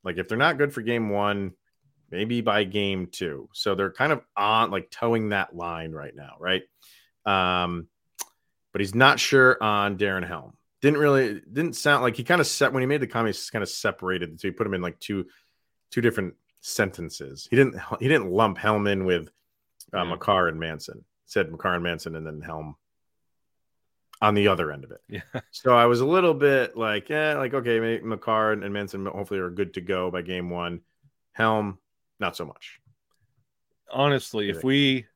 Like 0.04 0.18
if 0.18 0.28
they're 0.28 0.38
not 0.38 0.59
good 0.59 0.72
for 0.72 0.82
game 0.82 1.11
one, 1.11 1.52
maybe 2.11 2.40
by 2.40 2.64
game 2.64 3.09
two. 3.11 3.48
So 3.52 3.74
they're 3.74 3.90
kind 3.90 4.12
of 4.12 4.22
on 4.37 4.70
like 4.70 4.90
towing 4.90 5.30
that 5.30 5.54
line 5.56 5.92
right 5.92 6.14
now, 6.14 6.37
right? 6.38 6.62
Um, 7.24 7.88
but 8.72 8.80
he's 8.80 8.94
not 8.94 9.18
sure 9.18 9.61
on 9.62 9.98
Darren 9.98 10.26
Helm. 10.26 10.52
Didn't 10.82 11.00
really 11.00 11.40
didn't 11.52 11.74
sound 11.74 12.02
like 12.02 12.16
he 12.16 12.22
kind 12.22 12.40
of 12.40 12.46
set 12.46 12.72
when 12.72 12.82
he 12.82 12.87
made 12.87 13.00
the 13.00 13.06
comments, 13.06 13.50
kind 13.50 13.62
of 13.62 13.68
separated. 13.68 14.38
So 14.38 14.48
he 14.48 14.52
put 14.52 14.66
him 14.66 14.74
in 14.74 14.82
like 14.82 15.00
two 15.00 15.26
two 15.90 16.00
different 16.00 16.35
sentences. 16.61 17.48
He 17.50 17.56
didn't 17.56 17.80
he 17.98 18.06
didn't 18.06 18.30
lump 18.30 18.59
Helm 18.59 18.87
in 18.87 19.04
with 19.04 19.28
uh, 19.94 20.04
Yeah. 20.04 20.11
Makar 20.11 20.48
and 20.48 20.61
Manson. 20.61 21.04
Said 21.24 21.50
Makar 21.50 21.74
and 21.74 21.82
Manson, 21.82 22.14
and 22.14 22.24
then 22.26 22.40
Helm 22.40 22.76
on 24.22 24.35
the 24.35 24.48
other 24.48 24.72
end 24.72 24.85
of 24.85 24.90
it. 24.90 25.00
Yeah. 25.09 25.40
So 25.50 25.76
I 25.76 25.87
was 25.87 26.00
a 26.00 26.07
little 26.07 26.35
bit 26.35 26.76
like, 26.76 27.09
yeah, 27.09 27.35
like 27.35 27.55
okay, 27.55 27.81
maybe 27.81 28.05
Makar 28.05 28.52
and 28.52 28.72
Manson 28.72 29.07
hopefully 29.07 29.40
are 29.40 29.50
good 29.50 29.74
to 29.74 29.81
go 29.81 30.11
by 30.11 30.22
game 30.22 30.50
one. 30.50 30.81
Helm, 31.33 31.79
not 32.20 32.37
so 32.37 32.44
much. 32.44 32.81
Honestly, 33.90 34.48
if 34.50 34.64
we 34.64 35.07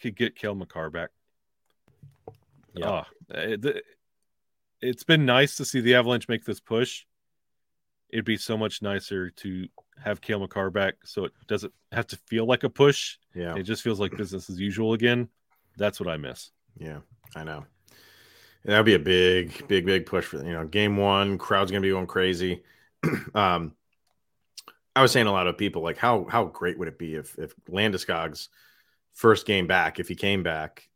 could 0.00 0.16
get 0.16 0.36
Cale 0.36 0.54
Makar 0.54 0.90
back, 0.90 1.10
Yeah. 2.74 2.88
Ah, 2.88 3.06
eh, 3.34 3.56
oh, 3.62 3.68
it, 3.68 3.84
it's 4.80 5.04
been 5.04 5.26
nice 5.26 5.56
to 5.56 5.64
see 5.64 5.80
the 5.80 5.94
Avalanche 5.94 6.28
make 6.28 6.44
this 6.44 6.60
push. 6.60 7.04
It'd 8.10 8.24
be 8.24 8.36
so 8.36 8.56
much 8.56 8.80
nicer 8.80 9.30
to 9.30 9.68
have 10.02 10.20
Cale 10.20 10.40
Makar 10.40 10.70
back 10.70 10.94
so 11.04 11.24
it 11.24 11.32
doesn't 11.46 11.72
have 11.92 12.06
to 12.08 12.16
feel 12.26 12.46
like 12.46 12.64
a 12.64 12.70
push. 12.70 13.16
Yeah, 13.34 13.56
It 13.56 13.64
just 13.64 13.82
feels 13.82 14.00
like 14.00 14.16
business 14.16 14.48
as 14.48 14.58
usual 14.60 14.92
again. 14.94 15.28
That's 15.76 16.00
what 16.00 16.08
I 16.08 16.16
miss. 16.16 16.50
yeah, 16.78 16.98
I 17.36 17.44
know. 17.44 17.64
And 18.64 18.72
that'd 18.72 18.86
be 18.86 18.94
a 18.94 18.98
big, 18.98 19.66
big, 19.68 19.86
big 19.86 20.06
push 20.06 20.24
for 20.26 20.38
you 20.44 20.52
know 20.52 20.66
game 20.66 20.96
one. 20.96 21.38
Crowd's 21.38 21.70
gonna 21.70 21.80
be 21.82 21.90
going 21.90 22.06
crazy. 22.06 22.62
um, 23.34 23.74
I 24.96 25.02
was 25.02 25.12
saying 25.12 25.26
a 25.26 25.32
lot 25.32 25.46
of 25.46 25.56
people 25.56 25.82
like 25.82 25.96
how 25.96 26.26
how 26.28 26.44
great 26.44 26.78
would 26.78 26.88
it 26.88 26.98
be 26.98 27.14
if 27.14 27.38
if 27.38 27.54
Landeskog's 27.70 28.48
first 29.14 29.46
game 29.46 29.66
back, 29.66 29.98
if 30.00 30.08
he 30.08 30.14
came 30.14 30.42
back, 30.42 30.88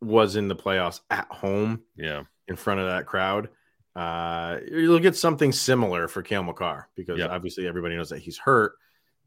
was 0.00 0.36
in 0.36 0.48
the 0.48 0.56
playoffs 0.56 1.00
at 1.10 1.26
home 1.30 1.82
Yeah. 1.96 2.22
in 2.48 2.56
front 2.56 2.80
of 2.80 2.86
that 2.86 3.06
crowd. 3.06 3.48
Uh, 3.94 4.58
you'll 4.70 4.98
get 4.98 5.16
something 5.16 5.52
similar 5.52 6.08
for 6.08 6.22
Cale 6.22 6.42
Makar 6.42 6.88
because 6.94 7.18
Yeah. 7.18 7.26
obviously 7.28 7.66
everybody 7.68 7.94
knows 7.96 8.08
that 8.10 8.18
he's 8.20 8.38
hurt. 8.38 8.72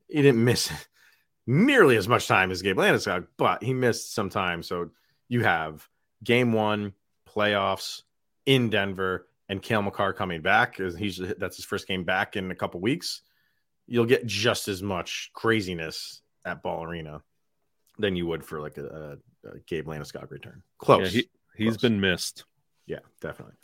He 0.10 0.22
didn't 0.22 0.44
miss 0.44 0.72
nearly 1.48 1.98
as 1.98 2.08
much 2.08 2.28
time 2.28 2.52
as 2.52 2.62
Gabe 2.64 2.78
Landeskog, 2.78 3.28
but 3.38 3.64
he 3.64 3.74
missed 3.74 4.14
some 4.14 4.30
time. 4.30 4.64
So 4.64 4.90
you 5.28 5.44
have 5.44 5.88
game 6.24 6.52
one, 6.54 6.94
playoffs 7.36 8.04
in 8.46 8.70
Denver, 8.70 9.28
and 9.50 9.62
Cale 9.62 9.82
Makar 9.82 10.14
coming 10.14 10.42
back. 10.42 10.80
As 10.80 10.96
He's 10.96 11.18
that's 11.38 11.56
his 11.58 11.66
first 11.66 11.88
game 11.88 12.04
back 12.04 12.36
in 12.36 12.52
a 12.52 12.56
couple 12.56 12.80
weeks. 12.80 13.22
You'll 13.88 14.06
get 14.06 14.26
just 14.26 14.68
as 14.68 14.82
much 14.82 15.30
craziness 15.34 16.22
at 16.46 16.64
Ball 16.64 16.84
Arena 16.84 17.22
than 18.00 18.16
you 18.16 18.26
would 18.28 18.44
for 18.44 18.60
like 18.60 18.78
a, 18.78 19.18
a, 19.46 19.50
a 19.50 19.60
Gabe 19.68 19.88
Landeskog 19.88 20.32
return. 20.32 20.64
Close. 20.80 21.14
Yeah, 21.14 21.22
he, 21.22 21.30
he's 21.64 21.78
Close. 21.78 21.82
been 21.82 22.02
missed. 22.02 22.46
Yeah, 22.88 23.00
definitely. 23.22 23.56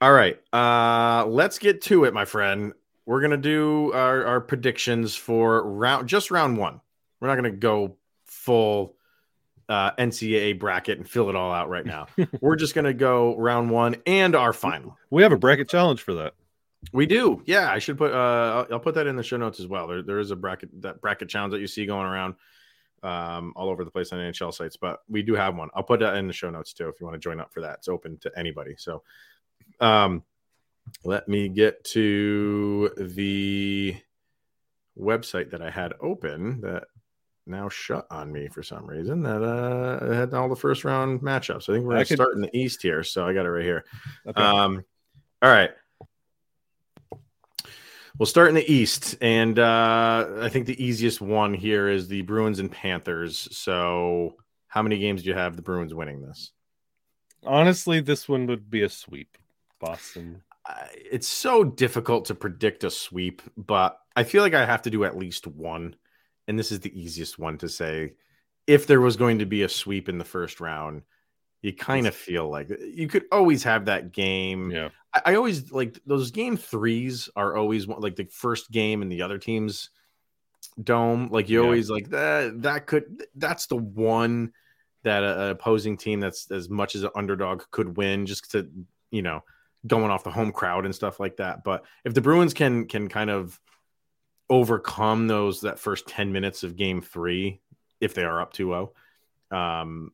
All 0.00 0.12
right. 0.12 0.40
Uh 0.52 1.26
let's 1.26 1.58
get 1.58 1.82
to 1.82 2.04
it, 2.04 2.14
my 2.14 2.24
friend. 2.24 2.72
We're 3.06 3.20
gonna 3.20 3.36
do 3.36 3.92
our, 3.92 4.24
our 4.24 4.40
predictions 4.40 5.16
for 5.16 5.68
round 5.68 6.08
just 6.08 6.30
round 6.30 6.56
one. 6.56 6.80
We're 7.18 7.28
not 7.28 7.34
gonna 7.34 7.50
go 7.50 7.96
full 8.24 8.96
uh 9.70 9.92
NCAA 9.92 10.58
bracket 10.58 10.98
and 10.98 11.08
fill 11.08 11.30
it 11.30 11.36
all 11.36 11.52
out 11.52 11.70
right 11.70 11.86
now. 11.86 12.08
We're 12.40 12.56
just 12.56 12.74
gonna 12.74 12.92
go 12.92 13.36
round 13.36 13.70
one 13.70 13.96
and 14.04 14.34
our 14.34 14.52
final. 14.52 14.98
We 15.10 15.22
have 15.22 15.32
a 15.32 15.38
bracket 15.38 15.68
challenge 15.68 16.02
for 16.02 16.14
that. 16.14 16.34
We 16.92 17.06
do. 17.06 17.42
Yeah, 17.46 17.70
I 17.70 17.78
should 17.78 17.96
put 17.96 18.12
uh 18.12 18.66
I'll, 18.68 18.74
I'll 18.74 18.80
put 18.80 18.96
that 18.96 19.06
in 19.06 19.14
the 19.14 19.22
show 19.22 19.36
notes 19.36 19.60
as 19.60 19.68
well. 19.68 19.86
There, 19.86 20.02
there 20.02 20.18
is 20.18 20.32
a 20.32 20.36
bracket 20.36 20.82
that 20.82 21.00
bracket 21.00 21.28
challenge 21.28 21.52
that 21.52 21.60
you 21.60 21.68
see 21.68 21.86
going 21.86 22.06
around 22.06 22.34
um 23.04 23.52
all 23.54 23.70
over 23.70 23.84
the 23.84 23.92
place 23.92 24.12
on 24.12 24.18
NHL 24.18 24.52
sites, 24.52 24.76
but 24.76 25.00
we 25.08 25.22
do 25.22 25.34
have 25.34 25.56
one. 25.56 25.68
I'll 25.72 25.84
put 25.84 26.00
that 26.00 26.16
in 26.16 26.26
the 26.26 26.32
show 26.32 26.50
notes 26.50 26.72
too 26.72 26.88
if 26.88 27.00
you 27.00 27.06
want 27.06 27.14
to 27.14 27.20
join 27.20 27.38
up 27.38 27.54
for 27.54 27.60
that. 27.60 27.76
It's 27.78 27.88
open 27.88 28.18
to 28.22 28.32
anybody. 28.36 28.74
So 28.76 29.04
um 29.78 30.24
let 31.04 31.28
me 31.28 31.48
get 31.48 31.84
to 31.84 32.90
the 32.96 33.96
website 34.98 35.50
that 35.50 35.62
I 35.62 35.70
had 35.70 35.94
open 36.00 36.60
that 36.62 36.88
now 37.46 37.68
shut 37.68 38.06
on 38.10 38.30
me 38.30 38.48
for 38.48 38.62
some 38.62 38.86
reason 38.86 39.22
that 39.22 39.42
uh 39.42 40.12
had 40.12 40.34
all 40.34 40.48
the 40.48 40.56
first 40.56 40.84
round 40.84 41.20
matchups. 41.20 41.68
I 41.68 41.74
think 41.74 41.84
we're 41.84 41.92
gonna 41.94 42.04
could- 42.04 42.16
start 42.16 42.34
in 42.34 42.42
the 42.42 42.56
east 42.56 42.82
here, 42.82 43.02
so 43.02 43.26
I 43.26 43.32
got 43.32 43.46
it 43.46 43.50
right 43.50 43.64
here. 43.64 43.84
Okay. 44.26 44.42
Um, 44.42 44.84
all 45.42 45.50
right. 45.50 45.70
We'll 48.18 48.26
start 48.26 48.50
in 48.50 48.54
the 48.54 48.70
East, 48.70 49.16
and 49.22 49.58
uh, 49.58 50.26
I 50.40 50.50
think 50.50 50.66
the 50.66 50.84
easiest 50.84 51.22
one 51.22 51.54
here 51.54 51.88
is 51.88 52.06
the 52.06 52.20
Bruins 52.20 52.58
and 52.58 52.70
Panthers. 52.70 53.48
So, 53.56 54.36
how 54.68 54.82
many 54.82 54.98
games 54.98 55.22
do 55.22 55.30
you 55.30 55.34
have 55.34 55.56
the 55.56 55.62
Bruins 55.62 55.94
winning 55.94 56.20
this? 56.20 56.50
Honestly, 57.46 58.00
this 58.00 58.28
one 58.28 58.46
would 58.48 58.70
be 58.70 58.82
a 58.82 58.90
sweep. 58.90 59.38
Boston. 59.78 60.42
It's 60.94 61.28
so 61.28 61.64
difficult 61.64 62.26
to 62.26 62.34
predict 62.34 62.84
a 62.84 62.90
sweep, 62.90 63.40
but 63.56 63.98
I 64.14 64.24
feel 64.24 64.42
like 64.42 64.52
I 64.52 64.66
have 64.66 64.82
to 64.82 64.90
do 64.90 65.04
at 65.04 65.16
least 65.16 65.46
one, 65.46 65.96
and 66.50 66.58
this 66.58 66.72
is 66.72 66.80
the 66.80 67.00
easiest 67.00 67.38
one 67.38 67.56
to 67.58 67.68
say. 67.68 68.14
If 68.66 68.88
there 68.88 69.00
was 69.00 69.16
going 69.16 69.38
to 69.38 69.46
be 69.46 69.62
a 69.62 69.68
sweep 69.68 70.08
in 70.08 70.18
the 70.18 70.24
first 70.24 70.60
round, 70.60 71.02
you 71.62 71.72
kind 71.72 72.08
of 72.08 72.14
feel 72.14 72.50
like 72.50 72.68
you 72.92 73.06
could 73.06 73.24
always 73.30 73.62
have 73.62 73.84
that 73.84 74.10
game. 74.10 74.72
Yeah. 74.72 74.88
I, 75.14 75.22
I 75.26 75.34
always 75.36 75.70
like 75.70 76.00
those 76.06 76.32
game 76.32 76.56
threes 76.56 77.28
are 77.36 77.56
always 77.56 77.86
like 77.86 78.16
the 78.16 78.24
first 78.32 78.72
game 78.72 79.00
in 79.00 79.08
the 79.08 79.22
other 79.22 79.38
team's 79.38 79.90
dome. 80.82 81.28
Like 81.30 81.48
you 81.48 81.60
Yeah. 81.60 81.66
always 81.66 81.88
like 81.88 82.08
that. 82.10 82.62
That 82.62 82.86
could 82.88 83.22
that's 83.36 83.66
the 83.66 83.76
one 83.76 84.52
that 85.04 85.22
a, 85.22 85.42
a 85.42 85.50
opposing 85.50 85.96
team 85.96 86.18
that's 86.18 86.50
as 86.50 86.68
much 86.68 86.96
as 86.96 87.04
an 87.04 87.10
underdog 87.14 87.62
could 87.70 87.96
win 87.96 88.26
just 88.26 88.50
to 88.50 88.68
you 89.12 89.22
know 89.22 89.44
going 89.86 90.10
off 90.10 90.24
the 90.24 90.30
home 90.32 90.50
crowd 90.50 90.84
and 90.84 90.94
stuff 90.94 91.20
like 91.20 91.36
that. 91.36 91.62
But 91.62 91.84
if 92.04 92.12
the 92.12 92.20
Bruins 92.20 92.54
can 92.54 92.86
can 92.86 93.08
kind 93.08 93.30
of 93.30 93.60
overcome 94.50 95.28
those 95.28 95.62
that 95.62 95.78
first 95.78 96.06
10 96.08 96.32
minutes 96.32 96.62
of 96.64 96.76
game 96.76 97.00
three, 97.00 97.60
if 98.00 98.12
they 98.14 98.24
are 98.24 98.40
up 98.42 98.52
2-0, 98.52 98.90
um 99.56 100.12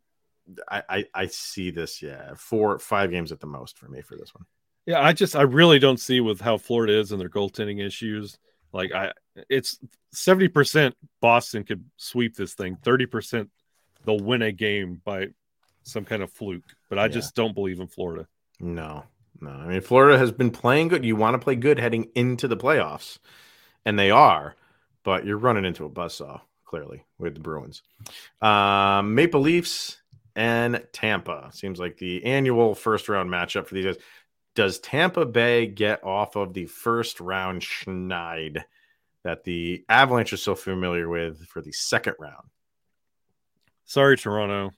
I, 0.69 0.83
I 0.89 1.05
I 1.13 1.27
see 1.27 1.71
this, 1.73 2.01
yeah, 2.03 2.35
four 2.37 2.79
five 2.79 3.11
games 3.11 3.33
at 3.33 3.41
the 3.41 3.49
most 3.49 3.79
for 3.79 3.89
me 3.89 4.01
for 4.01 4.17
this 4.17 4.33
one. 4.33 4.45
Yeah, 4.87 5.01
I 5.01 5.13
just 5.13 5.35
I 5.35 5.43
really 5.43 5.81
don't 5.81 5.99
see 5.99 6.21
with 6.21 6.41
how 6.41 6.57
Florida 6.57 6.97
is 6.97 7.11
and 7.11 7.21
their 7.21 7.29
goaltending 7.29 7.85
issues. 7.85 8.39
Like 8.73 8.93
I 8.93 9.13
it's 9.51 9.79
70% 10.15 10.93
Boston 11.21 11.65
could 11.65 11.85
sweep 11.97 12.37
this 12.37 12.55
thing. 12.55 12.77
30% 12.85 13.49
they'll 14.05 14.21
win 14.21 14.43
a 14.43 14.53
game 14.53 15.01
by 15.05 15.29
some 15.83 16.05
kind 16.05 16.23
of 16.23 16.31
fluke. 16.33 16.63
But 16.89 17.01
I 17.01 17.05
Yeah. 17.07 17.09
just 17.09 17.35
don't 17.35 17.55
believe 17.55 17.81
in 17.81 17.89
Florida. 17.89 18.29
No, 18.61 19.03
no. 19.41 19.51
I 19.51 19.67
mean, 19.67 19.81
Florida 19.81 20.17
has 20.17 20.31
been 20.31 20.51
playing 20.53 20.89
good. 20.89 21.05
You 21.05 21.17
want 21.17 21.35
to 21.35 21.39
play 21.45 21.57
good 21.57 21.81
heading 21.81 22.11
into 22.15 22.47
the 22.47 22.57
playoffs, 22.57 23.19
and 23.87 23.99
they 23.99 24.11
are, 24.11 24.55
but 25.05 25.25
you're 25.25 25.39
running 25.39 25.65
into 25.65 25.87
a 25.87 25.91
buzzsaw 25.91 26.41
clearly 26.67 27.05
with 27.19 27.35
the 27.35 27.41
Bruins. 27.41 27.83
Um, 28.43 29.15
Maple 29.15 29.41
Leafs 29.41 30.03
and 30.35 30.85
Tampa 30.93 31.49
seems 31.53 31.79
like 31.79 31.97
the 31.97 32.23
annual 32.25 32.75
first 32.75 33.09
round 33.09 33.31
matchup 33.31 33.67
for 33.67 33.75
these 33.75 33.87
guys. 33.87 33.97
Does 34.55 34.79
Tampa 34.81 35.25
Bay 35.25 35.67
get 35.67 36.03
off 36.05 36.35
of 36.35 36.53
the 36.53 36.67
first 36.67 37.21
round 37.21 37.63
schneid 37.63 38.65
that 39.23 39.45
the 39.45 39.85
Avalanche 39.89 40.33
are 40.33 40.39
so 40.39 40.55
familiar 40.55 41.09
with 41.09 41.47
for 41.47 41.63
the 41.63 41.73
second 41.73 42.15
round? 42.19 42.49
Sorry, 43.85 44.17
Toronto. 44.17 44.73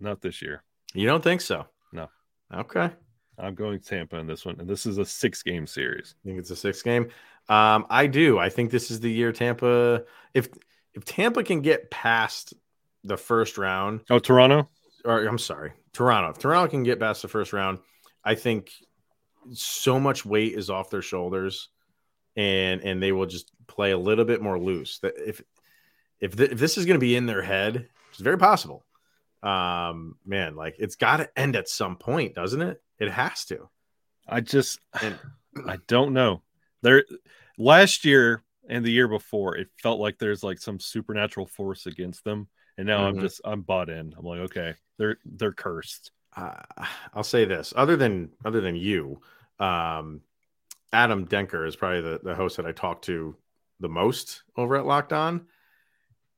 Not 0.00 0.22
this 0.22 0.40
year. 0.40 0.62
You 0.94 1.06
don't 1.06 1.22
think 1.22 1.40
so? 1.40 1.66
No. 1.92 2.08
Okay. 2.54 2.90
I'm 3.36 3.54
going 3.54 3.80
Tampa 3.80 4.16
in 4.16 4.26
this 4.26 4.44
one. 4.44 4.58
And 4.58 4.68
this 4.68 4.86
is 4.86 4.98
a 4.98 5.04
six 5.04 5.42
game 5.42 5.66
series. 5.66 6.14
I 6.22 6.28
think 6.28 6.38
it's 6.38 6.50
a 6.50 6.56
six 6.56 6.82
game. 6.82 7.10
Um, 7.48 7.86
I 7.88 8.06
do. 8.06 8.38
I 8.38 8.48
think 8.50 8.70
this 8.70 8.90
is 8.90 9.00
the 9.00 9.10
year 9.10 9.32
Tampa. 9.32 10.04
If 10.34 10.48
if 10.94 11.04
Tampa 11.04 11.42
can 11.44 11.60
get 11.62 11.90
past 11.90 12.54
the 13.04 13.16
first 13.16 13.56
round, 13.58 14.00
Oh, 14.10 14.18
Toronto. 14.18 14.68
or 15.04 15.24
I'm 15.24 15.38
sorry, 15.38 15.72
Toronto. 15.92 16.30
If 16.30 16.38
Toronto 16.38 16.70
can 16.70 16.82
get 16.82 17.00
past 17.00 17.22
the 17.22 17.28
first 17.28 17.52
round, 17.52 17.78
I 18.24 18.34
think 18.34 18.70
so 19.54 19.98
much 19.98 20.26
weight 20.26 20.52
is 20.54 20.68
off 20.68 20.90
their 20.90 21.00
shoulders, 21.02 21.68
and 22.36 22.82
and 22.82 23.02
they 23.02 23.12
will 23.12 23.26
just 23.26 23.50
play 23.66 23.92
a 23.92 23.98
little 23.98 24.24
bit 24.24 24.42
more 24.42 24.58
loose. 24.58 24.98
That 25.00 25.14
if 25.16 25.40
if, 26.20 26.36
th- 26.36 26.50
if 26.50 26.58
this 26.58 26.76
is 26.76 26.84
going 26.84 26.96
to 26.96 27.04
be 27.06 27.16
in 27.16 27.26
their 27.26 27.42
head, 27.42 27.88
it's 28.10 28.18
very 28.20 28.38
possible. 28.38 28.84
Um, 29.42 30.16
man, 30.26 30.56
like 30.56 30.74
it's 30.78 30.96
got 30.96 31.18
to 31.18 31.30
end 31.38 31.54
at 31.56 31.68
some 31.68 31.96
point, 31.96 32.34
doesn't 32.34 32.60
it? 32.60 32.82
It 32.98 33.10
has 33.10 33.44
to. 33.46 33.68
I 34.28 34.40
just 34.40 34.80
And- 35.00 35.18
I 35.66 35.78
don't 35.86 36.12
know. 36.12 36.42
There 36.82 37.04
last 37.58 38.04
year 38.04 38.42
and 38.68 38.84
the 38.84 38.90
year 38.92 39.08
before, 39.08 39.56
it 39.56 39.68
felt 39.82 40.00
like 40.00 40.18
there's 40.18 40.42
like 40.42 40.58
some 40.58 40.80
supernatural 40.80 41.46
force 41.46 41.86
against 41.86 42.24
them. 42.24 42.48
And 42.76 42.86
now 42.86 43.06
I'm 43.06 43.16
Mhm. 43.16 43.20
just 43.20 43.40
I'm 43.44 43.62
bought 43.62 43.88
in. 43.88 44.14
I'm 44.16 44.24
like, 44.24 44.40
okay, 44.40 44.74
they're 44.98 45.18
they're 45.24 45.52
cursed. 45.52 46.12
uh, 46.36 46.62
I'll 47.14 47.24
say 47.24 47.44
this: 47.44 47.72
other 47.74 47.96
than 47.96 48.30
other 48.44 48.60
than 48.60 48.76
you, 48.76 49.20
um, 49.58 50.20
Adam 50.92 51.26
Denker 51.26 51.66
is 51.66 51.76
probably 51.76 52.02
the, 52.02 52.20
the 52.22 52.34
host 52.34 52.56
that 52.58 52.66
I 52.66 52.72
talk 52.72 53.02
to 53.02 53.36
the 53.80 53.88
most 53.88 54.42
over 54.56 54.76
at 54.76 54.86
Locked 54.86 55.12
On. 55.12 55.46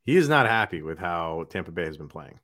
He 0.05 0.17
is 0.17 0.29
not 0.29 0.47
happy 0.47 0.83
with 0.83 0.99
how 0.99 1.45
Tampa 1.51 1.71
Bay 1.73 1.85
has 1.85 1.97
been 1.97 2.09
playing. 2.09 2.39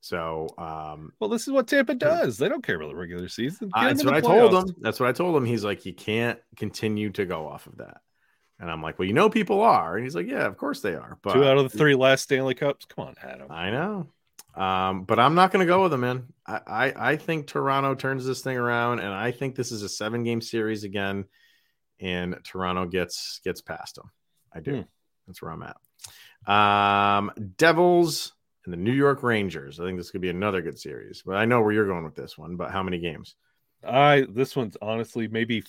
So 0.00 0.48
um, 0.56 1.12
Well, 1.20 1.30
this 1.30 1.46
is 1.46 1.52
what 1.52 1.68
Tampa 1.68 1.94
does. 1.94 2.38
They 2.38 2.48
don't 2.48 2.64
care 2.64 2.76
about 2.76 2.88
the 2.88 2.96
regular 2.96 3.28
season. 3.28 3.70
Uh, 3.74 3.84
that's 3.84 4.04
what 4.04 4.14
I 4.14 4.20
told 4.20 4.54
him. 4.54 4.74
That's 4.80 4.98
what 4.98 5.08
I 5.08 5.12
told 5.12 5.36
him. 5.36 5.44
He's 5.44 5.64
like, 5.64 5.84
you 5.84 5.92
can't 5.92 6.38
continue 6.56 7.10
to 7.10 7.26
go 7.26 7.46
off 7.46 7.66
of 7.66 7.78
that. 7.78 7.98
And 8.58 8.70
I'm 8.70 8.82
like, 8.82 8.98
well, 8.98 9.08
you 9.08 9.14
know, 9.14 9.30
people 9.30 9.62
are. 9.62 9.96
And 9.96 10.04
he's 10.04 10.14
like, 10.14 10.26
yeah, 10.26 10.46
of 10.46 10.56
course 10.56 10.80
they 10.80 10.94
are. 10.94 11.18
But 11.22 11.34
Two 11.34 11.44
out 11.44 11.56
of 11.56 11.70
the 11.70 11.78
three 11.78 11.94
last 11.94 12.22
Stanley 12.22 12.54
Cups. 12.54 12.86
Come 12.86 13.08
on, 13.08 13.14
Adam. 13.22 13.50
I 13.50 13.70
know. 13.70 14.08
Um, 14.54 15.04
but 15.04 15.18
I'm 15.18 15.34
not 15.34 15.52
going 15.52 15.66
to 15.66 15.70
go 15.70 15.82
with 15.82 15.92
them, 15.92 16.00
man. 16.00 16.26
I, 16.46 16.60
I, 16.66 17.10
I 17.12 17.16
think 17.16 17.46
Toronto 17.46 17.94
turns 17.94 18.26
this 18.26 18.42
thing 18.42 18.56
around, 18.56 19.00
and 19.00 19.12
I 19.12 19.30
think 19.30 19.54
this 19.54 19.72
is 19.72 19.82
a 19.82 19.88
seven 19.88 20.24
game 20.24 20.40
series 20.40 20.84
again, 20.84 21.24
and 22.00 22.36
Toronto 22.42 22.86
gets 22.86 23.40
gets 23.44 23.60
past 23.60 23.96
them. 23.96 24.10
I 24.52 24.60
do. 24.60 24.76
Hmm. 24.76 24.82
That's 25.26 25.40
where 25.40 25.52
I'm 25.52 25.62
at. 25.62 25.76
Um, 26.46 27.32
Devils 27.56 28.32
and 28.72 28.80
the 28.86 28.90
New 28.90 28.96
York 28.96 29.22
Rangers. 29.24 29.80
I 29.80 29.84
think 29.84 29.98
this 29.98 30.10
could 30.10 30.20
be 30.20 30.28
another 30.30 30.62
good 30.62 30.78
series. 30.78 31.22
But 31.26 31.36
I 31.36 31.44
know 31.44 31.60
where 31.60 31.72
you're 31.72 31.86
going 31.86 32.04
with 32.04 32.14
this 32.14 32.38
one. 32.38 32.56
But 32.56 32.70
how 32.70 32.82
many 32.82 32.98
games? 32.98 33.34
I 33.86 34.26
this 34.30 34.54
one's 34.54 34.76
honestly 34.80 35.26
maybe 35.26 35.64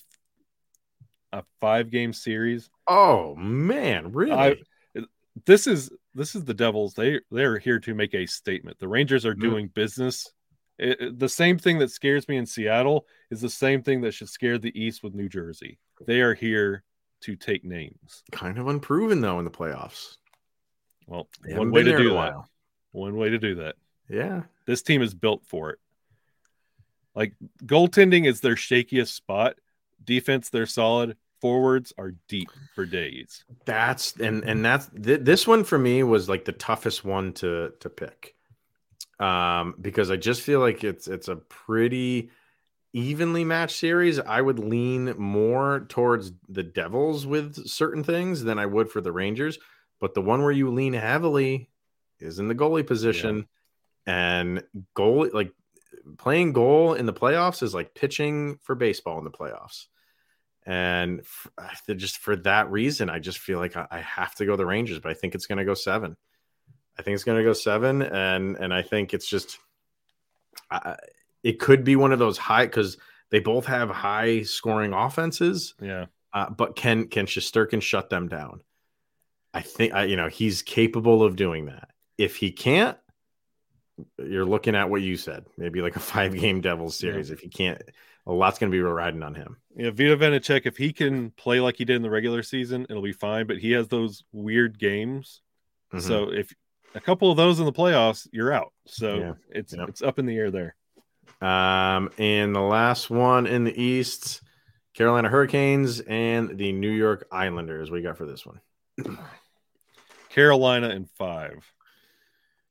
a 1.33 1.43
five 1.59 1.89
game 1.89 2.13
series. 2.13 2.69
Oh 2.87 3.35
man, 3.35 4.11
really? 4.11 4.31
I- 4.33 4.55
This 5.45 5.65
is 5.65 5.89
this 6.13 6.35
is 6.35 6.43
the 6.43 6.53
Devils. 6.53 6.93
They 6.93 7.21
they're 7.31 7.57
here 7.57 7.79
to 7.79 7.95
make 7.95 8.13
a 8.13 8.25
statement. 8.25 8.77
The 8.79 8.87
Rangers 8.87 9.25
are 9.25 9.33
Mhm. 9.33 9.39
doing 9.39 9.67
business. 9.69 10.31
It- 10.77 10.99
it- 11.01 11.19
the 11.19 11.29
same 11.29 11.57
thing 11.57 11.79
that 11.79 11.89
scares 11.89 12.27
me 12.27 12.35
in 12.37 12.45
Seattle 12.45 13.07
is 13.29 13.39
the 13.39 13.49
same 13.49 13.81
thing 13.81 14.01
that 14.01 14.11
should 14.11 14.27
scare 14.29 14.57
the 14.57 14.77
East 14.79 15.03
with 15.03 15.15
New 15.15 15.29
Jersey. 15.29 15.79
They 16.05 16.21
are 16.21 16.33
here 16.33 16.83
to 17.21 17.35
take 17.37 17.63
names. 17.63 18.23
kind 18.31 18.57
of 18.57 18.67
unproven 18.67 19.21
though 19.21 19.39
in 19.39 19.45
the 19.45 19.51
playoffs. 19.51 20.17
Well, 21.07 21.29
one 21.45 21.71
way 21.71 21.83
to 21.83 21.97
do 21.97 22.09
that. 22.09 22.33
One 22.91 23.15
way 23.15 23.30
to 23.30 23.38
do 23.38 23.56
that. 23.56 23.75
Yeah. 24.10 24.43
This 24.65 24.82
team 24.82 25.01
is 25.01 25.13
built 25.13 25.45
for 25.45 25.71
it. 25.71 25.80
Like 27.15 27.34
goaltending 27.65 28.25
is 28.25 28.41
their 28.41 28.56
shakiest 28.56 29.10
spot. 29.10 29.56
Defense, 30.04 30.49
they're 30.49 30.65
solid. 30.65 31.17
Forwards 31.39 31.91
are 31.97 32.13
deep 32.27 32.49
for 32.75 32.86
days. 32.86 33.43
That's 33.65 34.15
and 34.17 34.43
and 34.43 34.63
that's 34.63 34.89
th- 34.89 35.21
this 35.21 35.47
one 35.47 35.63
for 35.63 35.77
me 35.77 36.04
was 36.04 36.30
like 36.30 36.45
the 36.45 36.51
toughest 36.51 37.04
one 37.04 37.34
to 37.34 37.73
to 37.80 37.89
pick, 37.89 38.36
um, 39.19 39.73
because 39.82 40.12
I 40.12 40.17
just 40.17 40.41
feel 40.41 40.60
like 40.60 40.84
it's 40.84 41.08
it's 41.08 41.30
a 41.30 41.38
pretty 41.38 42.30
evenly 42.93 43.43
matched 43.43 43.77
series. 43.77 44.19
I 44.19 44.39
would 44.39 44.60
lean 44.60 45.15
more 45.17 45.88
towards 45.89 46.32
the 46.47 46.62
Devils 46.62 47.25
with 47.25 47.67
certain 47.67 48.04
things 48.04 48.43
than 48.43 48.60
I 48.60 48.67
would 48.67 48.91
for 48.91 49.01
the 49.01 49.12
Rangers, 49.12 49.58
but 49.99 50.13
the 50.13 50.21
one 50.21 50.43
where 50.43 50.51
you 50.51 50.69
lean 50.69 50.93
heavily 50.93 51.70
is 52.21 52.39
in 52.39 52.47
the 52.47 52.55
goalie 52.55 52.86
position, 52.86 53.47
and 54.05 54.63
goal 54.93 55.29
like 55.34 55.51
playing 56.17 56.53
goal 56.53 56.93
in 56.93 57.05
the 57.05 57.13
playoffs 57.13 57.62
is 57.63 57.73
like 57.73 57.93
pitching 57.93 58.57
for 58.63 58.75
baseball 58.75 59.17
in 59.19 59.23
the 59.23 59.31
playoffs. 59.31 59.86
And 60.65 61.21
f- 61.21 61.47
I- 61.57 61.93
just 61.93 62.17
for 62.17 62.36
that 62.38 62.69
reason, 62.71 63.10
I 63.10 63.19
just 63.19 63.39
feel 63.39 63.57
like 63.60 63.75
I, 63.75 63.88
I 63.91 63.99
have 63.99 64.36
to 64.36 64.45
go 64.45 64.55
the 64.55 64.65
Rangers, 64.65 64.99
but 64.99 65.10
I 65.10 65.13
think 65.15 65.34
it's 65.36 65.47
going 65.47 65.57
to 65.57 65.65
go 65.65 65.73
seven. 65.73 66.15
I 66.97 67.01
think 67.01 67.15
it's 67.15 67.23
going 67.23 67.38
to 67.38 67.43
go 67.43 67.53
seven, 67.53 68.01
and 68.01 68.57
and 68.57 68.73
I 68.73 68.81
think 68.81 69.13
it's 69.13 69.27
just, 69.27 69.57
I, 70.69 70.97
it 71.43 71.60
could 71.60 71.84
be 71.84 71.95
one 71.95 72.12
of 72.12 72.19
those 72.19 72.38
high 72.38 72.65
because 72.65 72.97
they 73.31 73.39
both 73.39 73.65
have 73.65 73.89
high 73.89 74.41
scoring 74.43 74.93
offenses, 74.93 75.73
Yeah. 75.81 76.07
uh, 76.34 76.49
but 76.49 76.75
can 76.75 77.07
can 77.07 77.25
Shesterkin 77.25 77.81
shut 77.81 78.10
them 78.10 78.27
down? 78.27 78.62
I 79.53 79.62
think 79.62 79.93
I, 79.93 80.03
you 80.03 80.15
know 80.17 80.27
he's 80.27 80.62
capable 80.62 81.23
of 81.23 81.36
doing 81.36 81.65
that. 81.67 81.89
If 82.21 82.36
he 82.36 82.51
can't, 82.51 82.97
you're 84.17 84.45
looking 84.45 84.75
at 84.75 84.89
what 84.89 85.01
you 85.01 85.17
said, 85.17 85.45
maybe 85.57 85.81
like 85.81 85.95
a 85.95 85.99
five 86.13 86.36
game 86.36 86.62
Devils 86.62 86.95
series. 86.95 87.31
If 87.31 87.39
he 87.39 87.49
can't, 87.49 87.81
a 88.27 88.31
lot's 88.31 88.60
going 88.60 88.71
to 88.71 88.75
be 88.75 88.81
riding 88.81 89.23
on 89.23 89.34
him. 89.36 89.57
Yeah, 89.75 89.89
Vitek 89.89 90.17
Vanecek, 90.19 90.65
if 90.65 90.77
he 90.77 90.93
can 90.93 91.31
play 91.31 91.60
like 91.60 91.77
he 91.77 91.86
did 91.86 91.95
in 91.95 92.01
the 92.03 92.10
regular 92.10 92.43
season, 92.43 92.86
it'll 92.89 93.01
be 93.01 93.12
fine. 93.13 93.47
But 93.47 93.57
he 93.57 93.71
has 93.71 93.88
those 93.88 94.23
weird 94.31 94.77
games. 94.77 95.41
Mhm. 95.93 96.01
So 96.01 96.31
if 96.31 96.53
a 96.93 96.99
couple 96.99 97.31
of 97.31 97.38
those 97.38 97.60
in 97.60 97.65
the 97.65 97.73
playoffs, 97.73 98.27
you're 98.31 98.51
out. 98.53 98.71
So 98.86 99.15
Yeah. 99.17 99.34
it's 99.49 99.73
Yep. 99.73 99.89
it's 99.89 100.01
up 100.01 100.19
in 100.19 100.25
the 100.27 100.38
air 100.38 100.51
there. 100.51 100.75
Um, 101.41 102.12
and 102.19 102.53
the 102.55 102.62
last 102.62 103.10
one 103.10 103.47
in 103.47 103.63
the 103.63 103.81
East, 103.81 104.41
Carolina 104.93 105.27
Hurricanes 105.29 106.01
and 106.01 106.57
the 106.57 106.71
New 106.71 106.91
York 106.91 107.27
Islanders. 107.31 107.89
What 107.89 107.97
do 107.97 108.03
you 108.03 108.07
got 108.07 108.17
for 108.17 108.25
this 108.27 108.45
one? 108.45 108.60
Carolina 110.29 110.89
in 110.89 111.05
five. 111.17 111.69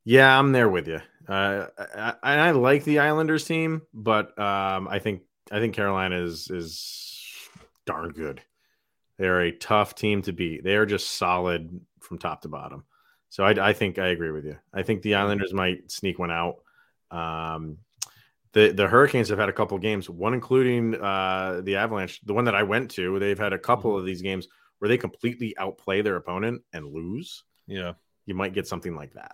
Yeah, 0.05 0.39
I'm 0.39 0.53
there 0.53 0.69
with 0.69 0.89
you. 0.89 1.01
Uh, 1.29 1.67
I, 1.97 2.15
I, 2.23 2.35
I 2.37 2.51
like 2.53 2.85
the 2.85 3.01
Islanders 3.01 3.45
team, 3.45 3.83
but 3.93 4.37
um, 4.39 4.89
I 4.89 4.99
think 4.99 5.23
I 5.51 5.59
think 5.61 5.75
Carolina 5.75 6.23
is 6.23 6.51
is 6.51 7.37
darn 7.87 8.11
good. 8.11 8.43
They're 9.19 9.43
a 9.43 9.53
tough 9.53 9.95
team 9.95 10.23
to 10.23 10.33
beat. 10.33 10.65
They 10.65 10.77
are 10.77 10.87
just 10.87 11.11
solid 11.17 11.81
from 12.01 12.19
top 12.19 12.43
to 12.43 12.49
bottom. 12.49 12.85
So 13.29 13.45
I, 13.45 13.69
I 13.69 13.73
think 13.75 13.99
I 13.99 14.09
agree 14.09 14.31
with 14.31 14.45
you. 14.45 14.57
I 14.73 14.83
think 14.83 15.03
the 15.03 15.15
Islanders 15.17 15.53
might 15.53 15.91
sneak 15.91 16.19
one 16.19 16.31
out. 16.31 16.57
Um, 17.11 17.79
the 18.53 18.73
the 18.73 18.89
Hurricanes 18.89 19.29
have 19.29 19.39
had 19.39 19.49
a 19.49 19.53
couple 19.53 19.79
games, 19.79 20.11
one 20.11 20.35
including 20.35 20.95
uh, 20.97 21.61
the 21.63 21.77
Avalanche, 21.77 22.21
the 22.25 22.35
one 22.35 22.47
that 22.47 22.55
I 22.57 22.63
went 22.65 22.91
to. 22.93 23.19
They've 23.19 23.39
had 23.39 23.53
a 23.53 23.59
couple 23.59 23.97
of 23.97 24.05
these 24.05 24.23
games 24.23 24.49
where 24.79 24.89
they 24.89 24.99
completely 24.99 25.55
outplay 25.59 26.03
their 26.03 26.17
opponent 26.17 26.63
and 26.73 26.93
lose. 26.93 27.45
Yeah. 27.67 27.93
You 28.27 28.35
might 28.35 28.55
get 28.55 28.67
something 28.67 28.97
like 28.97 29.15
that, 29.15 29.33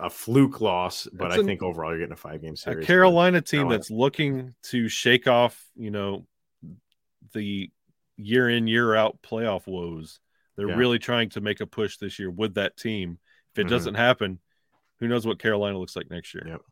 a 0.00 0.10
fluke 0.10 0.60
loss. 0.60 1.06
But 1.12 1.32
I 1.32 1.42
think 1.42 1.62
overall 1.62 1.90
you're 1.90 1.98
getting 2.00 2.12
a 2.12 2.16
five 2.16 2.42
game 2.42 2.56
series. 2.56 2.84
A. 2.84 2.86
Carolina 2.86 3.40
team 3.40 3.58
Carolina. 3.60 3.78
that's 3.78 3.90
looking 3.90 4.54
to 4.64 4.88
shake 4.88 5.26
off, 5.28 5.64
you 5.76 5.90
know, 5.90 6.26
the 7.32 7.70
year 8.16 8.48
in, 8.48 8.66
year 8.66 8.94
out 8.94 9.22
playoff 9.22 9.66
woes. 9.66 10.20
They're 10.56 10.68
Yeah. 10.68 10.76
really 10.76 10.98
trying 10.98 11.30
to 11.30 11.40
make 11.40 11.60
a 11.60 11.66
push 11.66 11.96
this 11.96 12.18
year 12.18 12.30
with 12.30 12.54
that 12.54 12.76
team. 12.76 13.18
If 13.52 13.60
it 13.60 13.66
Mhm. 13.66 13.70
doesn't 13.70 13.94
happen, 13.94 14.40
who 14.98 15.08
knows 15.08 15.26
what 15.26 15.38
Carolina 15.38 15.78
looks 15.78 15.96
like 15.96 16.10
next 16.10 16.34
year? 16.34 16.44
Yep. 16.46 16.62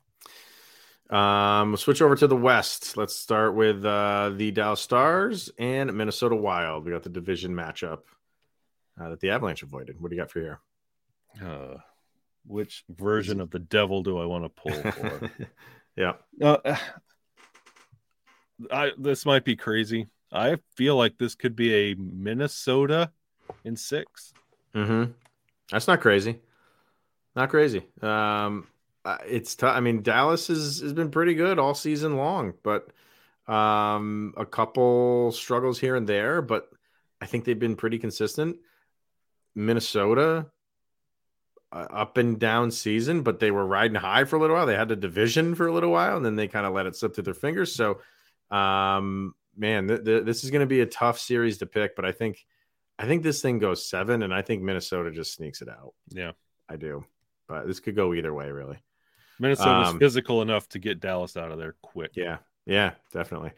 Um, 1.17 1.71
we'll 1.71 1.79
switch 1.79 2.03
over 2.03 2.15
to 2.17 2.27
the 2.27 2.37
West. 2.37 2.97
Let's 2.99 3.17
start 3.17 3.55
with 3.55 3.83
uh, 3.85 4.31
the 4.37 4.51
Dallas 4.51 4.81
Stars 4.81 5.51
and 5.59 5.93
Minnesota 5.95 6.37
Wild. 6.37 6.85
We 6.85 6.91
got 6.91 7.03
the 7.03 7.09
division 7.09 7.55
matchup 7.55 8.01
uh, 9.01 9.09
that 9.11 9.21
the 9.21 9.31
Avalanche 9.31 9.63
avoided. 9.63 10.01
What 10.01 10.11
do 10.11 10.17
you 10.17 10.23
got 10.23 10.31
for 10.31 10.41
here? 10.41 10.61
Uh, 11.43 11.77
which 12.49 12.85
version 12.89 13.41
of 13.41 13.51
the 13.51 13.59
devil 13.59 14.03
do 14.03 14.19
I 14.19 14.27
want 14.27 14.45
to 14.45 14.49
pull 14.49 14.93
for? 14.93 15.31
yeah. 15.97 16.15
Uh, 16.43 16.77
I 18.71 18.93
this 18.99 19.25
might 19.25 19.45
be 19.45 19.57
crazy. 19.57 20.09
I 20.33 20.57
feel 20.75 20.97
like 20.97 21.19
this 21.19 21.35
could 21.35 21.55
be 21.55 21.75
a 21.75 21.95
Minnesota 21.95 23.13
in 23.65 23.77
six. 23.77 24.33
Mm-hmm. 24.75 25.13
That's 25.71 25.87
not 25.87 26.01
crazy. 26.01 26.41
Not 27.37 27.51
crazy. 27.51 27.85
Um, 28.03 28.67
it's 29.27 29.55
tough. 29.55 29.77
I 29.77 29.81
mean, 29.81 30.03
Dallas 30.03 30.49
has 30.49 30.81
has 30.81 30.93
been 30.93 31.11
pretty 31.11 31.35
good 31.35 31.59
all 31.59 31.75
season 31.75 32.17
long, 32.17 32.55
but 32.63 32.89
um, 33.47 34.35
a 34.37 34.45
couple 34.45 35.33
struggles 35.33 35.79
here 35.79 35.97
and 35.97 36.07
there. 36.07 36.43
But 36.43 36.69
I 37.21 37.27
think 37.27 37.45
they've 37.45 37.59
been 37.59 37.77
pretty 37.77 37.99
consistent. 37.99 38.57
Minnesota, 39.55 40.47
up 41.73 42.17
and 42.17 42.39
down 42.39 42.71
season, 42.71 43.23
but 43.23 43.41
they 43.41 43.51
were 43.51 43.67
riding 43.67 43.95
high 43.97 44.25
for 44.25 44.37
a 44.37 44.39
little 44.39 44.57
while. 44.57 44.67
They 44.67 44.75
had 44.77 44.91
a 44.91 44.97
division 44.97 45.55
for 45.55 45.67
a 45.67 45.73
little 45.73 45.91
while, 45.91 46.17
and 46.17 46.25
then 46.25 46.37
they 46.37 46.49
kind 46.49 46.67
of 46.67 46.73
let 46.73 46.87
it 46.87 46.97
slip 46.97 47.15
through 47.15 47.25
their 47.25 47.35
fingers. 47.35 47.75
So, 47.75 48.01
um, 48.51 49.35
man, 49.57 49.89
th- 49.89 50.05
th- 50.05 50.25
this 50.25 50.45
is 50.45 50.51
going 50.51 50.61
to 50.61 50.67
be 50.67 50.81
a 50.81 50.87
tough 50.87 51.19
series 51.19 51.59
to 51.59 51.67
pick. 51.67 51.95
But 51.95 52.05
I 52.05 52.13
think, 52.13 52.47
I 52.99 53.07
think 53.07 53.23
this 53.23 53.43
thing 53.43 53.59
goes 53.59 53.85
seven, 53.85 54.23
and 54.23 54.33
I 54.33 54.43
think 54.43 54.63
Minnesota 54.63 55.11
just 55.11 55.35
sneaks 55.35 55.61
it 55.63 55.69
out. 55.69 55.95
Yeah. 56.11 56.33
I 56.71 56.77
do. 56.77 57.05
but 57.49 57.67
this 57.67 57.81
could 57.81 57.97
go 57.97 58.13
either 58.15 58.33
way, 58.35 58.51
really. 58.51 58.79
Minnesota's 59.39 59.89
Um, 59.91 59.99
physical 59.99 60.43
enough 60.43 60.69
to 60.71 60.79
get 60.79 61.01
Dallas 61.01 61.37
out 61.37 61.53
of 61.53 61.59
there 61.59 61.77
quick. 61.81 62.13
Yeah, 62.15 62.39
yeah, 62.67 62.93
definitely. 63.13 63.53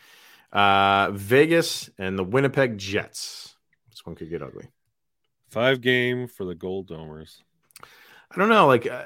Uh, 0.53 1.11
Vegas 1.13 1.89
and 1.99 2.19
the 2.19 2.23
Winnipeg 2.25 2.77
Jets. 2.77 3.57
This 3.89 4.05
one 4.05 4.15
could 4.15 4.31
get 4.31 4.43
ugly. 4.43 4.69
Five 5.49 5.81
game 5.81 6.29
for 6.29 6.45
the 6.45 6.55
Gold 6.55 6.89
Domers. 6.89 7.39
I 8.31 8.39
don't 8.39 8.49
know. 8.49 8.67
Like, 8.67 8.87
uh, 8.87 9.05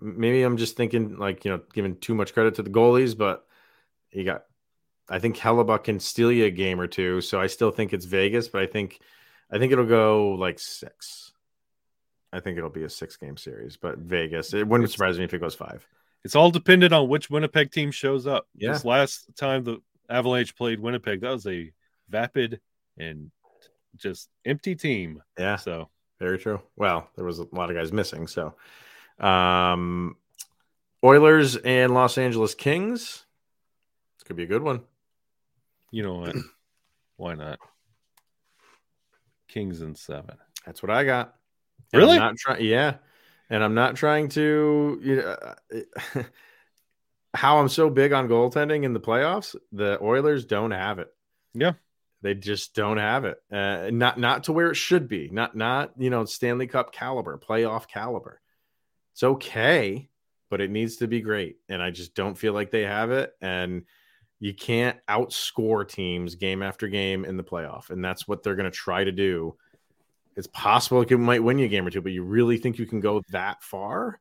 maybe 0.00 0.42
I'm 0.42 0.56
just 0.56 0.76
thinking, 0.76 1.16
like, 1.16 1.44
you 1.44 1.50
know, 1.50 1.60
giving 1.72 1.96
too 1.96 2.14
much 2.14 2.32
credit 2.32 2.54
to 2.56 2.62
the 2.62 2.70
goalies, 2.70 3.16
but 3.16 3.44
you 4.10 4.24
got, 4.24 4.44
I 5.08 5.18
think 5.18 5.36
Hellebuyck 5.36 5.84
can 5.84 6.00
steal 6.00 6.32
you 6.32 6.46
a 6.46 6.50
game 6.50 6.80
or 6.80 6.86
two. 6.86 7.20
So 7.20 7.40
I 7.40 7.46
still 7.48 7.70
think 7.70 7.92
it's 7.92 8.06
Vegas, 8.06 8.48
but 8.48 8.62
I 8.62 8.66
think, 8.66 9.00
I 9.50 9.58
think 9.58 9.72
it'll 9.72 9.84
go 9.84 10.30
like 10.30 10.58
six. 10.58 11.32
I 12.32 12.40
think 12.40 12.56
it'll 12.56 12.70
be 12.70 12.84
a 12.84 12.88
six 12.88 13.16
game 13.16 13.36
series, 13.36 13.76
but 13.76 13.98
Vegas, 13.98 14.54
it 14.54 14.66
wouldn't 14.66 14.90
surprise 14.90 15.18
me 15.18 15.24
if 15.24 15.34
it 15.34 15.40
goes 15.40 15.54
five. 15.54 15.86
It's 16.24 16.34
all 16.34 16.50
dependent 16.50 16.94
on 16.94 17.08
which 17.08 17.28
Winnipeg 17.28 17.72
team 17.72 17.90
shows 17.90 18.26
up. 18.26 18.46
Yeah. 18.56 18.72
This 18.72 18.86
last 18.86 19.36
time 19.36 19.64
the 19.64 19.82
Avalanche 20.08 20.56
played 20.56 20.80
Winnipeg, 20.80 21.20
that 21.20 21.30
was 21.30 21.46
a 21.46 21.70
vapid 22.08 22.60
and 22.96 23.30
just 23.96 24.30
empty 24.46 24.74
team. 24.74 25.22
Yeah. 25.38 25.56
So 25.56 25.90
Very 26.22 26.38
true. 26.38 26.62
Well, 26.76 27.10
there 27.16 27.24
was 27.24 27.40
a 27.40 27.48
lot 27.50 27.68
of 27.68 27.74
guys 27.74 27.92
missing. 27.92 28.28
So, 28.28 28.54
um, 29.18 30.16
Oilers 31.02 31.56
and 31.56 31.92
Los 31.94 32.16
Angeles 32.16 32.54
Kings. 32.54 33.24
This 34.14 34.22
could 34.24 34.36
be 34.36 34.44
a 34.44 34.46
good 34.46 34.62
one. 34.62 34.82
you 35.90 36.04
know 36.04 36.14
what? 36.14 36.36
Why 37.16 37.34
not? 37.34 37.58
Kings 39.48 39.80
and 39.80 39.98
seven. 39.98 40.36
That's 40.64 40.80
what 40.80 40.90
I 40.90 41.02
got. 41.02 41.34
And 41.92 42.00
Really? 42.00 42.12
I'm 42.12 42.20
not 42.20 42.36
trying. 42.36 42.64
Yeah, 42.64 42.94
and 43.50 43.64
I'm 43.64 43.74
not 43.74 43.96
trying 43.96 44.28
to. 44.28 45.00
You 45.02 45.16
know, 45.16 46.24
how 47.34 47.58
I'm 47.58 47.68
so 47.68 47.90
big 47.90 48.12
on 48.12 48.28
goaltending 48.28 48.84
in 48.84 48.92
the 48.92 49.00
playoffs. 49.00 49.56
The 49.72 50.00
Oilers 50.00 50.44
don't 50.44 50.70
have 50.70 51.00
it. 51.00 51.12
Yeah. 51.52 51.72
They 52.22 52.34
just 52.34 52.74
don't 52.74 52.98
have 52.98 53.24
it. 53.24 53.38
Uh, 53.50 53.90
not 53.92 54.18
not 54.18 54.44
to 54.44 54.52
where 54.52 54.70
it 54.70 54.76
should 54.76 55.08
be. 55.08 55.28
Not 55.30 55.56
not 55.56 55.92
you 55.98 56.08
know 56.08 56.24
Stanley 56.24 56.68
Cup 56.68 56.92
caliber, 56.92 57.36
playoff 57.36 57.88
caliber. 57.88 58.40
It's 59.12 59.24
okay, 59.24 60.08
but 60.48 60.60
it 60.60 60.70
needs 60.70 60.98
to 60.98 61.08
be 61.08 61.20
great. 61.20 61.56
And 61.68 61.82
I 61.82 61.90
just 61.90 62.14
don't 62.14 62.38
feel 62.38 62.52
like 62.52 62.70
they 62.70 62.82
have 62.82 63.10
it. 63.10 63.32
And 63.40 63.82
you 64.38 64.54
can't 64.54 64.98
outscore 65.08 65.86
teams 65.86 66.36
game 66.36 66.62
after 66.62 66.88
game 66.88 67.24
in 67.24 67.36
the 67.36 67.44
playoff, 67.44 67.90
and 67.90 68.04
that's 68.04 68.26
what 68.26 68.42
they're 68.42 68.56
going 68.56 68.70
to 68.70 68.76
try 68.76 69.02
to 69.02 69.12
do. 69.12 69.56
It's 70.36 70.46
possible 70.46 71.02
it 71.02 71.10
might 71.10 71.42
win 71.42 71.58
you 71.58 71.66
a 71.66 71.68
game 71.68 71.86
or 71.86 71.90
two, 71.90 72.00
but 72.00 72.12
you 72.12 72.24
really 72.24 72.56
think 72.56 72.78
you 72.78 72.86
can 72.86 73.00
go 73.00 73.22
that 73.30 73.62
far? 73.62 74.20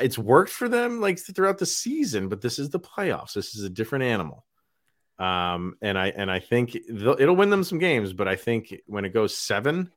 It's 0.00 0.18
worked 0.18 0.50
for 0.50 0.68
them 0.68 1.00
like 1.00 1.18
throughout 1.18 1.58
the 1.58 1.66
season, 1.66 2.28
but 2.28 2.40
this 2.40 2.58
is 2.58 2.70
the 2.70 2.78
playoffs. 2.78 3.32
This 3.32 3.54
is 3.54 3.64
a 3.64 3.70
different 3.70 4.04
animal. 4.04 4.44
Um, 5.18 5.74
and 5.82 5.98
I 5.98 6.08
and 6.08 6.30
I 6.30 6.38
think 6.38 6.76
it'll 6.76 7.36
win 7.36 7.50
them 7.50 7.64
some 7.64 7.78
games, 7.78 8.12
but 8.12 8.28
I 8.28 8.36
think 8.36 8.74
when 8.86 9.04
it 9.04 9.12
goes 9.12 9.36
seven, 9.36 9.90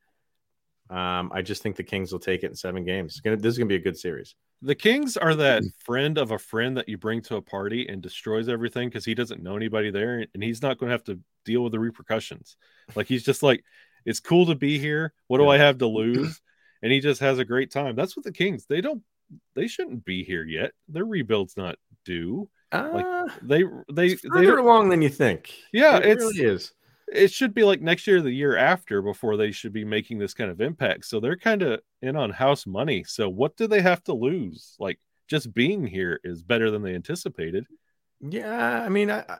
um, 0.90 1.32
I 1.34 1.42
just 1.42 1.62
think 1.64 1.76
the 1.76 1.84
Kings 1.84 2.12
will 2.12 2.20
take 2.20 2.44
it 2.44 2.48
in 2.48 2.56
seven 2.56 2.84
games. 2.84 3.14
It's 3.14 3.22
gonna, 3.22 3.38
this 3.38 3.52
is 3.52 3.58
gonna 3.58 3.68
be 3.68 3.76
a 3.76 3.80
good 3.80 3.98
series. 3.98 4.36
The 4.64 4.76
Kings 4.76 5.18
are 5.18 5.34
that 5.36 5.64
Mm. 5.64 5.74
friend 5.86 6.18
of 6.18 6.32
a 6.32 6.38
friend 6.40 6.78
that 6.78 6.90
you 6.90 6.98
bring 6.98 7.22
to 7.24 7.36
a 7.38 7.42
party 7.42 7.88
and 7.88 8.02
destroys 8.02 8.50
everything 8.50 8.90
because 8.90 9.06
he 9.06 9.16
doesn't 9.16 9.42
know 9.42 9.56
anybody 9.56 9.90
there 9.90 10.26
and 10.34 10.44
he's 10.44 10.62
not 10.62 10.78
going 10.78 10.90
to 10.90 10.94
have 10.94 11.04
to 11.06 11.20
deal 11.46 11.64
with 11.64 11.72
the 11.72 11.80
repercussions. 11.80 12.58
Like 12.96 13.08
he's 13.08 13.24
just 13.24 13.42
like, 13.42 13.64
it's 14.06 14.20
cool 14.20 14.46
to 14.48 14.56
be 14.56 14.78
here. 14.78 15.14
What 15.28 15.40
do 15.40 15.46
Yeah. 15.46 15.50
I 15.52 15.58
have 15.58 15.80
to 15.80 15.88
lose? 15.88 16.40
And 16.84 16.92
he 16.92 17.00
just 17.00 17.22
has 17.22 17.40
a 17.40 17.46
great 17.46 17.72
time. 17.72 17.96
That's 17.96 18.16
what 18.16 18.24
the 18.24 18.32
Kings. 18.32 18.66
They 18.68 18.82
don't. 18.82 19.02
They 19.56 19.68
shouldn't 19.68 20.04
be 20.06 20.24
here 20.24 20.44
yet. 20.44 20.74
Their 20.90 21.06
rebuild's 21.06 21.56
not 21.58 21.78
due. 22.06 22.48
Uh, 22.72 23.28
They 23.42 23.64
they 23.92 24.10
they 24.14 24.16
further 24.16 24.46
don't, 24.56 24.60
along 24.60 24.90
than 24.90 25.02
you 25.02 25.10
think. 25.10 25.54
Yeah, 25.74 25.98
it 25.98 26.06
it's- 26.06 26.18
really 26.20 26.42
is. 26.54 26.74
it 27.12 27.32
should 27.32 27.54
be 27.54 27.64
like 27.64 27.82
next 27.82 28.08
year 28.08 28.22
the 28.22 28.32
year 28.32 28.56
after 28.58 29.02
before 29.02 29.36
they 29.38 29.52
should 29.52 29.74
be 29.74 29.84
making 29.86 30.18
this 30.20 30.34
kind 30.34 30.50
of 30.50 30.62
impact. 30.62 31.06
So 31.06 31.20
they're 31.20 31.36
kind 31.38 31.62
of 31.62 31.82
in 32.02 32.16
on 32.16 32.30
house 32.30 32.66
money. 32.66 33.04
So 33.04 33.28
what 33.30 33.58
do 33.58 33.68
they 33.68 33.82
have 33.82 34.04
to 34.06 34.14
lose? 34.14 34.76
Like 34.80 35.00
just 35.28 35.54
being 35.54 35.86
here 35.86 36.20
is 36.24 36.42
better 36.44 36.72
than 36.72 36.82
they 36.82 36.96
anticipated. 36.96 37.66
Yeah, 38.22 38.82
I 38.84 38.90
mean, 38.90 39.10
I, 39.12 39.20
I- 39.28 39.40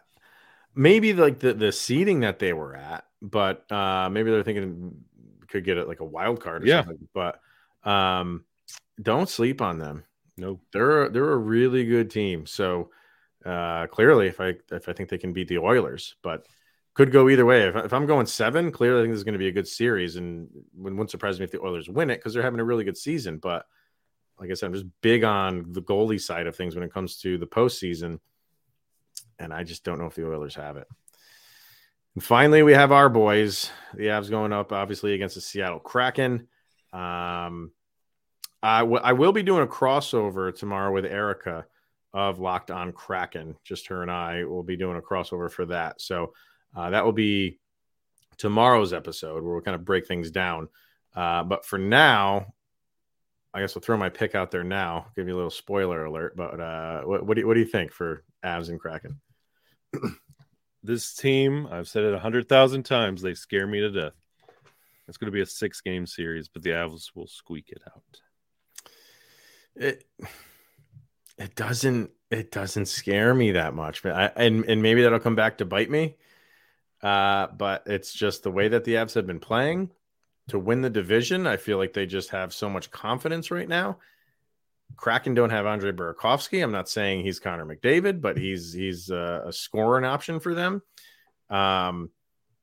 maybe 0.76 1.14
like 1.14 1.40
the 1.40 1.54
the 1.54 1.72
seating 1.72 2.22
that 2.22 2.40
they 2.40 2.54
were 2.54 2.76
at, 2.76 3.06
but 3.22 3.70
uh 3.72 4.10
maybe 4.10 4.32
they're 4.32 4.44
thinking 4.44 4.94
could 5.48 5.64
get 5.66 5.78
it 5.78 5.88
like 5.88 6.00
a 6.00 6.06
wild 6.06 6.42
card 6.42 6.64
or 6.64 6.68
Yeah. 6.68 6.84
something. 6.86 7.08
But 7.14 7.40
um 7.84 8.46
don't 9.02 9.28
sleep 9.30 9.62
on 9.62 9.80
them. 9.80 10.04
No, 10.38 10.60
They're 10.74 11.10
they're 11.10 11.32
a 11.34 11.38
really 11.38 11.86
good 11.86 12.10
team. 12.10 12.46
So 12.46 12.92
uh 13.46 13.88
clearly, 13.88 14.28
if 14.28 14.40
I 14.40 14.56
if 14.72 14.88
I 14.90 14.94
think 14.94 15.10
they 15.10 15.18
can 15.18 15.34
beat 15.34 15.48
the 15.48 15.60
Oilers, 15.60 16.16
but 16.22 16.48
could 16.94 17.12
go 17.12 17.30
either 17.30 17.46
way. 17.46 17.68
If, 17.68 17.76
if 17.76 17.94
I'm 17.94 18.06
going 18.06 18.26
seven, 18.26 18.72
clearly 18.72 19.00
I 19.00 19.04
think 19.04 19.14
this 19.14 19.20
is 19.20 19.24
going 19.24 19.34
to 19.34 19.40
be 19.40 19.48
a 19.48 19.54
good 19.54 19.68
series, 19.68 20.16
and 20.16 20.50
wouldn't 20.76 21.10
surprise 21.10 21.40
me 21.40 21.46
if 21.46 21.52
the 21.52 21.62
Oilers 21.62 21.90
win 21.90 22.10
it 22.10 22.18
because 22.18 22.34
they're 22.34 22.44
having 22.44 22.60
a 22.60 22.66
really 22.66 22.84
good 22.84 22.98
season. 22.98 23.38
But 23.38 23.66
like 24.40 24.52
I 24.52 24.54
said, 24.54 24.68
I'm 24.68 24.74
just 24.74 24.88
big 25.02 25.24
on 25.24 25.72
the 25.72 25.82
goalie 25.82 26.20
side 26.20 26.48
of 26.48 26.56
things 26.56 26.76
when 26.76 26.84
it 26.84 26.94
comes 26.94 27.18
to 27.22 27.38
the 27.38 27.48
postseason, 27.48 28.20
and 29.40 29.54
I 29.54 29.64
just 29.64 29.84
don't 29.84 30.00
know 30.00 30.08
if 30.08 30.16
the 30.16 30.28
Oilers 30.28 30.56
have 30.56 30.78
it. 30.78 30.88
And 32.16 32.24
finally, 32.24 32.62
we 32.62 32.74
have 32.74 32.92
our 32.92 33.08
boys, 33.08 33.70
the 33.94 34.08
Avs 34.08 34.30
going 34.30 34.52
up 34.52 34.74
obviously 34.74 35.14
against 35.14 35.36
the 35.36 35.42
Seattle 35.42 35.80
Kraken. 35.80 36.48
Um, 36.92 37.72
I, 38.62 38.80
w- 38.82 39.02
I 39.02 39.14
will 39.14 39.32
be 39.32 39.44
doing 39.44 39.64
a 39.64 39.68
crossover 39.68 40.54
tomorrow 40.54 40.92
with 40.92 41.06
Erica 41.06 41.66
of 42.14 42.40
Locked 42.40 42.72
On 42.72 42.92
Kraken. 42.92 43.56
Just 43.64 43.88
her 43.88 44.02
and 44.02 44.12
I 44.12 44.44
will 44.44 44.64
be 44.64 44.78
doing 44.78 44.98
a 44.98 45.02
crossover 45.02 45.50
for 45.52 45.66
that. 45.68 46.02
So 46.02 46.34
uh, 46.76 46.90
that 46.90 47.06
will 47.06 47.14
be 47.14 47.60
tomorrow's 48.38 48.94
episode 48.94 49.44
where 49.44 49.54
we'll 49.54 49.62
kind 49.62 49.76
of 49.76 49.86
break 49.86 50.08
things 50.08 50.32
down. 50.32 50.70
Uh, 51.16 51.44
but 51.44 51.66
for 51.66 51.78
now, 51.78 52.54
I 53.54 53.60
guess 53.60 53.76
I'll 53.76 53.82
throw 53.82 53.98
my 53.98 54.10
pick 54.10 54.34
out 54.36 54.52
there 54.52 54.64
now. 54.64 55.08
Give 55.16 55.28
you 55.28 55.34
a 55.34 55.36
little 55.36 55.50
spoiler 55.52 56.06
alert. 56.06 56.36
But 56.36 56.60
uh, 56.60 57.02
what, 57.02 57.26
what, 57.26 57.36
do 57.36 57.42
you, 57.42 57.48
what 57.48 57.54
do 57.56 57.60
you 57.60 57.66
think 57.66 57.92
for 57.92 58.24
Avs 58.44 58.70
and 58.70 58.80
Kraken? 58.80 59.20
this 60.84 61.14
team, 61.14 61.68
I've 61.70 61.88
said 61.88 62.04
it 62.04 62.14
a 62.14 62.20
hundred 62.20 62.48
thousand 62.48 62.84
times, 62.84 63.22
they 63.22 63.34
scare 63.34 63.68
me 63.68 63.82
to 63.82 63.92
death. 63.92 64.14
It's 65.08 65.18
going 65.18 65.28
to 65.28 65.36
be 65.36 65.42
a 65.42 65.46
six 65.46 65.82
game 65.82 66.06
series, 66.06 66.48
but 66.48 66.64
the 66.64 66.70
Avs 66.70 67.12
will 67.14 67.28
squeak 67.28 67.70
it 67.70 67.82
out. 67.86 68.22
It 69.76 70.06
it 71.42 71.56
doesn't 71.56 72.12
it 72.30 72.52
doesn't 72.52 72.86
scare 72.86 73.34
me 73.34 73.52
that 73.52 73.74
much, 73.74 74.06
I, 74.06 74.32
and 74.36 74.64
and 74.66 74.82
maybe 74.82 75.02
that'll 75.02 75.20
come 75.20 75.36
back 75.36 75.58
to 75.58 75.66
bite 75.66 75.90
me. 75.90 76.16
Uh, 77.02 77.48
but 77.48 77.84
it's 77.88 78.14
just 78.14 78.44
the 78.44 78.52
way 78.52 78.68
that 78.68 78.84
the 78.84 78.94
Avs 78.94 79.16
have 79.16 79.26
been 79.26 79.40
playing 79.40 79.90
to 80.50 80.60
win 80.60 80.82
the 80.82 80.90
division. 80.90 81.48
I 81.48 81.58
feel 81.58 81.78
like 81.78 81.94
they 81.94 82.06
just 82.06 82.30
have 82.30 82.54
so 82.54 82.70
much 82.70 82.92
confidence 82.92 83.50
right 83.50 83.68
now. 83.68 83.98
Kraken 84.96 85.34
don't 85.34 85.50
have 85.50 85.66
Andre 85.66 85.92
Burakovsky. 85.92 86.62
I'm 86.62 86.72
not 86.72 86.88
saying 86.88 87.24
he's 87.24 87.40
Connor 87.40 87.66
McDavid, 87.66 88.22
but 88.22 88.38
he's 88.38 88.72
he's 88.72 89.10
a, 89.10 89.46
a 89.48 89.54
scoring 89.54 90.06
option 90.06 90.40
for 90.40 90.54
them. 90.54 90.84
Um, 91.50 92.12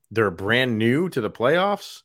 they're 0.09 0.31
brand 0.31 0.77
new 0.77 1.09
to 1.09 1.21
the 1.21 1.29
playoffs. 1.29 2.03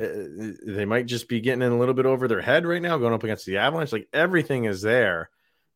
Uh, 0.00 0.56
they 0.66 0.86
might 0.86 1.06
just 1.06 1.28
be 1.28 1.40
getting 1.40 1.62
in 1.62 1.70
a 1.70 1.78
little 1.78 1.94
bit 1.94 2.06
over 2.06 2.26
their 2.26 2.40
head 2.40 2.66
right 2.66 2.80
now, 2.80 2.96
going 2.96 3.12
up 3.12 3.24
against 3.24 3.44
the 3.44 3.58
Avalanche. 3.58 3.92
Like 3.92 4.08
everything 4.12 4.64
is 4.64 4.80
there 4.80 5.28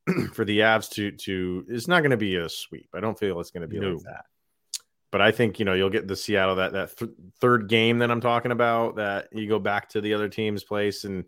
for 0.32 0.44
the 0.44 0.60
Avs 0.60 0.90
to 0.92 1.10
to. 1.12 1.64
It's 1.68 1.88
not 1.88 2.00
going 2.00 2.10
to 2.12 2.16
be 2.16 2.36
a 2.36 2.48
sweep. 2.48 2.88
I 2.94 3.00
don't 3.00 3.18
feel 3.18 3.40
it's 3.40 3.50
going 3.50 3.62
to 3.62 3.68
be 3.68 3.78
No. 3.80 3.94
like 3.94 4.02
that. 4.04 4.24
But 5.12 5.20
I 5.20 5.30
think 5.30 5.58
you 5.58 5.64
know 5.64 5.72
you'll 5.74 5.90
get 5.90 6.08
the 6.08 6.16
Seattle 6.16 6.56
that 6.56 6.72
that 6.72 6.96
th- 6.96 7.10
third 7.40 7.68
game 7.68 7.98
that 7.98 8.10
I'm 8.10 8.20
talking 8.20 8.52
about. 8.52 8.96
That 8.96 9.28
you 9.32 9.48
go 9.48 9.58
back 9.58 9.88
to 9.90 10.00
the 10.00 10.14
other 10.14 10.28
team's 10.28 10.64
place 10.64 11.04
and 11.04 11.24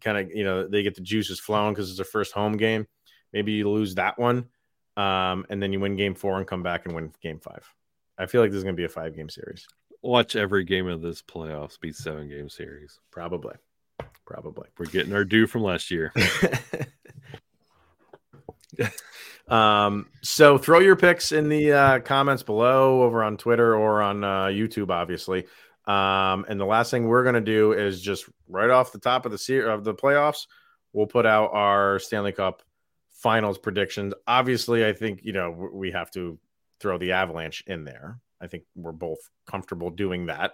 kind 0.00 0.18
of 0.18 0.30
you 0.34 0.44
know 0.44 0.66
they 0.66 0.82
get 0.82 0.94
the 0.94 1.02
juices 1.02 1.38
flowing 1.38 1.72
because 1.74 1.88
it's 1.88 1.98
their 1.98 2.04
first 2.04 2.32
home 2.32 2.56
game. 2.56 2.86
Maybe 3.32 3.52
you 3.52 3.70
lose 3.70 3.94
that 3.96 4.18
one, 4.18 4.46
um, 4.96 5.44
and 5.50 5.62
then 5.62 5.72
you 5.72 5.80
win 5.80 5.96
game 5.96 6.14
four 6.14 6.38
and 6.38 6.46
come 6.46 6.62
back 6.62 6.86
and 6.86 6.94
win 6.94 7.12
game 7.22 7.38
five. 7.38 7.70
I 8.18 8.26
feel 8.26 8.40
like 8.40 8.50
this 8.50 8.58
is 8.58 8.64
going 8.64 8.74
to 8.76 8.80
be 8.80 8.84
a 8.86 8.88
five 8.88 9.14
game 9.14 9.28
series. 9.28 9.66
Watch 10.02 10.34
every 10.34 10.64
game 10.64 10.86
of 10.86 11.02
this 11.02 11.20
playoffs 11.22 11.78
be 11.78 11.92
seven 11.92 12.28
game 12.28 12.48
series. 12.48 12.98
Probably, 13.10 13.54
probably. 14.24 14.68
We're 14.78 14.86
getting 14.86 15.12
our 15.12 15.24
due 15.24 15.46
from 15.46 15.62
last 15.62 15.90
year. 15.90 16.12
um, 19.48 20.08
so 20.22 20.58
throw 20.58 20.80
your 20.80 20.96
picks 20.96 21.32
in 21.32 21.48
the 21.48 21.72
uh, 21.72 21.98
comments 22.00 22.42
below 22.42 23.02
over 23.02 23.22
on 23.22 23.36
Twitter 23.36 23.76
or 23.76 24.02
on 24.02 24.24
uh, 24.24 24.46
YouTube, 24.46 24.90
obviously. 24.90 25.46
Um, 25.86 26.44
and 26.48 26.58
the 26.60 26.66
last 26.66 26.90
thing 26.90 27.06
we're 27.06 27.22
going 27.22 27.36
to 27.36 27.40
do 27.40 27.72
is 27.72 28.00
just 28.00 28.28
right 28.48 28.70
off 28.70 28.92
the 28.92 28.98
top 28.98 29.24
of 29.24 29.32
the 29.32 29.70
of 29.70 29.84
the 29.84 29.94
playoffs, 29.94 30.46
we'll 30.92 31.06
put 31.06 31.26
out 31.26 31.50
our 31.52 31.98
Stanley 31.98 32.32
Cup 32.32 32.62
finals 33.12 33.58
predictions. 33.58 34.12
Obviously, 34.26 34.84
I 34.84 34.92
think 34.92 35.20
you 35.22 35.32
know 35.32 35.70
we 35.72 35.92
have 35.92 36.10
to 36.12 36.38
throw 36.80 36.98
the 36.98 37.12
Avalanche 37.12 37.62
in 37.66 37.84
there. 37.84 38.20
I 38.40 38.48
think 38.48 38.64
we're 38.74 38.92
both 38.92 39.18
comfortable 39.46 39.90
doing 39.90 40.26
that. 40.26 40.52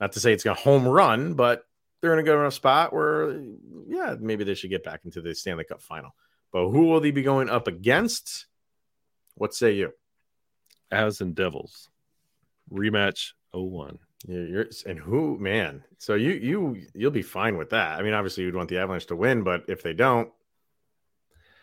Not 0.00 0.12
to 0.12 0.20
say 0.20 0.32
it's 0.32 0.46
a 0.46 0.54
home 0.54 0.86
run, 0.86 1.34
but 1.34 1.64
they're 2.00 2.12
in 2.12 2.18
a 2.18 2.22
good 2.22 2.38
enough 2.38 2.54
spot 2.54 2.92
where, 2.92 3.40
yeah, 3.86 4.16
maybe 4.18 4.44
they 4.44 4.54
should 4.54 4.70
get 4.70 4.84
back 4.84 5.00
into 5.04 5.20
the 5.20 5.34
Stanley 5.34 5.64
Cup 5.64 5.80
final. 5.80 6.14
But 6.54 6.68
who 6.68 6.84
will 6.86 7.00
they 7.00 7.10
be 7.10 7.22
going 7.22 7.50
up 7.50 7.66
against? 7.66 8.46
What 9.34 9.54
say 9.54 9.72
you? 9.72 9.92
Avs 10.92 11.20
and 11.20 11.34
Devils 11.34 11.90
rematch 12.72 13.32
01. 13.52 13.98
You're, 14.28 14.46
you're, 14.46 14.66
and 14.86 14.96
who, 14.96 15.36
man? 15.36 15.82
So 15.98 16.14
you 16.14 16.30
you 16.30 16.82
you'll 16.94 17.10
be 17.10 17.22
fine 17.22 17.58
with 17.58 17.70
that. 17.70 17.98
I 17.98 18.02
mean, 18.02 18.14
obviously 18.14 18.44
you'd 18.44 18.54
want 18.54 18.68
the 18.68 18.78
Avalanche 18.78 19.06
to 19.06 19.16
win, 19.16 19.42
but 19.42 19.64
if 19.66 19.82
they 19.82 19.94
don't, 19.94 20.30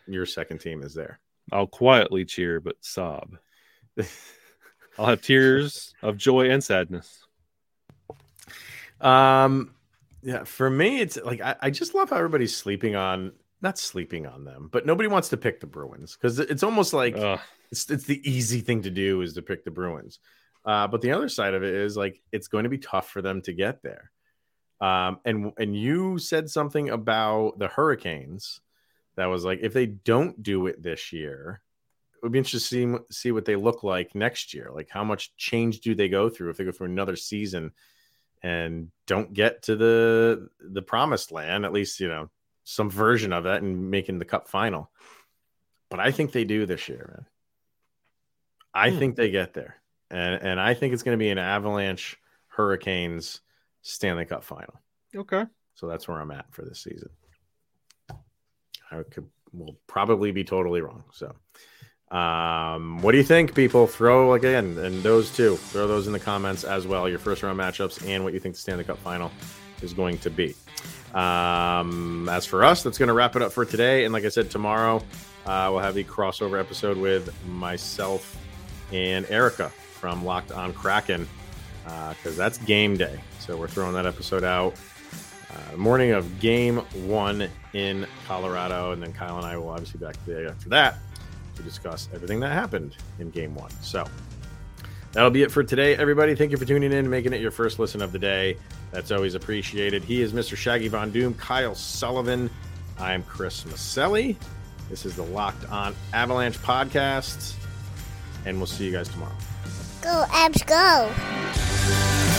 your 0.08 0.26
second 0.26 0.60
team 0.60 0.84
is 0.84 0.94
there. 0.94 1.22
I'll 1.54 1.68
quietly 1.68 2.26
cheer, 2.26 2.60
but 2.60 2.76
sob. 2.82 3.38
I'll 5.00 5.06
have 5.06 5.22
tears 5.22 5.94
of 6.02 6.18
joy 6.18 6.50
and 6.50 6.62
sadness. 6.62 7.26
Um, 9.00 9.74
yeah, 10.22 10.44
for 10.44 10.70
me, 10.70 11.00
it's 11.00 11.18
like 11.24 11.40
I, 11.40 11.56
I 11.62 11.70
just 11.70 11.96
love 11.96 12.10
how 12.10 12.18
everybody's 12.18 12.56
sleeping 12.56 12.98
on 12.98 13.32
not 13.62 13.78
sleeping 13.78 14.26
on 14.26 14.44
them, 14.44 14.70
but 14.72 14.86
nobody 14.86 15.08
wants 15.08 15.30
to 15.30 15.38
pick 15.38 15.60
the 15.60 15.68
Bruins 15.68 16.16
because 16.16 16.40
it's 16.40 16.64
almost 16.64 16.94
like 16.94 17.16
Ugh. 17.18 17.40
it's 17.72 17.90
it's 17.90 18.06
the 18.06 18.22
easy 18.30 18.62
thing 18.62 18.82
to 18.84 18.90
do 18.90 19.22
is 19.22 19.34
to 19.34 19.42
pick 19.42 19.64
the 19.64 19.72
Bruins. 19.72 20.20
Uh, 20.66 20.88
but 20.88 21.02
the 21.02 21.12
other 21.12 21.30
side 21.30 21.54
of 21.54 21.64
it 21.64 21.74
is 21.74 21.98
like 21.98 22.22
it's 22.32 22.48
going 22.48 22.64
to 22.64 22.70
be 22.70 22.78
tough 22.78 23.10
for 23.10 23.22
them 23.22 23.42
to 23.44 23.54
get 23.54 23.82
there. 23.82 24.12
Um, 24.80 25.20
and 25.26 25.54
and 25.58 25.76
you 25.76 26.18
said 26.18 26.50
something 26.50 26.90
about 26.90 27.60
the 27.60 27.68
Hurricanes 27.68 28.62
that 29.16 29.28
was 29.28 29.46
like 29.46 29.60
if 29.62 29.74
they 29.74 29.86
don't 29.86 30.42
do 30.42 30.68
it 30.68 30.82
this 30.82 31.14
year, 31.14 31.62
it 32.16 32.26
would 32.26 32.32
be 32.32 32.40
interesting 32.40 32.94
to 32.94 33.00
see, 33.10 33.14
see 33.14 33.32
what 33.32 33.46
they 33.46 33.56
look 33.56 33.84
like 33.84 34.16
next 34.16 34.54
year. 34.54 34.72
Like 34.74 34.90
how 34.90 35.04
much 35.04 35.36
change 35.36 35.82
do 35.82 35.94
they 35.94 36.10
go 36.10 36.30
through 36.30 36.50
if 36.50 36.58
they 36.58 36.64
go 36.64 36.72
through 36.72 36.88
another 36.88 37.16
season 37.16 37.72
and 38.44 38.90
don't 39.06 39.34
get 39.34 39.64
to 39.64 39.76
the 39.76 40.50
the 40.60 40.82
promised 40.82 41.32
land, 41.32 41.64
at 41.64 41.74
least 41.74 42.00
you 42.00 42.08
know 42.08 42.30
some 42.64 42.90
version 42.90 43.34
of 43.34 43.46
it 43.46 43.62
and 43.64 43.90
making 43.92 44.20
the 44.20 44.26
cup 44.26 44.48
final. 44.48 44.90
But 45.90 46.00
I 46.00 46.12
think 46.12 46.32
they 46.32 46.46
do 46.46 46.66
this 46.66 46.88
year, 46.88 47.10
man. 47.14 47.26
I 48.74 48.90
Hmm. 48.92 49.00
think 49.00 49.16
they 49.16 49.32
get 49.32 49.54
there. 49.54 49.76
And 50.10 50.42
and 50.42 50.60
I 50.60 50.74
think 50.74 50.94
it's 50.94 51.04
going 51.04 51.18
to 51.18 51.22
be 51.24 51.30
an 51.30 51.38
Avalanche 51.38 52.18
Hurricanes 52.48 53.42
Stanley 53.82 54.26
Cup 54.26 54.44
final. 54.44 54.80
Okay. 55.16 55.46
So 55.76 55.88
that's 55.88 56.08
where 56.08 56.20
I'm 56.20 56.32
at 56.32 56.54
for 56.54 56.64
this 56.64 56.82
season. 56.84 57.10
I 58.92 59.04
could 59.10 59.30
will 59.54 59.78
probably 59.88 60.32
be 60.32 60.44
totally 60.44 60.82
wrong. 60.82 61.04
So 61.12 61.36
um 62.16 63.02
what 63.02 63.14
do 63.14 63.18
you 63.18 63.24
think 63.24 63.56
people 63.56 63.88
throw 63.88 64.34
again 64.34 64.78
and 64.80 65.02
those 65.02 65.34
two 65.34 65.56
throw 65.56 65.88
those 65.88 66.08
in 66.08 66.14
the 66.14 66.20
comments 66.20 66.66
as 66.66 66.86
well 66.86 67.08
your 67.08 67.18
first 67.20 67.42
round 67.42 67.58
matchups 67.58 68.06
and 68.06 68.22
what 68.22 68.34
you 68.34 68.40
think 68.40 68.54
the 68.54 68.60
stanley 68.60 68.84
cup 68.84 68.98
final 68.98 69.32
is 69.82 69.94
going 69.94 70.18
to 70.18 70.30
be 70.30 70.54
um 71.14 72.30
as 72.30 72.46
for 72.46 72.64
us 72.64 72.84
that's 72.84 72.98
going 72.98 73.08
to 73.08 73.14
wrap 73.14 73.36
it 73.36 73.42
up 73.42 73.52
for 73.52 73.66
today 73.66 74.06
and 74.06 74.14
like 74.14 74.24
i 74.24 74.30
said 74.30 74.50
tomorrow 74.50 75.04
uh, 75.46 75.68
we'll 75.72 75.80
have 75.80 75.96
the 75.96 76.04
crossover 76.04 76.60
episode 76.60 76.98
with 76.98 77.34
myself 77.48 78.38
and 78.92 79.30
erica 79.30 79.70
from 79.70 80.24
locked 80.24 80.52
on 80.52 80.72
kraken 80.74 81.28
because 81.84 82.38
that's 82.38 82.58
game 82.60 82.96
day 82.96 83.20
so 83.40 83.58
we're 83.58 83.68
throwing 83.68 83.94
that 83.94 84.06
episode 84.06 84.44
out 84.44 84.74
uh, 85.52 85.76
morning 85.76 86.12
of 86.12 86.40
game 86.40 86.78
one 87.06 87.50
in 87.74 88.08
colorado 88.26 88.92
and 88.92 89.04
then 89.04 89.12
kyle 89.12 89.38
and 89.38 89.46
i 89.46 89.58
will 89.58 89.70
obviously 89.70 90.00
be 90.00 90.06
back 90.06 90.16
the 90.26 90.34
day 90.34 90.46
after 90.46 90.70
that 90.70 90.98
to 91.56 91.64
discuss 91.64 92.10
everything 92.14 92.40
that 92.42 92.52
happened 92.52 92.96
in 93.20 93.30
game 93.30 93.56
one. 93.56 93.72
So 93.82 94.06
that'll 95.12 95.30
be 95.30 95.44
it 95.44 95.52
for 95.52 95.64
today, 95.64 95.96
everybody. 95.96 96.36
Thank 96.36 96.52
you 96.52 96.58
for 96.58 96.66
tuning 96.66 96.92
in 96.92 97.10
making 97.10 97.34
it 97.34 97.42
your 97.42 97.52
first 97.52 97.80
listen 97.80 98.02
of 98.02 98.12
the 98.12 98.20
day. 98.20 98.58
That's 98.92 99.12
always 99.12 99.36
appreciated. 99.36 100.04
He 100.04 100.22
is 100.22 100.34
Mr. 100.34 100.56
Shaggy 100.58 100.88
Von 100.90 101.12
Doom, 101.12 101.34
Kyle 101.36 101.76
Sullivan. 101.76 102.50
I'm 103.00 103.24
Chris 103.24 103.64
Maselli. 103.64 104.36
This 104.90 105.06
is 105.06 105.16
the 105.16 105.24
Locked 105.24 105.70
On 105.72 105.96
Avalanche 106.14 106.58
podcast, 106.58 107.56
and 108.46 108.58
we'll 108.58 108.68
see 108.68 108.86
you 108.86 108.92
guys 108.92 109.08
tomorrow. 109.08 109.36
Go, 110.02 110.26
Avs, 110.30 110.66
go. 110.68 112.31